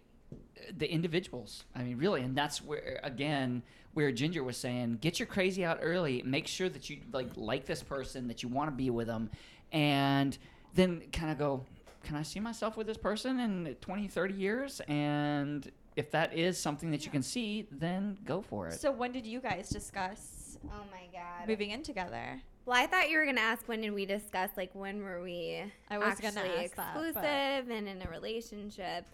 the 0.77 0.91
individuals. 0.91 1.65
I 1.75 1.83
mean, 1.83 1.99
really, 1.99 2.23
and 2.23 2.37
that's 2.37 2.63
where 2.63 3.01
again 3.03 3.63
where 3.95 4.13
Ginger 4.13 4.45
was 4.45 4.57
saying, 4.57 4.99
get 5.01 5.19
your 5.19 5.27
crazy 5.27 5.65
out 5.65 5.79
early. 5.83 6.23
Make 6.25 6.47
sure 6.47 6.69
that 6.69 6.89
you 6.89 6.99
like 7.13 7.31
like 7.35 7.67
this 7.67 7.83
person, 7.83 8.29
that 8.29 8.45
you 8.45 8.49
want 8.49 8.71
to 8.71 8.77
be 8.77 8.91
with 8.91 9.09
them, 9.09 9.31
and 9.73 10.39
then 10.75 11.03
kind 11.13 11.33
of 11.33 11.39
go, 11.39 11.67
can 12.05 12.17
I 12.17 12.23
see 12.23 12.41
myself 12.41 12.77
with 12.77 12.87
this 12.87 12.97
person 12.97 13.41
in 13.41 13.77
20, 13.81 14.09
30 14.09 14.35
years? 14.35 14.81
And 14.89 15.71
if 15.97 16.11
that 16.13 16.37
is 16.37 16.59
something 16.59 16.91
that 16.93 17.05
you 17.05 17.11
can 17.11 17.23
see, 17.23 17.67
then 17.71 18.19
go 18.25 18.41
for 18.41 18.69
it. 18.69 18.75
So 18.81 18.91
when 18.91 19.13
did 19.13 19.27
you 19.27 19.41
guys 19.41 19.69
discuss 19.69 20.59
Oh 20.73 20.85
my 20.91 21.07
god. 21.13 21.49
moving 21.49 21.71
in 21.71 21.83
together? 21.83 22.41
Well, 22.67 22.77
I 22.77 22.87
thought 22.87 23.09
you 23.11 23.19
were 23.19 23.25
gonna 23.25 23.41
ask 23.41 23.67
when 23.67 23.81
did 23.81 23.93
we 23.93 24.05
discuss 24.07 24.51
like 24.57 24.71
when 24.75 25.03
were 25.03 25.23
we 25.23 25.63
I 25.89 25.99
was 25.99 26.09
actually 26.09 26.29
gonna 26.29 26.63
ask 26.63 26.75
that, 26.77 26.97
exclusive 26.97 27.71
and 27.71 27.89
in 27.89 28.03
a 28.03 28.11
relationship. 28.11 29.05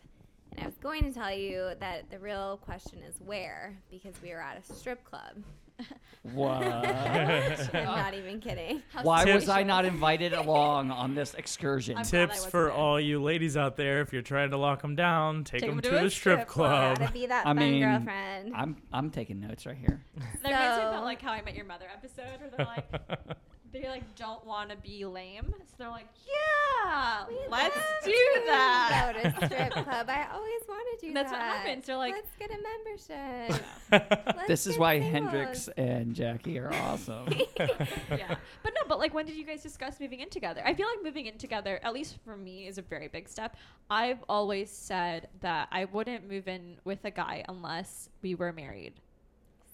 And 0.52 0.62
I 0.62 0.66
was 0.66 0.76
going 0.76 1.02
to 1.02 1.12
tell 1.12 1.32
you 1.34 1.70
that 1.80 2.10
the 2.10 2.18
real 2.18 2.58
question 2.58 3.00
is 3.02 3.16
where 3.24 3.76
because 3.90 4.14
we 4.22 4.30
were 4.30 4.40
at 4.40 4.56
a 4.58 4.74
strip 4.74 5.02
club. 5.04 5.42
what? 6.34 6.62
I'm 6.62 7.72
not 7.84 8.14
even 8.14 8.40
kidding. 8.40 8.82
Why 9.02 9.24
was 9.34 9.48
I 9.48 9.62
not 9.62 9.84
invited 9.84 10.32
along 10.32 10.90
on 10.90 11.14
this 11.14 11.34
excursion? 11.34 11.96
I'm 11.98 12.04
glad 12.04 12.14
I 12.14 12.26
Tips 12.26 12.34
wasn't 12.36 12.50
for 12.52 12.62
there. 12.64 12.72
all 12.72 13.00
you 13.00 13.22
ladies 13.22 13.56
out 13.56 13.76
there: 13.76 14.00
if 14.00 14.12
you're 14.12 14.22
trying 14.22 14.50
to 14.50 14.56
lock 14.56 14.82
them 14.82 14.94
down, 14.96 15.44
take, 15.44 15.60
Take 15.62 15.70
them 15.70 15.78
'em 15.78 15.82
to, 15.82 15.90
to 15.90 15.96
a 15.98 16.04
a 16.04 16.10
strip, 16.10 16.36
strip 16.38 16.48
club. 16.48 16.98
Gotta 16.98 17.12
be 17.12 17.26
that 17.26 17.46
I 17.46 17.50
fun 17.50 17.56
mean, 17.58 17.82
girlfriend. 17.82 18.52
I'm 18.54 18.76
I'm 18.92 19.10
taking 19.10 19.40
notes 19.40 19.66
right 19.66 19.76
here. 19.76 20.02
That 20.42 20.50
reminds 20.50 20.78
me 20.92 20.98
So- 20.98 21.04
like 21.04 21.20
how 21.22 21.32
I 21.32 21.42
met 21.42 21.54
your 21.54 21.66
mother 21.66 21.86
episode 21.92 22.40
where 22.40 22.50
they're 22.56 22.66
like 22.66 23.36
they 23.82 23.88
like 23.88 24.14
don't 24.16 24.44
want 24.46 24.70
to 24.70 24.76
be 24.76 25.04
lame. 25.04 25.52
So 25.58 25.74
they're 25.78 25.88
like, 25.88 26.06
Yeah, 26.26 27.26
We 27.28 27.34
let's 27.50 27.76
love 27.76 27.84
do 28.04 28.10
to 28.12 28.42
that. 28.46 29.12
Go 29.22 29.30
to 29.30 29.46
strip 29.46 29.72
club. 29.72 30.08
I 30.08 30.26
always 30.32 30.60
want 30.68 31.00
to 31.00 31.06
do 31.08 31.12
That's 31.12 31.30
that. 31.32 31.38
what 31.38 31.56
happens. 31.56 31.86
They're 31.86 31.96
like- 31.96 32.14
let's 32.14 32.36
get 32.38 32.50
a 32.50 32.58
membership. 32.62 33.66
Let's 34.36 34.48
this 34.48 34.66
is 34.66 34.72
get 34.74 34.80
why 34.80 35.00
singles." 35.00 35.12
Hendrix 35.32 35.68
and 35.76 36.14
Jackie 36.14 36.58
are 36.58 36.72
awesome. 36.72 37.26
yeah. 37.58 38.36
But 38.62 38.72
no, 38.74 38.82
but 38.88 38.98
like 38.98 39.12
when 39.14 39.26
did 39.26 39.36
you 39.36 39.44
guys 39.44 39.62
discuss 39.62 40.00
moving 40.00 40.20
in 40.20 40.30
together? 40.30 40.62
I 40.64 40.74
feel 40.74 40.86
like 40.88 41.02
moving 41.02 41.26
in 41.26 41.36
together, 41.38 41.80
at 41.82 41.92
least 41.92 42.16
for 42.24 42.36
me, 42.36 42.66
is 42.66 42.78
a 42.78 42.82
very 42.82 43.08
big 43.08 43.28
step. 43.28 43.56
I've 43.90 44.22
always 44.28 44.70
said 44.70 45.28
that 45.40 45.68
I 45.72 45.84
wouldn't 45.86 46.28
move 46.30 46.48
in 46.48 46.76
with 46.84 47.04
a 47.04 47.10
guy 47.10 47.44
unless 47.48 48.08
we 48.22 48.34
were 48.34 48.52
married. 48.52 48.94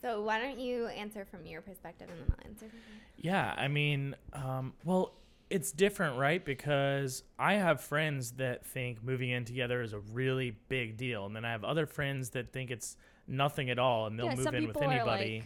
So 0.00 0.22
why 0.22 0.40
don't 0.40 0.58
you 0.58 0.86
answer 0.86 1.24
from 1.24 1.46
your 1.46 1.60
perspective 1.60 2.08
and 2.10 2.18
then 2.18 2.36
I'll 2.38 2.50
answer 2.50 2.68
from 2.68 2.78
mine. 2.78 3.00
Yeah, 3.16 3.54
I 3.56 3.68
mean, 3.68 4.16
um, 4.32 4.72
well, 4.84 5.12
it's 5.50 5.72
different, 5.72 6.16
right? 6.16 6.42
Because 6.44 7.22
I 7.38 7.54
have 7.54 7.80
friends 7.80 8.32
that 8.32 8.64
think 8.64 9.02
moving 9.02 9.30
in 9.30 9.44
together 9.44 9.82
is 9.82 9.92
a 9.92 9.98
really 9.98 10.56
big 10.68 10.96
deal, 10.96 11.26
and 11.26 11.34
then 11.34 11.44
I 11.44 11.50
have 11.50 11.64
other 11.64 11.86
friends 11.86 12.30
that 12.30 12.52
think 12.52 12.70
it's 12.70 12.96
nothing 13.26 13.68
at 13.68 13.78
all, 13.78 14.06
and 14.06 14.18
they'll 14.18 14.26
yeah, 14.26 14.36
move 14.36 14.46
in 14.54 14.66
with 14.68 14.76
people 14.76 14.88
are 14.88 14.92
anybody. 14.92 15.44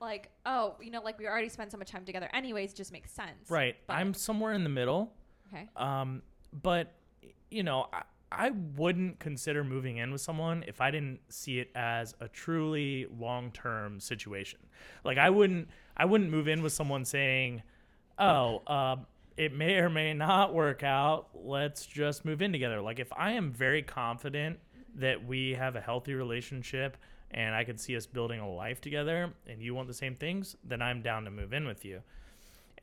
like, 0.00 0.10
like, 0.26 0.30
oh, 0.44 0.74
you 0.80 0.90
know, 0.90 1.00
like 1.00 1.18
we 1.18 1.26
already 1.26 1.48
spend 1.48 1.70
so 1.70 1.78
much 1.78 1.90
time 1.90 2.04
together, 2.04 2.28
anyways, 2.34 2.74
just 2.74 2.92
makes 2.92 3.10
sense. 3.12 3.48
right. 3.48 3.76
But- 3.86 3.94
I'm 3.94 4.12
somewhere 4.14 4.52
in 4.52 4.64
the 4.64 4.70
middle. 4.70 5.12
Okay. 5.52 5.68
Um, 5.76 6.22
but 6.52 6.92
you 7.50 7.62
know, 7.62 7.86
I, 7.92 8.02
I 8.36 8.50
wouldn't 8.50 9.18
consider 9.18 9.64
moving 9.64 9.96
in 9.96 10.12
with 10.12 10.20
someone 10.20 10.62
if 10.68 10.80
I 10.80 10.90
didn't 10.90 11.20
see 11.30 11.58
it 11.58 11.70
as 11.74 12.14
a 12.20 12.28
truly 12.28 13.06
long-term 13.18 14.00
situation. 14.00 14.60
Like 15.04 15.16
I 15.16 15.30
wouldn't, 15.30 15.68
I 15.96 16.04
wouldn't 16.04 16.30
move 16.30 16.46
in 16.46 16.62
with 16.62 16.72
someone 16.72 17.04
saying, 17.06 17.62
"Oh, 18.18 18.62
uh, 18.66 18.96
it 19.36 19.54
may 19.54 19.76
or 19.76 19.88
may 19.88 20.12
not 20.12 20.52
work 20.52 20.82
out. 20.82 21.28
Let's 21.34 21.86
just 21.86 22.24
move 22.26 22.42
in 22.42 22.52
together." 22.52 22.80
Like 22.82 22.98
if 22.98 23.10
I 23.16 23.32
am 23.32 23.52
very 23.52 23.82
confident 23.82 24.58
that 24.94 25.24
we 25.26 25.54
have 25.54 25.74
a 25.74 25.80
healthy 25.80 26.14
relationship 26.14 26.96
and 27.30 27.54
I 27.54 27.64
could 27.64 27.80
see 27.80 27.96
us 27.96 28.06
building 28.06 28.40
a 28.40 28.48
life 28.48 28.80
together, 28.80 29.32
and 29.46 29.60
you 29.60 29.74
want 29.74 29.88
the 29.88 29.94
same 29.94 30.14
things, 30.14 30.56
then 30.62 30.80
I'm 30.82 31.02
down 31.02 31.24
to 31.24 31.30
move 31.30 31.52
in 31.52 31.66
with 31.66 31.84
you. 31.84 32.02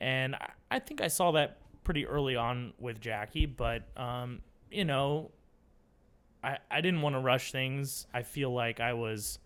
And 0.01 0.35
I, 0.35 0.49
I 0.71 0.79
think 0.79 0.99
I 0.99 1.07
saw 1.07 1.31
that 1.31 1.59
pretty 1.83 2.05
early 2.05 2.35
on 2.35 2.73
with 2.79 2.99
Jackie, 2.99 3.45
but 3.45 3.83
um, 3.97 4.41
you 4.69 4.85
know, 4.85 5.31
I 6.43 6.57
I 6.69 6.81
didn't 6.81 7.01
want 7.01 7.15
to 7.15 7.19
rush 7.19 7.51
things. 7.51 8.07
I 8.13 8.23
feel 8.23 8.53
like 8.53 8.79
I 8.79 8.93
was 8.93 9.39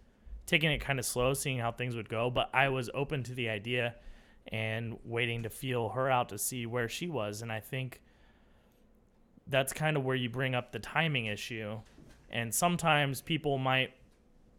taking 0.45 0.71
it 0.71 0.79
kind 0.79 0.97
of 0.97 1.05
slow, 1.05 1.33
seeing 1.33 1.59
how 1.59 1.71
things 1.71 1.95
would 1.95 2.09
go, 2.09 2.29
but 2.29 2.49
I 2.53 2.69
was 2.69 2.89
open 2.93 3.23
to 3.23 3.33
the 3.33 3.49
idea 3.49 3.95
and 4.47 4.97
waiting 5.03 5.43
to 5.43 5.49
feel 5.49 5.89
her 5.89 6.09
out 6.09 6.29
to 6.29 6.37
see 6.37 6.65
where 6.65 6.87
she 6.87 7.07
was. 7.09 7.41
And 7.41 7.51
I 7.51 7.59
think 7.59 8.01
that's 9.45 9.73
kind 9.73 9.97
of 9.97 10.05
where 10.05 10.15
you 10.15 10.29
bring 10.29 10.55
up 10.55 10.71
the 10.71 10.79
timing 10.79 11.25
issue. 11.25 11.79
And 12.29 12.55
sometimes 12.55 13.21
people 13.21 13.57
might 13.57 13.91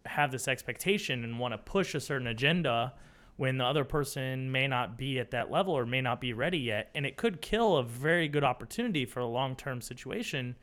have 0.05 0.31
this 0.31 0.47
expectation 0.47 1.25
and 1.25 1.39
want 1.39 1.53
to 1.53 1.59
push 1.59 1.95
a 1.95 2.01
certain 2.01 2.27
agenda 2.27 2.95
when 3.37 3.57
the 3.57 3.65
other 3.65 3.85
person 3.85 4.51
may 4.51 4.67
not 4.67 4.99
be 4.99 5.19
at 5.19 5.31
that 5.31 5.51
level 5.51 5.73
or 5.73 5.87
may 5.87 6.01
not 6.01 6.21
be 6.21 6.33
ready 6.33 6.59
yet 6.59 6.91
and 6.95 7.07
it 7.07 7.17
could 7.17 7.41
kill 7.41 7.77
a 7.77 7.85
very 7.85 8.27
good 8.27 8.43
opportunity 8.43 9.05
for 9.05 9.21
a 9.21 9.27
long-term 9.27 9.81
situation 9.81 10.57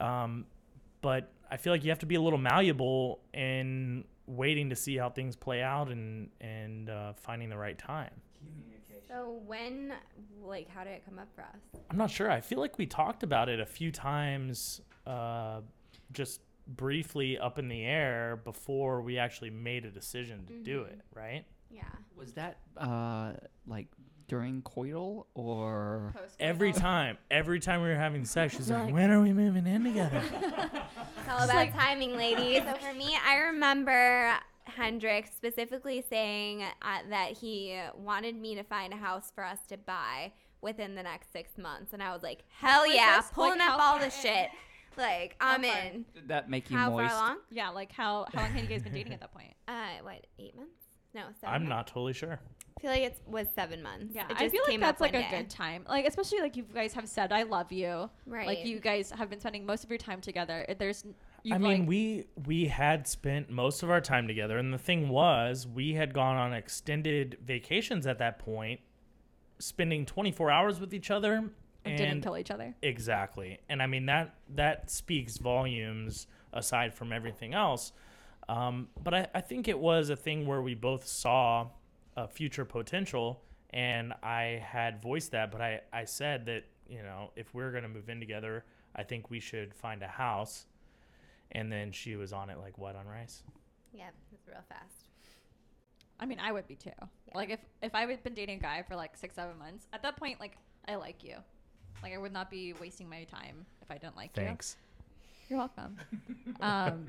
um, 0.00 0.44
but 1.02 1.30
i 1.50 1.56
feel 1.58 1.72
like 1.72 1.84
you 1.84 1.90
have 1.90 1.98
to 1.98 2.06
be 2.06 2.14
a 2.14 2.20
little 2.20 2.38
malleable 2.38 3.20
in 3.34 4.04
waiting 4.26 4.70
to 4.70 4.76
see 4.76 4.96
how 4.96 5.10
things 5.10 5.36
play 5.36 5.62
out 5.62 5.88
and 5.88 6.30
and 6.40 6.90
uh, 6.90 7.12
finding 7.14 7.48
the 7.48 7.56
right 7.56 7.78
time. 7.78 8.10
So 9.08 9.40
when, 9.44 9.92
like, 10.42 10.70
how 10.70 10.84
did 10.84 10.94
it 10.94 11.02
come 11.04 11.18
up 11.18 11.28
for 11.34 11.42
us? 11.42 11.82
i'm 11.90 11.98
not 11.98 12.10
sure. 12.10 12.30
I 12.30 12.40
feel 12.40 12.58
like 12.60 12.78
we 12.78 12.86
talked 12.86 13.22
about 13.22 13.50
it 13.50 13.60
a 13.60 13.66
few 13.66 13.92
times 13.92 14.80
uh, 15.06 15.60
just 16.12 16.40
briefly 16.66 17.36
up 17.38 17.58
in 17.58 17.68
the 17.68 17.84
air 17.84 18.40
before 18.42 19.02
we 19.02 19.18
actually 19.18 19.50
made 19.50 19.84
a 19.84 19.90
decision 19.90 20.46
to 20.46 20.54
do 20.54 20.82
it 20.84 21.00
right? 21.14 21.44
Yeah. 21.70 21.82
Was 22.16 22.32
that 22.34 22.58
uh, 22.78 23.32
like 23.66 23.88
during 24.32 24.62
coital 24.62 25.26
or? 25.34 26.14
Every 26.40 26.72
time, 26.72 27.18
every 27.30 27.60
time 27.60 27.82
we 27.82 27.88
were 27.88 27.94
having 27.96 28.24
sex, 28.24 28.56
she's 28.56 28.70
like, 28.70 28.84
Like- 28.84 28.94
"When 28.94 29.10
are 29.10 29.20
we 29.20 29.34
moving 29.34 29.66
in 29.66 29.84
together?" 29.84 30.22
It's 31.18 31.28
all 31.28 31.44
about 31.44 31.72
timing, 31.74 32.16
ladies. 32.16 32.62
So 32.64 32.74
for 32.76 32.94
me, 32.94 33.14
I 33.26 33.36
remember 33.36 34.32
Hendrik 34.64 35.26
specifically 35.28 36.02
saying 36.08 36.62
uh, 36.62 36.98
that 37.10 37.32
he 37.36 37.78
wanted 37.94 38.34
me 38.36 38.54
to 38.56 38.62
find 38.64 38.92
a 38.94 38.96
house 38.96 39.30
for 39.34 39.44
us 39.44 39.58
to 39.68 39.76
buy 39.76 40.32
within 40.62 40.94
the 40.94 41.02
next 41.02 41.30
six 41.32 41.56
months, 41.58 41.92
and 41.92 42.02
I 42.02 42.12
was 42.14 42.22
like, 42.22 42.44
"Hell 42.58 42.82
was 42.86 42.94
yeah!" 42.94 43.18
this? 43.20 43.30
Pulling 43.32 43.58
Like, 43.58 43.68
up 43.70 43.80
all 43.80 43.98
the 43.98 44.08
shit. 44.10 44.48
Like 44.96 45.36
I'm 45.40 45.62
far? 45.62 45.78
in. 45.78 46.04
Did 46.14 46.28
that 46.28 46.48
make 46.50 46.70
you 46.70 46.76
How 46.78 46.88
moist? 46.90 47.12
far 47.14 47.22
along? 47.24 47.38
Yeah, 47.50 47.68
like 47.68 47.92
how 47.92 48.26
how 48.32 48.40
long 48.40 48.50
had 48.52 48.62
you 48.62 48.68
guys 48.68 48.82
been 48.82 48.94
dating 48.94 49.12
at 49.12 49.20
that 49.20 49.32
point? 49.34 49.52
Uh, 49.68 49.72
what? 50.02 50.26
Eight 50.38 50.56
months? 50.56 50.72
No, 51.14 51.22
seven. 51.40 51.54
I'm 51.54 51.62
months? 51.64 51.68
not 51.68 51.86
totally 51.86 52.14
sure. 52.14 52.40
I 52.76 52.80
feel 52.80 52.90
like 52.90 53.02
it 53.02 53.18
was 53.26 53.46
seven 53.54 53.82
months. 53.82 54.14
Yeah, 54.14 54.26
it 54.28 54.36
I 54.36 54.40
just 54.40 54.52
feel 54.52 54.62
like 54.66 54.80
that's 54.80 55.00
like 55.00 55.14
a 55.14 55.22
day. 55.22 55.28
good 55.30 55.50
time. 55.50 55.84
Like 55.88 56.06
especially 56.06 56.40
like 56.40 56.56
you 56.56 56.62
guys 56.62 56.92
have 56.94 57.08
said, 57.08 57.32
I 57.32 57.42
love 57.42 57.72
you. 57.72 58.10
Right. 58.26 58.46
Like 58.46 58.64
you 58.64 58.80
guys 58.80 59.10
have 59.10 59.30
been 59.30 59.40
spending 59.40 59.66
most 59.66 59.84
of 59.84 59.90
your 59.90 59.98
time 59.98 60.20
together. 60.20 60.64
There's, 60.78 61.04
you've 61.42 61.54
I 61.54 61.58
mean, 61.58 61.80
like, 61.80 61.88
we 61.88 62.26
we 62.46 62.66
had 62.66 63.06
spent 63.06 63.50
most 63.50 63.82
of 63.82 63.90
our 63.90 64.00
time 64.00 64.26
together, 64.26 64.58
and 64.58 64.72
the 64.72 64.78
thing 64.78 65.08
was, 65.08 65.66
we 65.66 65.94
had 65.94 66.14
gone 66.14 66.36
on 66.36 66.52
extended 66.52 67.38
vacations 67.44 68.06
at 68.06 68.18
that 68.18 68.38
point, 68.38 68.80
spending 69.58 70.06
24 70.06 70.50
hours 70.50 70.80
with 70.80 70.94
each 70.94 71.10
other, 71.10 71.34
and 71.34 71.50
and 71.84 71.96
didn't 71.96 72.22
kill 72.22 72.38
each 72.38 72.50
other. 72.50 72.74
Exactly. 72.82 73.58
And 73.68 73.82
I 73.82 73.86
mean 73.86 74.06
that 74.06 74.34
that 74.54 74.90
speaks 74.90 75.38
volumes 75.38 76.26
aside 76.52 76.94
from 76.94 77.12
everything 77.12 77.54
else. 77.54 77.92
Um, 78.48 78.88
but 79.02 79.14
I, 79.14 79.28
I 79.34 79.40
think 79.40 79.68
it 79.68 79.78
was 79.78 80.10
a 80.10 80.16
thing 80.16 80.46
where 80.46 80.60
we 80.60 80.74
both 80.74 81.06
saw 81.06 81.68
a 82.16 82.28
future 82.28 82.64
potential 82.64 83.42
and 83.70 84.12
I 84.22 84.62
had 84.64 85.00
voiced 85.02 85.30
that, 85.32 85.50
but 85.50 85.60
I, 85.60 85.80
I 85.92 86.04
said 86.04 86.46
that, 86.46 86.64
you 86.88 87.02
know, 87.02 87.30
if 87.36 87.54
we're 87.54 87.72
gonna 87.72 87.88
move 87.88 88.08
in 88.08 88.20
together, 88.20 88.64
I 88.94 89.02
think 89.02 89.30
we 89.30 89.40
should 89.40 89.74
find 89.74 90.02
a 90.02 90.08
house. 90.08 90.66
And 91.52 91.70
then 91.70 91.92
she 91.92 92.16
was 92.16 92.32
on 92.32 92.50
it 92.50 92.58
like 92.58 92.78
what 92.78 92.96
on 92.96 93.06
rice. 93.06 93.42
Yeah, 93.92 94.08
it's 94.32 94.46
real 94.46 94.62
fast. 94.68 95.08
I 96.18 96.26
mean, 96.26 96.38
I 96.38 96.52
would 96.52 96.66
be 96.66 96.76
too. 96.76 96.90
Like 97.34 97.50
if 97.50 97.60
if 97.82 97.94
I 97.94 98.06
had 98.06 98.22
been 98.22 98.34
dating 98.34 98.58
a 98.58 98.62
guy 98.62 98.82
for 98.82 98.96
like 98.96 99.16
six 99.16 99.34
seven 99.34 99.58
months, 99.58 99.86
at 99.92 100.02
that 100.02 100.16
point, 100.16 100.40
like 100.40 100.56
I 100.88 100.94
like 100.96 101.24
you. 101.24 101.36
Like 102.02 102.14
I 102.14 102.18
would 102.18 102.32
not 102.32 102.50
be 102.50 102.74
wasting 102.80 103.08
my 103.08 103.24
time 103.24 103.66
if 103.80 103.90
I 103.90 103.98
didn't 103.98 104.16
like 104.16 104.36
you. 104.36 104.44
Thanks. 104.44 104.76
You're 105.48 105.58
welcome. 105.58 105.96
um, 106.60 107.08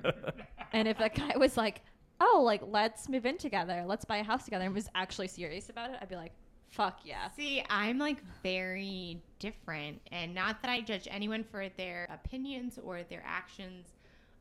and 0.74 0.88
if 0.88 0.98
that 0.98 1.16
guy 1.16 1.38
was 1.38 1.58
like, 1.58 1.82
"Oh, 2.26 2.42
like 2.44 2.62
let's 2.66 3.10
move 3.10 3.26
in 3.26 3.38
together, 3.38 3.84
let's 3.86 4.06
buy 4.06 4.18
a 4.18 4.24
house 4.24 4.46
together," 4.46 4.66
and 4.66 4.74
was 4.74 4.90
actually 4.96 5.28
serious 5.28 5.70
about 5.70 5.90
it, 5.90 5.98
I'd 6.02 6.10
be 6.10 6.16
like, 6.16 6.32
"Fuck 6.70 7.02
yeah." 7.04 7.30
See, 7.32 7.64
I'm 7.70 7.98
like 7.98 8.24
very 8.42 9.22
different, 9.40 10.00
and 10.12 10.34
not 10.34 10.62
that 10.62 10.72
I 10.72 10.82
judge 10.82 11.08
anyone 11.12 11.44
for 11.44 11.68
their 11.70 12.08
opinions 12.10 12.80
or 12.82 13.04
their 13.04 13.24
actions. 13.26 13.88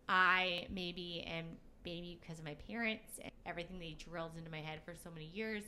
I 0.09 0.67
maybe 0.71 1.25
am 1.27 1.47
maybe 1.85 2.19
because 2.21 2.39
of 2.39 2.45
my 2.45 2.55
parents 2.69 3.19
and 3.21 3.33
everything 3.47 3.79
they 3.79 3.97
drilled 3.99 4.37
into 4.39 4.51
my 4.51 4.61
head 4.61 4.81
for 4.85 4.95
so 4.95 5.11
many 5.11 5.27
years, 5.27 5.65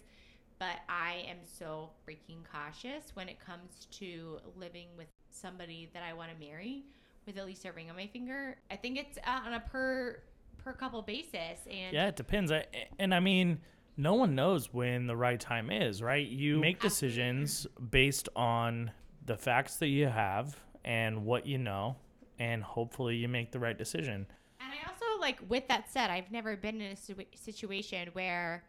but 0.58 0.76
I 0.88 1.24
am 1.28 1.38
so 1.42 1.90
freaking 2.06 2.42
cautious 2.50 3.10
when 3.14 3.28
it 3.28 3.38
comes 3.40 3.86
to 3.98 4.38
living 4.56 4.86
with 4.96 5.08
somebody 5.30 5.90
that 5.92 6.02
I 6.02 6.12
want 6.12 6.30
to 6.32 6.38
marry 6.38 6.84
with 7.26 7.38
at 7.38 7.46
least 7.46 7.64
a 7.64 7.72
ring 7.72 7.90
on 7.90 7.96
my 7.96 8.06
finger. 8.06 8.56
I 8.70 8.76
think 8.76 8.98
it's 8.98 9.18
uh, 9.26 9.40
on 9.46 9.54
a 9.54 9.60
per 9.60 10.20
per 10.64 10.72
couple 10.72 11.02
basis, 11.02 11.60
and 11.70 11.92
Yeah, 11.92 12.08
it 12.08 12.16
depends. 12.16 12.50
I, 12.50 12.64
and 12.98 13.14
I 13.14 13.20
mean, 13.20 13.58
no 13.96 14.14
one 14.14 14.34
knows 14.34 14.72
when 14.72 15.06
the 15.06 15.16
right 15.16 15.38
time 15.38 15.70
is, 15.70 16.02
right? 16.02 16.26
You 16.26 16.58
make 16.58 16.80
decisions 16.80 17.66
based 17.90 18.28
on 18.34 18.90
the 19.26 19.36
facts 19.36 19.76
that 19.76 19.88
you 19.88 20.08
have 20.08 20.56
and 20.84 21.24
what 21.24 21.46
you 21.46 21.58
know, 21.58 21.96
and 22.38 22.62
hopefully 22.62 23.16
you 23.16 23.28
make 23.28 23.52
the 23.52 23.58
right 23.58 23.76
decision. 23.76 24.26
And 24.60 24.72
I 24.72 24.88
also 24.88 25.20
like 25.20 25.38
with 25.48 25.68
that 25.68 25.90
said, 25.90 26.10
I've 26.10 26.30
never 26.32 26.56
been 26.56 26.80
in 26.80 26.92
a 26.92 27.36
situation 27.36 28.08
where 28.14 28.64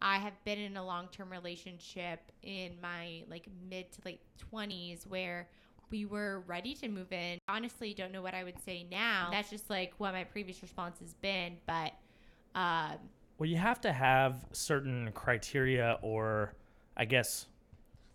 I 0.00 0.18
have 0.18 0.34
been 0.44 0.58
in 0.58 0.76
a 0.76 0.84
long-term 0.84 1.30
relationship 1.30 2.20
in 2.42 2.72
my 2.80 3.24
like 3.28 3.48
mid 3.68 3.90
to 3.92 4.00
late 4.04 4.20
20s 4.52 5.06
where 5.06 5.48
we 5.90 6.04
were 6.06 6.40
ready 6.46 6.74
to 6.74 6.88
move 6.88 7.12
in. 7.12 7.38
Honestly, 7.48 7.94
don't 7.94 8.12
know 8.12 8.22
what 8.22 8.34
I 8.34 8.44
would 8.44 8.62
say 8.64 8.86
now. 8.90 9.28
That's 9.30 9.50
just 9.50 9.70
like 9.70 9.92
what 9.98 10.12
my 10.12 10.24
previous 10.24 10.60
response 10.62 10.98
has 11.00 11.14
been, 11.14 11.56
but 11.66 11.92
um 12.54 12.96
Well, 13.38 13.48
you 13.48 13.56
have 13.56 13.80
to 13.82 13.92
have 13.92 14.44
certain 14.52 15.10
criteria, 15.12 15.98
or 16.02 16.54
I 16.96 17.04
guess, 17.04 17.46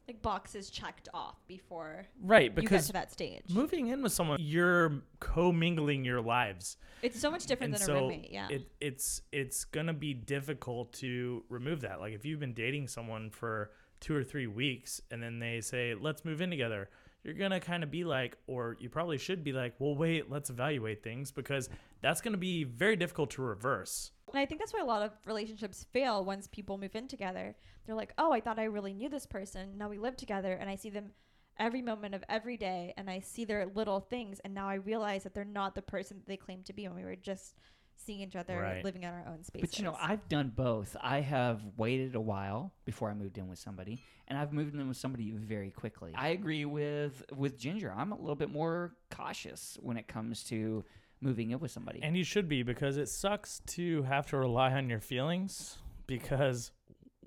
Like 0.08 0.22
boxes 0.22 0.70
checked 0.70 1.08
off 1.14 1.38
before 1.48 2.06
right? 2.22 2.44
you 2.44 2.50
get 2.50 2.56
Because 2.56 2.88
to 2.88 2.94
that 2.94 3.12
stage. 3.12 3.44
moving 3.50 3.88
in 3.88 4.02
with 4.04 4.12
someone, 4.12 4.38
you're 4.42 5.02
commingling 5.20 6.04
your 6.04 6.22
lives. 6.22 6.78
It's 7.02 7.20
so 7.20 7.32
much 7.32 7.46
different 7.46 7.74
and 7.74 7.82
than 7.82 7.86
so 7.88 7.96
a 7.98 8.02
roommate. 8.02 8.32
Yeah. 8.32 8.48
it, 8.50 8.68
it's 8.82 9.22
it's 9.32 9.64
gonna 9.66 9.94
be 9.94 10.14
difficult 10.14 10.94
to 10.94 11.44
remove 11.50 11.82
that. 11.82 12.00
Like 12.00 12.14
if 12.14 12.26
you've 12.26 12.40
been 12.40 12.54
dating 12.54 12.88
someone 12.90 13.30
for 13.30 13.72
two 14.00 14.14
or 14.14 14.24
three 14.24 14.48
weeks 14.48 15.00
and 15.12 15.24
then 15.24 15.40
they 15.40 15.62
say 15.62 15.96
let's 15.96 16.26
move 16.26 16.42
in 16.42 16.50
together, 16.50 16.90
you're 17.24 17.34
gonna 17.34 17.60
kind 17.60 17.84
of 17.84 17.92
be 17.92 18.04
like, 18.04 18.38
or 18.48 18.78
you 18.80 18.90
probably 18.90 19.18
should 19.18 19.44
be 19.44 19.54
like, 19.54 19.76
well, 19.80 19.96
wait, 19.96 20.30
let's 20.30 20.50
evaluate 20.50 21.04
things 21.04 21.32
because 21.32 21.70
that's 22.02 22.22
gonna 22.22 22.38
be 22.38 22.64
very 22.64 22.96
difficult 22.96 23.32
to 23.32 23.42
reverse. 23.42 24.12
And 24.32 24.40
I 24.40 24.46
think 24.46 24.60
that's 24.60 24.74
why 24.74 24.82
a 24.82 24.86
lot 24.86 25.04
of 25.04 25.12
relationships 25.26 25.86
fail 25.94 26.26
once 26.26 26.48
people 26.48 26.78
move 26.78 26.96
in 26.96 27.08
together. 27.08 27.56
They're 27.86 27.96
like, 27.96 28.14
oh, 28.18 28.32
I 28.32 28.42
thought 28.42 28.60
I 28.60 28.66
really 28.66 28.94
knew 28.94 29.10
this 29.10 29.26
person. 29.26 29.78
Now 29.78 29.90
we 29.90 29.98
live 29.98 30.18
together 30.18 30.54
and 30.54 30.70
I 30.70 30.76
see 30.76 30.90
them 30.90 31.12
every 31.60 31.82
moment 31.82 32.16
of 32.16 32.24
every 32.30 32.58
day 32.58 32.94
and 32.98 33.10
I 33.10 33.20
see 33.20 33.46
their 33.46 33.68
little 33.68 34.00
things. 34.00 34.40
And 34.44 34.54
now 34.54 34.68
I 34.68 34.76
realize 34.76 35.24
that 35.24 35.34
they're 35.34 35.46
not 35.46 35.76
the 35.76 35.82
person 35.82 36.18
that 36.18 36.28
they 36.28 36.38
claim 36.38 36.64
to 36.64 36.74
be 36.74 36.88
when 36.88 36.98
we 36.98 37.04
were 37.04 37.16
just 37.16 37.56
seeing 37.96 38.20
each 38.22 38.36
other 38.36 38.60
Right. 38.60 38.84
living 38.84 39.04
in 39.04 39.10
our 39.10 39.26
own 39.28 39.44
spaces. 39.44 39.70
But 39.70 39.78
you 39.80 39.86
know, 39.86 39.96
I've 40.00 40.28
done 40.30 40.52
both. 40.56 40.96
I 41.02 41.22
have 41.22 41.62
waited 41.78 42.16
a 42.16 42.22
while 42.22 42.74
before 42.86 43.10
I 43.10 43.14
moved 43.14 43.38
in 43.38 43.48
with 43.48 43.60
somebody, 43.60 44.02
and 44.28 44.38
I've 44.38 44.52
moved 44.54 44.76
in 44.76 44.88
with 44.88 44.98
somebody 44.98 45.32
very 45.32 45.72
quickly. 45.72 46.12
I 46.16 46.30
agree 46.30 46.66
with 46.66 47.24
with 47.36 47.58
Ginger. 47.58 47.94
I'm 47.96 48.12
a 48.12 48.20
little 48.20 48.36
bit 48.36 48.52
more 48.52 48.96
cautious 49.10 49.78
when 49.82 49.98
it 49.98 50.08
comes 50.08 50.44
to 50.46 50.84
moving 51.22 51.52
in 51.52 51.60
with 51.60 51.72
somebody. 51.72 52.02
And 52.04 52.18
you 52.18 52.24
should 52.26 52.50
be 52.50 52.64
because 52.64 52.98
it 52.98 53.08
sucks 53.08 53.62
to 53.68 54.04
have 54.04 54.26
to 54.28 54.38
rely 54.38 54.74
on 54.74 54.90
your 54.90 55.00
feelings 55.00 55.78
because 56.06 56.72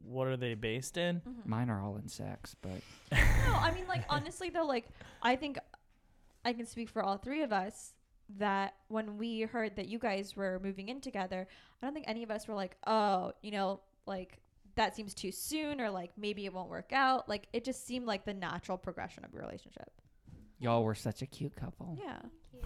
what 0.05 0.29
are 0.29 0.37
they 0.37 0.55
based 0.55 0.99
in? 0.99 1.17
Mm-hmm. 1.21 1.49
Mine 1.51 1.71
are 1.71 1.83
all 1.83 1.97
in 1.97 2.09
sex, 2.09 2.55
but 2.61 2.81
no, 3.13 3.55
I 3.55 3.73
mean, 3.75 3.87
like, 3.89 4.05
honestly, 4.09 4.51
though, 4.51 4.67
like, 4.67 4.87
I 5.23 5.35
think 5.37 5.59
I 6.45 6.53
can 6.53 6.67
speak 6.67 6.89
for 6.91 7.03
all 7.03 7.17
three 7.17 7.43
of 7.43 7.53
us 7.53 7.95
that 8.39 8.75
when 8.89 9.19
we 9.19 9.43
heard 9.43 9.77
that 9.77 9.89
you 9.89 9.99
guys 9.99 10.37
were 10.37 10.61
moving 10.63 10.89
in 10.89 11.01
together, 11.01 11.47
I 11.81 11.87
don't 11.87 11.95
think 11.95 12.07
any 12.09 12.23
of 12.23 12.31
us 12.31 12.49
were 12.49 12.55
like, 12.55 12.77
oh, 12.87 13.33
you 13.43 13.51
know, 13.51 13.81
like, 14.07 14.39
that 14.75 14.95
seems 14.95 15.15
too 15.15 15.33
soon, 15.33 15.81
or 15.81 15.91
like, 15.91 16.11
maybe 16.19 16.45
it 16.45 16.53
won't 16.53 16.69
work 16.69 16.93
out. 16.93 17.29
Like, 17.29 17.49
it 17.53 17.65
just 17.65 17.87
seemed 17.87 18.07
like 18.07 18.25
the 18.25 18.35
natural 18.35 18.77
progression 18.77 19.25
of 19.25 19.33
your 19.33 19.43
relationship. 19.43 19.91
y'all 20.59 20.83
were 20.85 20.95
such 20.95 21.23
a 21.23 21.27
cute 21.27 21.55
couple. 21.57 21.99
Yeah. 22.03 22.19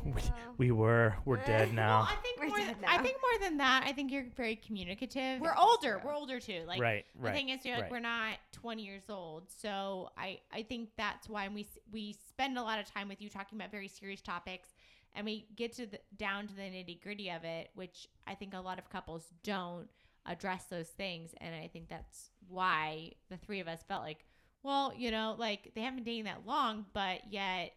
We, 0.05 0.23
we 0.57 0.71
were 0.71 1.17
we're 1.25 1.37
dead 1.39 1.75
now. 1.75 1.99
Well, 1.99 2.09
I 2.11 2.23
think 2.23 2.41
We're 2.41 2.47
more 2.49 2.59
dead 2.59 2.77
th- 2.79 2.89
I 2.89 3.03
think 3.03 3.17
more 3.21 3.49
than 3.49 3.59
that, 3.59 3.83
I 3.85 3.93
think 3.93 4.11
you're 4.13 4.25
very 4.37 4.57
communicative. 4.57 5.41
We're 5.41 5.55
older. 5.55 6.01
We're 6.03 6.15
older 6.15 6.39
too. 6.41 6.63
Like 6.67 6.81
right, 6.81 7.05
the 7.17 7.23
right. 7.27 7.35
thing 7.35 7.49
is, 7.51 7.65
you're 7.67 7.75
like, 7.75 7.83
right. 7.83 7.91
we're 7.91 7.99
not 8.01 8.37
20 8.53 8.83
years 8.83 9.03
old, 9.11 9.43
so 9.55 10.09
I 10.17 10.39
I 10.53 10.63
think 10.63 10.91
that's 10.97 11.29
why 11.29 11.49
we 11.49 11.63
s- 11.63 11.79
we 11.93 12.17
spend 12.29 12.57
a 12.57 12.63
lot 12.63 12.79
of 12.79 12.87
time 12.87 13.09
with 13.09 13.21
you 13.21 13.29
talking 13.29 13.59
about 13.59 13.71
very 13.73 13.89
serious 13.89 14.23
topics, 14.23 14.71
and 15.15 15.25
we 15.25 15.47
get 15.57 15.73
to 15.75 15.87
the, 15.87 15.99
down 16.17 16.47
to 16.49 16.55
the 16.55 16.63
nitty 16.63 17.03
gritty 17.03 17.31
of 17.31 17.45
it, 17.45 17.71
which 17.75 18.09
I 18.27 18.35
think 18.35 18.55
a 18.55 18.61
lot 18.61 18.79
of 18.79 18.89
couples 18.91 19.25
don't 19.43 19.89
address 20.27 20.65
those 20.65 20.89
things, 20.89 21.35
and 21.41 21.55
I 21.55 21.69
think 21.69 21.89
that's 21.89 22.31
why 22.49 23.13
the 23.29 23.37
three 23.37 23.61
of 23.61 23.69
us 23.69 23.83
felt 23.89 24.03
like, 24.03 24.25
well, 24.63 24.93
you 24.97 25.11
know, 25.11 25.35
like 25.39 25.73
they 25.75 25.81
haven't 25.81 25.97
been 25.97 26.05
dating 26.05 26.25
that 26.25 26.47
long, 26.47 26.85
but 26.93 27.21
yet 27.31 27.73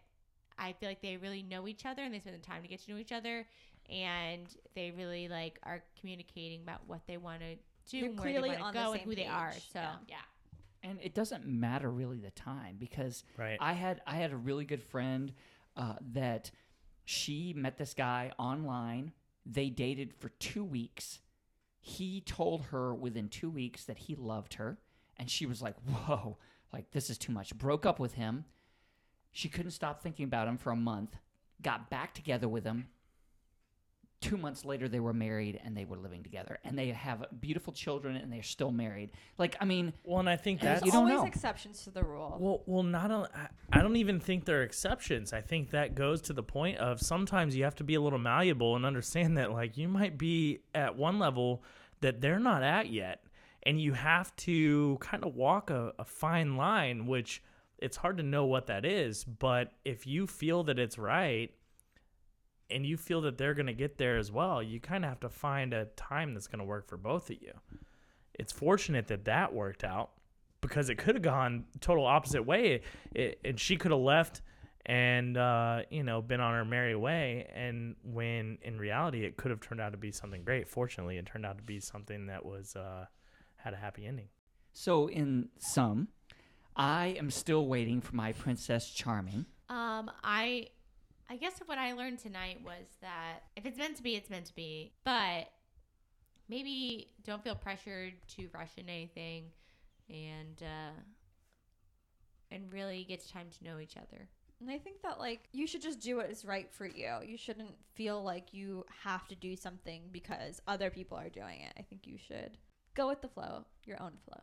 I 0.57 0.73
feel 0.73 0.89
like 0.89 1.01
they 1.01 1.17
really 1.17 1.41
know 1.43 1.67
each 1.67 1.85
other 1.85 2.03
and 2.03 2.13
they 2.13 2.19
spend 2.19 2.35
the 2.35 2.45
time 2.45 2.61
to 2.61 2.67
get 2.67 2.83
to 2.85 2.91
know 2.91 2.97
each 2.97 3.11
other 3.11 3.47
and 3.89 4.45
they 4.75 4.91
really 4.91 5.27
like 5.27 5.59
are 5.63 5.83
communicating 5.99 6.61
about 6.61 6.81
what 6.87 7.01
they 7.07 7.17
want 7.17 7.41
to 7.41 7.55
do, 7.89 7.97
You're 7.97 8.09
and 8.09 8.19
where 8.19 8.33
they 8.33 8.39
want 8.49 8.61
on 8.61 8.73
to 8.73 8.79
the 8.79 8.85
go 8.85 8.91
and 8.91 8.99
same 9.01 9.09
who 9.09 9.15
they 9.15 9.25
are. 9.27 9.53
So 9.71 9.79
Yeah. 9.79 9.95
yeah. 10.09 10.15
and 10.89 10.99
it 11.01 11.13
doesn't 11.13 11.45
matter 11.45 11.89
really 11.89 12.19
the 12.19 12.31
time 12.31 12.75
because 12.79 13.23
Right. 13.37 13.57
I 13.59 13.73
had 13.73 14.01
I 14.05 14.15
had 14.15 14.31
a 14.31 14.37
really 14.37 14.65
good 14.65 14.83
friend 14.83 15.33
uh, 15.75 15.95
that 16.13 16.51
she 17.05 17.53
met 17.53 17.77
this 17.77 17.93
guy 17.93 18.31
online. 18.37 19.13
They 19.45 19.69
dated 19.69 20.13
for 20.13 20.29
two 20.29 20.63
weeks. 20.63 21.19
He 21.79 22.21
told 22.21 22.65
her 22.65 22.93
within 22.93 23.27
two 23.27 23.49
weeks 23.49 23.83
that 23.85 23.97
he 23.97 24.15
loved 24.15 24.53
her, 24.55 24.77
and 25.17 25.29
she 25.29 25.45
was 25.45 25.61
like, 25.61 25.75
"Whoa, 25.81 26.37
like 26.71 26.91
this 26.91 27.09
is 27.09 27.17
too 27.17 27.33
much." 27.33 27.57
Broke 27.57 27.85
up 27.85 27.99
with 27.99 28.13
him. 28.13 28.45
She 29.31 29.49
couldn't 29.49 29.71
stop 29.71 30.01
thinking 30.01 30.25
about 30.25 30.47
him 30.47 30.57
for 30.57 30.71
a 30.71 30.77
month. 30.77 31.17
Got 31.61 31.89
back 31.89 32.13
together 32.13 32.47
with 32.47 32.63
him. 32.63 32.89
Two 34.23 34.37
months 34.37 34.63
later, 34.65 34.87
they 34.87 34.99
were 34.99 35.13
married 35.13 35.59
and 35.63 35.75
they 35.75 35.85
were 35.85 35.97
living 35.97 36.23
together, 36.23 36.57
and 36.63 36.77
they 36.77 36.87
have 36.89 37.25
beautiful 37.41 37.73
children, 37.73 38.15
and 38.15 38.31
they're 38.31 38.41
still 38.43 38.71
married. 38.71 39.11
Like, 39.37 39.55
I 39.59 39.65
mean, 39.65 39.93
Well, 40.03 40.19
and 40.19 40.29
I 40.29 40.35
think 40.35 40.61
There's 40.61 40.79
that's 40.81 40.85
You 40.85 40.91
don't 40.91 41.03
always 41.03 41.17
know. 41.21 41.25
exceptions 41.25 41.83
to 41.83 41.91
the 41.91 42.03
rule. 42.03 42.37
Well, 42.39 42.63
well, 42.65 42.83
not. 42.83 43.11
A, 43.11 43.29
I- 43.35 43.77
I 43.79 43.81
don't 43.81 43.95
even 43.97 44.19
think 44.19 44.45
they're 44.45 44.63
exceptions. 44.63 45.33
I 45.33 45.41
think 45.41 45.71
that 45.71 45.95
goes 45.95 46.21
to 46.23 46.33
the 46.33 46.43
point 46.43 46.77
of 46.77 47.01
sometimes 47.01 47.55
you 47.55 47.63
have 47.63 47.75
to 47.75 47.83
be 47.83 47.95
a 47.95 48.01
little 48.01 48.19
malleable 48.19 48.75
and 48.75 48.85
understand 48.85 49.37
that 49.37 49.51
like 49.51 49.77
you 49.77 49.87
might 49.87 50.17
be 50.17 50.59
at 50.75 50.95
one 50.95 51.19
level 51.19 51.63
that 52.01 52.21
they're 52.21 52.39
not 52.39 52.63
at 52.63 52.89
yet, 52.89 53.23
and 53.63 53.79
you 53.81 53.93
have 53.93 54.35
to 54.37 54.97
kind 54.99 55.23
of 55.23 55.35
walk 55.35 55.69
a, 55.69 55.93
a 55.97 56.05
fine 56.05 56.55
line, 56.57 57.07
which 57.07 57.41
it's 57.79 57.97
hard 57.97 58.17
to 58.17 58.23
know 58.23 58.45
what 58.45 58.67
that 58.67 58.85
is. 58.85 59.23
But 59.23 59.71
if 59.83 60.05
you 60.07 60.27
feel 60.27 60.63
that 60.63 60.77
it's 60.79 60.97
right, 60.97 61.51
and 62.73 62.85
you 62.85 62.97
feel 62.97 63.21
that 63.21 63.37
they're 63.37 63.53
gonna 63.53 63.73
get 63.73 63.97
there 63.97 64.17
as 64.17 64.31
well, 64.31 64.61
you 64.61 64.79
kind 64.79 65.05
of 65.05 65.09
have 65.09 65.19
to 65.21 65.29
find 65.29 65.73
a 65.73 65.85
time 65.95 66.33
that's 66.33 66.47
gonna 66.47 66.65
work 66.65 66.87
for 66.87 66.97
both 66.97 67.29
of 67.29 67.41
you. 67.41 67.53
It's 68.33 68.51
fortunate 68.51 69.07
that 69.07 69.25
that 69.25 69.53
worked 69.53 69.83
out 69.83 70.11
because 70.61 70.89
it 70.89 70.97
could 70.97 71.15
have 71.15 71.21
gone 71.21 71.65
total 71.81 72.05
opposite 72.05 72.43
way 72.43 72.81
it, 73.13 73.39
and 73.43 73.59
she 73.59 73.75
could 73.75 73.91
have 73.91 73.99
left 73.99 74.41
and 74.85 75.37
uh, 75.37 75.81
you 75.89 76.03
know 76.03 76.21
been 76.21 76.39
on 76.41 76.53
her 76.53 76.65
merry 76.65 76.95
way 76.95 77.49
and 77.53 77.95
when 78.03 78.57
in 78.61 78.77
reality 78.77 79.25
it 79.25 79.37
could 79.37 79.51
have 79.51 79.59
turned 79.59 79.79
out 79.81 79.91
to 79.91 79.97
be 79.97 80.11
something 80.11 80.43
great 80.43 80.67
fortunately 80.67 81.17
it 81.17 81.25
turned 81.25 81.45
out 81.45 81.57
to 81.57 81.63
be 81.63 81.79
something 81.79 82.27
that 82.27 82.45
was 82.45 82.75
uh, 82.75 83.05
had 83.57 83.73
a 83.73 83.77
happy 83.77 84.05
ending 84.05 84.27
So, 84.73 85.07
in 85.07 85.49
sum, 85.59 86.07
I 86.75 87.15
am 87.19 87.29
still 87.29 87.67
waiting 87.67 88.01
for 88.01 88.15
my 88.15 88.33
Princess 88.33 88.89
Charming. 88.89 89.45
Um, 89.69 90.09
I, 90.23 90.67
I 91.33 91.35
guess 91.35 91.59
what 91.65 91.79
I 91.79 91.93
learned 91.93 92.19
tonight 92.19 92.59
was 92.63 92.85
that 93.01 93.39
if 93.55 93.65
it's 93.65 93.79
meant 93.79 93.97
to 93.97 94.03
be, 94.03 94.15
it's 94.15 94.29
meant 94.29 94.45
to 94.45 94.53
be. 94.53 94.93
But 95.03 95.49
maybe 96.47 97.09
don't 97.23 97.43
feel 97.43 97.55
pressured 97.55 98.13
to 98.35 98.49
rush 98.53 98.69
into 98.77 98.91
anything, 98.91 99.45
and 100.11 100.61
uh, 100.61 100.99
and 102.51 102.71
really 102.71 103.03
get 103.09 103.27
time 103.27 103.47
to 103.57 103.63
know 103.63 103.79
each 103.79 103.97
other. 103.97 104.29
And 104.61 104.69
I 104.69 104.77
think 104.77 105.01
that 105.01 105.19
like 105.19 105.49
you 105.51 105.65
should 105.65 105.81
just 105.81 106.01
do 106.01 106.17
what 106.17 106.29
is 106.29 106.45
right 106.45 106.71
for 106.71 106.85
you. 106.85 107.09
You 107.25 107.35
shouldn't 107.35 107.73
feel 107.95 108.23
like 108.23 108.53
you 108.53 108.85
have 109.03 109.27
to 109.29 109.35
do 109.35 109.55
something 109.55 110.03
because 110.11 110.61
other 110.67 110.91
people 110.91 111.17
are 111.17 111.29
doing 111.29 111.61
it. 111.61 111.73
I 111.79 111.81
think 111.81 112.05
you 112.05 112.19
should 112.19 112.59
go 112.93 113.07
with 113.07 113.23
the 113.23 113.27
flow, 113.27 113.65
your 113.85 113.99
own 113.99 114.13
flow. 114.23 114.39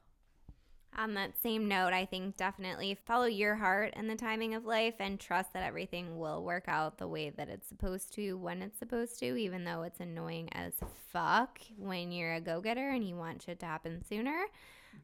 On 1.00 1.14
that 1.14 1.40
same 1.42 1.66
note, 1.66 1.94
I 1.94 2.04
think 2.04 2.36
definitely 2.36 2.94
follow 3.06 3.24
your 3.24 3.54
heart 3.54 3.94
and 3.96 4.10
the 4.10 4.16
timing 4.16 4.54
of 4.54 4.66
life 4.66 4.96
and 4.98 5.18
trust 5.18 5.54
that 5.54 5.62
everything 5.62 6.18
will 6.18 6.44
work 6.44 6.64
out 6.68 6.98
the 6.98 7.08
way 7.08 7.30
that 7.30 7.48
it's 7.48 7.66
supposed 7.66 8.12
to 8.16 8.34
when 8.34 8.60
it's 8.60 8.78
supposed 8.78 9.18
to, 9.20 9.34
even 9.34 9.64
though 9.64 9.82
it's 9.82 10.00
annoying 10.00 10.50
as 10.52 10.74
fuck 11.10 11.58
when 11.78 12.12
you're 12.12 12.34
a 12.34 12.40
go 12.42 12.60
getter 12.60 12.90
and 12.90 13.02
you 13.02 13.16
want 13.16 13.40
shit 13.40 13.60
to 13.60 13.66
happen 13.66 14.04
sooner. 14.06 14.44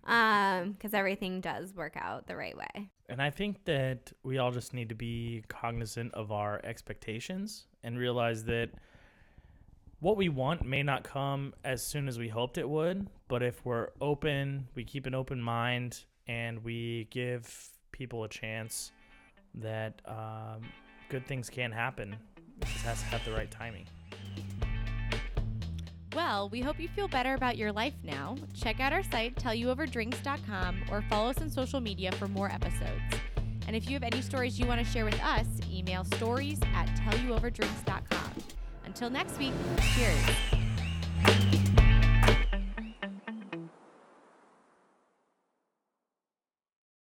Um, 0.05 0.73
because 0.73 0.93
everything 0.93 1.41
does 1.41 1.75
work 1.75 1.97
out 1.97 2.27
the 2.27 2.37
right 2.37 2.57
way. 2.57 2.91
and 3.09 3.23
i 3.23 3.31
think 3.31 3.65
that 3.65 4.13
we 4.23 4.37
all 4.37 4.51
just 4.51 4.75
need 4.75 4.89
to 4.91 4.95
be 4.95 5.45
cognizant 5.49 6.13
of 6.13 6.31
our 6.31 6.61
expectations 6.65 7.67
and 7.85 7.99
realize 7.99 8.45
that 8.45 8.71
what 10.01 10.17
we 10.17 10.29
want 10.29 10.65
may 10.65 10.83
not 10.83 11.05
come 11.05 11.55
as 11.65 11.85
soon 11.85 12.09
as 12.09 12.19
we 12.19 12.29
hoped 12.29 12.59
it 12.59 12.69
would, 12.69 13.09
but 13.29 13.43
if 13.43 13.65
we're 13.65 13.89
open, 14.01 14.69
we 14.75 14.85
keep 14.85 15.07
an 15.07 15.15
open 15.15 15.41
mind, 15.41 16.05
and 16.27 16.63
we 16.63 17.09
give 17.11 17.71
people 17.93 18.25
a 18.25 18.29
chance, 18.29 18.93
that 19.55 20.03
um, 20.07 20.63
good 21.09 21.27
things 21.27 21.49
can 21.49 21.73
happen. 21.73 22.15
It 22.61 22.67
just 22.67 22.85
has 22.85 22.99
to 23.01 23.05
have 23.07 23.25
the 23.25 23.33
right 23.33 23.51
timing. 23.51 23.87
Well, 26.15 26.49
we 26.49 26.61
hope 26.61 26.81
you 26.81 26.89
feel 26.89 27.09
better 27.09 27.35
about 27.35 27.59
your 27.59 27.73
life 27.73 27.93
now. 28.03 28.37
Check 28.55 28.81
out 28.81 28.93
our 28.93 29.03
site, 29.03 29.37
tellyouoverdrinks.com, 29.37 30.85
or 30.91 31.03
follow 31.11 31.31
us 31.31 31.41
on 31.43 31.51
social 31.51 31.81
media 31.81 32.11
for 32.13 32.27
more 32.27 32.51
episodes. 32.51 33.03
And 33.67 33.77
if 33.77 33.87
you 33.89 33.95
have 33.95 34.03
any 34.03 34.23
stories 34.23 34.59
you 34.59 34.67
want 34.67 34.85
to 34.85 34.91
share 34.91 35.05
with 35.05 35.21
us, 35.23 35.47
email 35.71 36.05
stories 36.05 36.59
at 36.75 36.87
tellyouoverdrinks.com. 36.97 38.31
Until 38.87 39.11
next 39.11 39.39
week, 39.39 39.53
cheers. 39.95 41.76